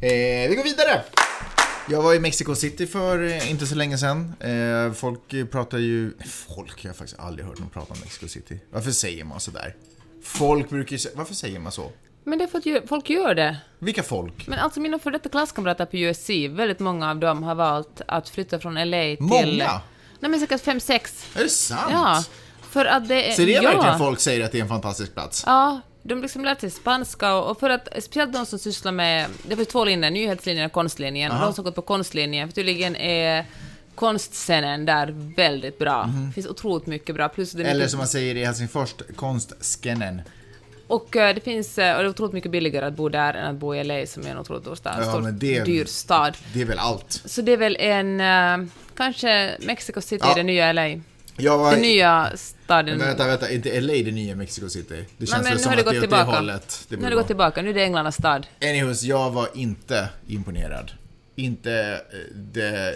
Eh, 0.00 0.48
vi 0.48 0.54
går 0.56 0.64
vidare. 0.64 1.02
Jag 1.88 2.02
var 2.02 2.14
i 2.14 2.20
Mexico 2.20 2.54
City 2.54 2.86
för 2.86 3.22
eh, 3.22 3.50
inte 3.50 3.66
så 3.66 3.74
länge 3.74 3.98
sedan. 3.98 4.34
Eh, 4.40 4.92
folk 4.92 5.50
pratar 5.50 5.78
ju... 5.78 6.12
Folk, 6.54 6.84
jag 6.84 6.90
har 6.90 6.94
faktiskt 6.94 7.20
aldrig 7.20 7.46
hört 7.46 7.58
någon 7.58 7.70
prata 7.70 7.92
om 7.92 8.00
Mexico 8.00 8.28
City. 8.28 8.60
Varför 8.70 8.90
säger 8.90 9.24
man 9.24 9.40
sådär? 9.40 9.74
Folk 10.22 10.70
brukar 10.70 10.92
ju 10.92 10.98
säga... 10.98 11.14
Varför 11.16 11.34
säger 11.34 11.58
man 11.58 11.72
så? 11.72 11.92
Men 12.24 12.38
det 12.38 12.44
är 12.44 12.48
för 12.48 12.78
att 12.78 12.88
folk 12.88 13.10
gör 13.10 13.34
det. 13.34 13.56
Vilka 13.78 14.02
folk? 14.02 14.46
Men 14.46 14.58
alltså 14.58 14.80
mina 14.80 14.98
före 14.98 15.12
detta 15.12 15.28
klasskamrater 15.28 15.86
på 15.86 15.96
USC, 15.96 16.30
väldigt 16.50 16.80
många 16.80 17.10
av 17.10 17.16
dem 17.16 17.42
har 17.42 17.54
valt 17.54 18.00
att 18.08 18.28
flytta 18.28 18.58
från 18.58 18.74
LA 18.74 19.02
till... 19.02 19.16
Många? 19.20 19.80
Nej 20.20 20.30
men 20.30 20.40
säkert 20.40 20.60
fem, 20.60 20.80
sex. 20.80 21.26
Är 21.34 21.42
det 21.42 21.48
sant? 21.48 21.88
Ja. 21.90 22.24
För 22.70 22.84
att 22.84 23.08
det 23.08 23.30
är... 23.30 23.32
Så 23.32 23.42
det 23.42 23.54
är 23.54 23.62
ja. 23.62 23.70
verkligen 23.70 23.98
folk 23.98 24.20
säger 24.20 24.44
att 24.44 24.52
det 24.52 24.58
är 24.58 24.62
en 24.62 24.68
fantastisk 24.68 25.14
plats? 25.14 25.42
Ja, 25.46 25.80
de 26.08 26.22
liksom 26.22 26.44
lärt 26.44 26.60
sig 26.60 26.70
spanska 26.70 27.34
och, 27.34 27.60
för 27.60 27.70
att 27.70 27.88
speciellt 27.92 28.32
de 28.32 28.46
som 28.46 28.58
sysslar 28.58 28.92
med, 28.92 29.26
det 29.48 29.56
finns 29.56 29.68
två 29.68 29.84
linjer, 29.84 30.10
nyhetslinjen 30.10 30.66
och 30.66 30.72
konstlinjen, 30.72 31.30
och 31.30 31.36
Aha. 31.36 31.44
de 31.46 31.54
som 31.54 31.64
gått 31.64 31.74
på 31.74 31.82
konstlinjen, 31.82 32.48
för 32.48 32.54
tydligen 32.54 32.96
är 32.96 33.44
konstscenen 33.94 34.86
där 34.86 35.32
väldigt 35.36 35.78
bra. 35.78 36.10
Det 36.28 36.32
finns 36.34 36.46
otroligt 36.46 36.86
mycket 36.86 37.14
bra, 37.14 37.28
plus 37.28 37.52
det 37.52 37.62
är. 37.62 37.66
Eller 37.66 37.74
mycket, 37.74 37.90
som 37.90 37.98
man 37.98 38.06
säger 38.08 38.34
i 38.34 38.44
Helsingfors, 38.44 38.94
konstskennen. 39.16 40.22
och 40.86 41.16
eh, 41.16 41.34
det 41.34 41.40
finns, 41.40 41.78
eh, 41.78 41.96
och 41.96 42.02
det 42.02 42.06
är 42.06 42.10
otroligt 42.10 42.32
mycket 42.32 42.50
billigare 42.50 42.86
att 42.86 42.94
bo 42.96 43.08
där 43.08 43.34
än 43.34 43.46
att 43.54 43.56
bo 43.60 43.74
i 43.74 43.84
LA 43.84 44.06
som 44.06 44.26
är 44.26 44.30
en 44.30 44.38
otroligt 44.38 44.62
stor 44.62 44.74
stad, 44.74 45.02
Ja, 45.06 45.18
men 45.20 45.38
det- 45.38 45.64
dyr 45.64 45.84
stad. 45.84 46.36
Det 46.54 46.60
är 46.60 46.64
väl 46.64 46.78
allt? 46.78 47.22
Så 47.24 47.42
det 47.42 47.52
är 47.52 47.56
väl 47.56 47.76
en, 47.80 48.20
eh, 48.20 48.68
kanske 48.96 49.56
Mexico 49.60 50.00
City 50.00 50.24
Ja. 50.26 50.32
är 50.32 50.34
det 50.36 50.42
nya 50.42 50.72
LA. 50.72 51.00
Jag 51.36 51.58
var... 51.58 51.70
Den 51.70 51.80
nya 51.80 52.32
staden. 52.36 52.98
Men 52.98 53.06
vänta, 53.06 53.26
vänta, 53.26 53.50
inte 53.50 53.80
LA 53.80 53.92
det 53.92 54.10
nya 54.12 54.36
Mexico 54.36 54.68
City? 54.68 54.88
Det 54.88 55.04
Nej, 55.18 55.26
känns 55.28 55.32
men 55.32 55.42
väl 55.52 55.58
som 55.60 55.72
det 55.72 55.78
att 55.78 55.84
det 55.84 55.84
gått 55.84 55.94
är 55.94 55.96
åt 55.98 56.02
det 56.02 56.16
tillbaka. 56.16 56.36
hållet. 56.38 56.86
Det 56.88 56.96
Nu 56.96 57.02
har 57.02 57.10
det 57.10 57.16
gått 57.16 57.26
tillbaka, 57.26 57.62
nu 57.62 57.70
är 57.70 57.74
det 57.74 57.84
Änglarnas 57.84 58.14
stad. 58.14 58.46
Anyways, 58.62 59.02
jag 59.02 59.30
var 59.30 59.48
inte 59.54 60.08
imponerad. 60.26 60.90
Inte 61.34 62.00
eh, 62.12 62.18
det, 62.34 62.94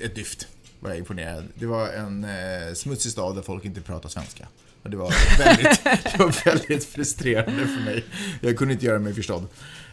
ett 0.00 0.14
dyft 0.14 0.46
var 0.80 0.90
jag 0.90 0.98
imponerad. 0.98 1.44
Det 1.54 1.66
var 1.66 1.88
en 1.88 2.24
eh, 2.24 2.74
smutsig 2.74 3.12
stad 3.12 3.34
där 3.34 3.42
folk 3.42 3.64
inte 3.64 3.80
pratar 3.80 4.08
svenska. 4.08 4.48
Och 4.82 4.90
det 4.90 4.96
var 4.96 5.14
väldigt, 5.38 5.84
det 5.84 6.18
var 6.18 6.44
väldigt 6.44 6.84
frustrerande 6.84 7.66
för 7.66 7.84
mig. 7.84 8.04
Jag 8.40 8.56
kunde 8.58 8.74
inte 8.74 8.86
göra 8.86 8.98
mig 8.98 9.14
förstådd. 9.14 9.46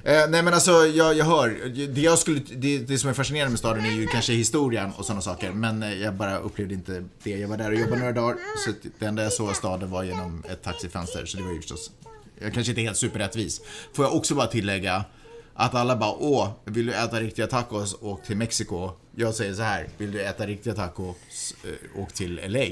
Eh, 0.03 0.29
nej 0.29 0.43
men 0.43 0.53
alltså, 0.53 0.71
jag, 0.71 1.17
jag 1.17 1.25
hör. 1.25 1.69
Det, 1.87 2.01
jag 2.01 2.19
skulle, 2.19 2.39
det, 2.39 2.77
det 2.79 2.97
som 2.97 3.09
är 3.09 3.13
fascinerande 3.13 3.49
med 3.49 3.59
staden 3.59 3.85
är 3.85 3.91
ju 3.91 4.07
kanske 4.07 4.33
historien 4.33 4.91
och 4.97 5.05
sådana 5.05 5.21
saker. 5.21 5.51
Men 5.51 5.83
eh, 5.83 5.93
jag 5.93 6.13
bara 6.13 6.37
upplevde 6.37 6.73
inte 6.73 7.03
det. 7.23 7.29
Jag 7.29 7.47
var 7.47 7.57
där 7.57 7.71
och 7.71 7.79
jobbade 7.79 7.99
några 7.99 8.13
dagar. 8.13 8.37
Så 8.65 8.71
det 8.99 9.05
enda 9.05 9.23
jag 9.23 9.33
såg 9.33 9.49
av 9.49 9.53
staden 9.53 9.91
var 9.91 10.03
genom 10.03 10.43
ett 10.49 10.63
taxifönster. 10.63 11.25
Så 11.25 11.37
det 11.37 11.43
var 11.43 11.51
ju 11.51 11.57
förstås, 11.57 11.91
jag 12.39 12.53
kanske 12.53 12.71
inte 12.71 12.81
är 12.81 12.83
helt 12.83 12.97
superrättvis. 12.97 13.61
Får 13.93 14.05
jag 14.05 14.15
också 14.15 14.35
bara 14.35 14.47
tillägga 14.47 15.05
att 15.53 15.75
alla 15.75 15.95
bara 15.95 16.11
åh, 16.11 16.49
vill 16.65 16.85
du 16.85 16.93
äta 16.93 17.19
riktiga 17.19 17.47
tacos, 17.47 17.95
åk 18.01 18.23
till 18.23 18.37
Mexiko. 18.37 18.91
Jag 19.15 19.35
säger 19.35 19.53
så 19.53 19.61
här, 19.61 19.89
vill 19.97 20.11
du 20.11 20.21
äta 20.21 20.45
riktiga 20.45 20.73
tacos, 20.73 21.55
eh, 21.63 22.01
åk 22.01 22.13
till 22.13 22.41
LA. 22.47 22.65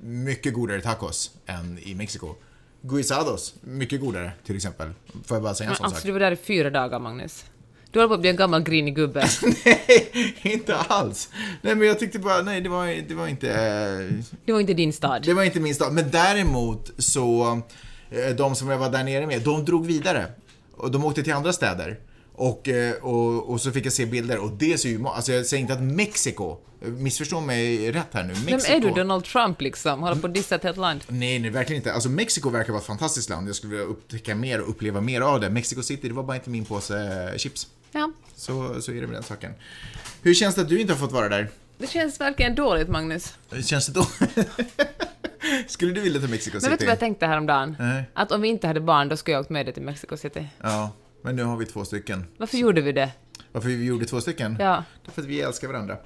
Mycket 0.00 0.54
godare 0.54 0.80
tacos 0.80 1.30
än 1.46 1.78
i 1.78 1.94
Mexiko. 1.94 2.34
Guisados, 2.88 3.54
mycket 3.60 4.00
godare 4.00 4.32
till 4.46 4.56
exempel. 4.56 4.88
Får 5.24 5.34
jag 5.36 5.42
bara 5.42 5.54
säga 5.54 5.70
en 5.70 5.76
sån 5.76 5.84
alltså 5.86 6.00
sak? 6.00 6.06
du 6.06 6.12
var 6.12 6.20
där 6.20 6.32
i 6.32 6.36
fyra 6.36 6.70
dagar, 6.70 6.98
Magnus. 7.00 7.44
Du 7.90 7.98
håller 7.98 8.08
på 8.08 8.14
att 8.14 8.20
bli 8.20 8.30
en 8.30 8.36
gammal 8.36 8.62
grinig 8.62 8.94
gubbe. 8.96 9.28
Nej, 9.64 10.36
inte 10.42 10.76
alls. 10.76 11.28
Nej 11.62 11.74
men 11.74 11.88
jag 11.88 11.98
tyckte 11.98 12.18
bara, 12.18 12.42
nej 12.42 12.60
det 12.60 12.68
var, 12.68 13.08
det 13.08 13.14
var 13.14 13.26
inte... 13.28 13.50
eh, 13.50 14.24
Det 14.44 14.52
var 14.52 14.60
inte 14.60 14.74
din 14.74 14.92
stad. 14.92 15.22
Det 15.24 15.34
var 15.34 15.42
inte 15.42 15.60
min 15.60 15.74
stad. 15.74 15.92
Men 15.92 16.10
däremot 16.10 16.90
så, 16.98 17.60
eh, 18.10 18.36
de 18.36 18.54
som 18.54 18.68
jag 18.68 18.78
var 18.78 18.90
där 18.90 19.04
nere 19.04 19.26
med, 19.26 19.42
de 19.42 19.64
drog 19.64 19.86
vidare. 19.86 20.26
Och 20.76 20.90
de 20.90 21.04
åkte 21.04 21.22
till 21.22 21.32
andra 21.32 21.52
städer. 21.52 21.98
Och, 22.34 22.68
eh, 22.68 22.94
och, 22.94 23.50
och 23.50 23.60
så 23.60 23.72
fick 23.72 23.86
jag 23.86 23.92
se 23.92 24.06
bilder 24.06 24.38
och 24.38 24.50
det 24.52 24.78
ser 24.80 24.88
ju, 24.88 25.06
alltså 25.06 25.32
jag 25.32 25.46
säger 25.46 25.60
inte 25.60 25.72
att 25.74 25.82
Mexiko, 25.82 26.56
missförstå 26.86 27.40
mig 27.40 27.92
rätt 27.92 28.06
här 28.12 28.22
nu, 28.22 28.32
Vem 28.34 28.44
Mexiko. 28.44 28.72
är 28.76 28.80
du, 28.80 28.90
Donald 28.90 29.24
Trump 29.24 29.60
liksom? 29.60 30.02
Håller 30.02 30.16
på 30.16 30.26
att 30.26 30.34
dissa 30.34 30.54
ett 30.54 30.62
helt 30.62 30.76
land. 30.76 31.00
Nej, 31.08 31.38
nej, 31.38 31.50
verkligen 31.50 31.80
inte. 31.80 31.92
Alltså 31.92 32.08
Mexiko 32.08 32.50
verkar 32.50 32.72
vara 32.72 32.80
ett 32.80 32.86
fantastiskt 32.86 33.30
land. 33.30 33.48
Jag 33.48 33.56
skulle 33.56 33.70
vilja 33.70 33.86
upptäcka 33.86 34.34
mer 34.34 34.60
och 34.60 34.70
uppleva 34.70 35.00
mer 35.00 35.20
av 35.20 35.40
det. 35.40 35.50
Mexico 35.50 35.82
City, 35.82 36.08
det 36.08 36.14
var 36.14 36.22
bara 36.22 36.36
inte 36.36 36.50
min 36.50 36.64
påse 36.64 37.30
eh, 37.32 37.38
chips. 37.38 37.66
Ja. 37.92 38.12
Så, 38.34 38.82
så 38.82 38.92
är 38.92 39.00
det 39.00 39.06
med 39.06 39.16
den 39.16 39.22
saken. 39.22 39.52
Hur 40.22 40.34
känns 40.34 40.54
det 40.54 40.60
att 40.60 40.68
du 40.68 40.80
inte 40.80 40.92
har 40.92 41.00
fått 41.00 41.12
vara 41.12 41.28
där? 41.28 41.48
Det 41.78 41.86
känns 41.86 42.20
verkligen 42.20 42.54
dåligt, 42.54 42.88
Magnus. 42.88 43.34
Känns 43.64 43.86
det 43.86 43.92
då? 43.92 44.06
Skulle 45.66 45.92
du 45.92 46.00
vilja 46.00 46.20
till 46.20 46.30
Mexico 46.30 46.60
City? 46.60 46.64
Men 46.66 46.70
vet 46.70 46.80
du 46.80 46.86
vad 46.86 46.92
jag 46.92 46.98
tänkte 47.00 47.26
häromdagen? 47.26 47.76
Nej. 47.78 48.04
Att 48.14 48.32
om 48.32 48.40
vi 48.40 48.48
inte 48.48 48.66
hade 48.66 48.80
barn, 48.80 49.08
då 49.08 49.16
skulle 49.16 49.34
jag 49.34 49.40
åkt 49.40 49.50
med 49.50 49.66
dig 49.66 49.74
till 49.74 49.82
Mexico 49.82 50.16
City. 50.16 50.48
Ja, 50.62 50.90
men 51.22 51.36
nu 51.36 51.44
har 51.44 51.56
vi 51.56 51.66
två 51.66 51.84
stycken. 51.84 52.24
Varför 52.36 52.56
gjorde 52.58 52.80
vi 52.80 52.92
det? 52.92 53.10
Varför 53.56 53.68
vi 53.68 53.84
gjorde 53.84 54.04
två 54.06 54.20
stycken? 54.20 54.56
Ja. 54.60 54.84
Därför 55.06 55.22
att 55.22 55.28
vi 55.28 55.40
älskar 55.40 55.68
varandra. 55.68 55.96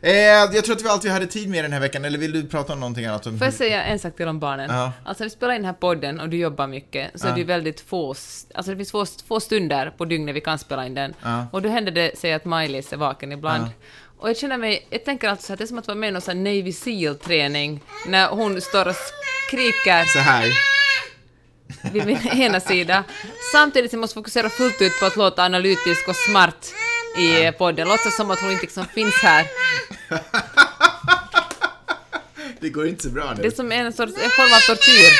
Eh, 0.00 0.12
jag 0.12 0.64
tror 0.64 0.76
att 0.76 0.82
vi 0.84 0.88
alltid 0.88 1.10
hade 1.10 1.26
tid 1.26 1.48
med 1.48 1.64
den 1.64 1.72
här 1.72 1.80
veckan, 1.80 2.04
eller 2.04 2.18
vill 2.18 2.32
du 2.32 2.46
prata 2.48 2.72
om 2.72 2.80
någonting 2.80 3.04
annat? 3.06 3.26
Om... 3.26 3.38
Får 3.38 3.44
jag 3.46 3.54
säga 3.54 3.82
en 3.84 3.98
sak 3.98 4.16
till 4.16 4.28
om 4.28 4.38
barnen? 4.40 4.70
Ja. 4.70 4.92
Alltså 5.04 5.24
vi 5.24 5.30
spelar 5.30 5.54
in 5.54 5.58
den 5.62 5.66
här 5.66 5.72
podden 5.72 6.20
och 6.20 6.28
du 6.28 6.36
jobbar 6.36 6.66
mycket, 6.66 7.10
så 7.20 7.26
Ja. 7.26 7.30
är 7.30 7.34
det 7.34 7.40
ju 7.40 7.46
väldigt 7.46 7.80
få, 7.80 8.08
alltså 8.54 8.70
det 8.70 8.76
finns 8.76 8.90
få, 8.90 9.06
få 9.28 9.40
stunder 9.40 9.90
på 9.90 10.04
dygnet 10.04 10.34
vi 10.34 10.40
kan 10.40 10.58
spela 10.58 10.86
in 10.86 10.94
den. 10.94 11.14
Ja. 11.22 11.46
Och 11.52 11.62
då 11.62 11.68
händer 11.68 11.92
det 11.92 12.18
sig 12.18 12.32
att 12.32 12.44
Maj-Lis 12.44 12.92
är 12.92 12.96
vaken 12.96 13.32
ibland. 13.32 13.64
Ja. 13.64 13.70
Och 14.18 14.28
jag 14.28 14.36
känner 14.36 14.58
mig, 14.58 14.86
jag 14.90 15.04
tänker 15.04 15.28
alltså 15.28 15.46
så 15.46 15.52
att 15.52 15.58
det 15.58 15.64
är 15.64 15.66
som 15.66 15.78
att 15.78 15.86
vara 15.86 15.98
med 15.98 16.08
i 16.08 16.12
någon 16.12 16.22
sån 16.22 16.36
här 16.36 16.44
Navy 16.44 16.72
Seal-träning, 16.72 17.80
när 18.08 18.28
hon 18.28 18.60
står 18.60 18.88
och 18.88 18.96
skriker 19.48 20.04
Så 20.04 20.18
här. 20.18 20.48
vid 21.92 22.06
min 22.06 22.18
ena 22.28 22.60
sida, 22.60 23.04
samtidigt 23.52 23.90
som 23.90 23.98
jag 23.98 24.00
måste 24.00 24.14
fokusera 24.14 24.48
fullt 24.48 24.82
ut 24.82 25.00
på 25.00 25.06
att 25.06 25.16
låta 25.16 25.42
analytisk 25.44 26.08
och 26.08 26.16
smart 26.16 26.72
i 27.16 27.52
podden, 27.58 27.88
låtsas 27.88 28.16
som 28.16 28.30
att 28.30 28.40
hon 28.40 28.50
inte 28.50 28.62
liksom 28.62 28.86
finns 28.86 29.14
här. 29.14 29.46
Det 32.60 32.70
går 32.70 32.88
inte 32.88 33.02
så 33.02 33.10
bra 33.10 33.34
nu. 33.36 33.42
Det 33.42 33.48
är 33.48 33.52
som 33.52 33.72
en, 33.72 33.92
sorts, 33.92 34.12
en 34.12 34.30
form 34.30 34.52
av 34.54 34.60
tortyr. 34.60 35.12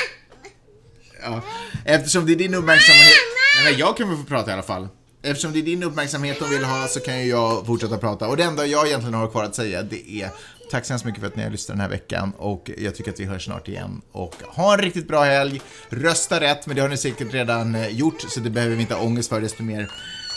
Ja. 1.23 1.43
Eftersom 1.85 2.27
det 2.27 2.33
är 2.33 2.37
din 2.37 2.55
uppmärksamhet... 2.55 3.15
Nej, 3.57 3.73
men 3.73 3.81
jag 3.81 3.97
kan 3.97 4.09
väl 4.09 4.19
få 4.19 4.25
prata 4.25 4.51
i 4.51 4.53
alla 4.53 4.63
fall. 4.63 4.89
Eftersom 5.23 5.53
det 5.53 5.59
är 5.59 5.63
din 5.63 5.83
uppmärksamhet 5.83 6.39
de 6.39 6.51
vill 6.51 6.65
ha 6.65 6.89
så 6.89 7.01
kan 7.01 7.21
ju 7.21 7.31
jag 7.31 7.67
fortsätta 7.67 7.99
prata. 7.99 8.29
Och 8.29 8.37
det 8.37 8.43
enda 8.43 8.67
jag 8.67 8.87
egentligen 8.87 9.15
har 9.15 9.29
kvar 9.29 9.45
att 9.45 9.55
säga 9.55 9.83
det 9.83 10.11
är 10.11 10.31
tack 10.71 10.85
så 10.85 10.93
hemskt 10.93 11.07
mycket 11.07 11.21
för 11.21 11.27
att 11.27 11.37
ni 11.37 11.43
har 11.43 11.51
lyssnat 11.51 11.77
den 11.77 11.81
här 11.81 11.89
veckan 11.89 12.33
och 12.39 12.71
jag 12.79 12.95
tycker 12.95 13.11
att 13.11 13.21
vi 13.21 13.25
hörs 13.25 13.45
snart 13.45 13.69
igen. 13.69 14.03
Och 14.13 14.35
ha 14.43 14.75
en 14.75 14.81
riktigt 14.81 15.09
bra 15.09 15.23
helg. 15.23 15.61
Rösta 15.89 16.41
rätt, 16.41 16.67
men 16.67 16.77
det 16.77 16.83
har 16.83 16.89
ni 16.89 16.97
säkert 16.97 17.35
redan 17.35 17.75
eh, 17.75 17.89
gjort 17.89 18.21
så 18.29 18.41
det 18.41 18.51
behöver 18.51 18.77
vi 18.77 18.83
inte 18.83 18.95
ha 18.95 19.03
ångest 19.03 19.29
för 19.29 19.41
desto 19.41 19.63
mer. 19.63 19.81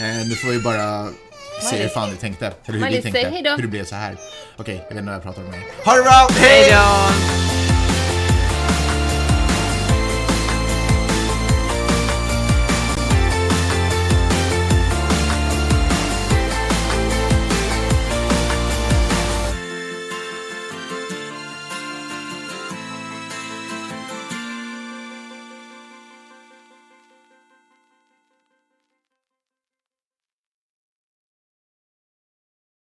Eh, 0.02 0.28
nu 0.30 0.36
får 0.36 0.50
vi 0.50 0.60
bara 0.60 1.10
se 1.62 1.78
hur 1.78 1.90
fan 1.90 2.10
ni 2.10 2.16
tänkte. 2.16 2.46
Eller 2.46 2.56
hur 2.66 2.74
vi 2.74 2.80
Maj-Lis, 2.80 3.04
tänkte. 3.04 3.50
Hur 3.56 3.62
det 3.62 3.68
blev 3.68 3.86
så 3.86 3.96
här. 3.96 4.16
Okej, 4.58 4.76
jag 4.76 4.82
vet 4.84 4.92
inte 4.92 5.04
vad 5.04 5.14
jag 5.16 5.24
pratar 5.24 5.42
om. 5.42 5.52
mer. 5.52 5.60
Ha 5.86 5.96
det 5.96 6.04
bra! 6.04 6.28
Hej 6.32 6.70
då! 6.72 7.63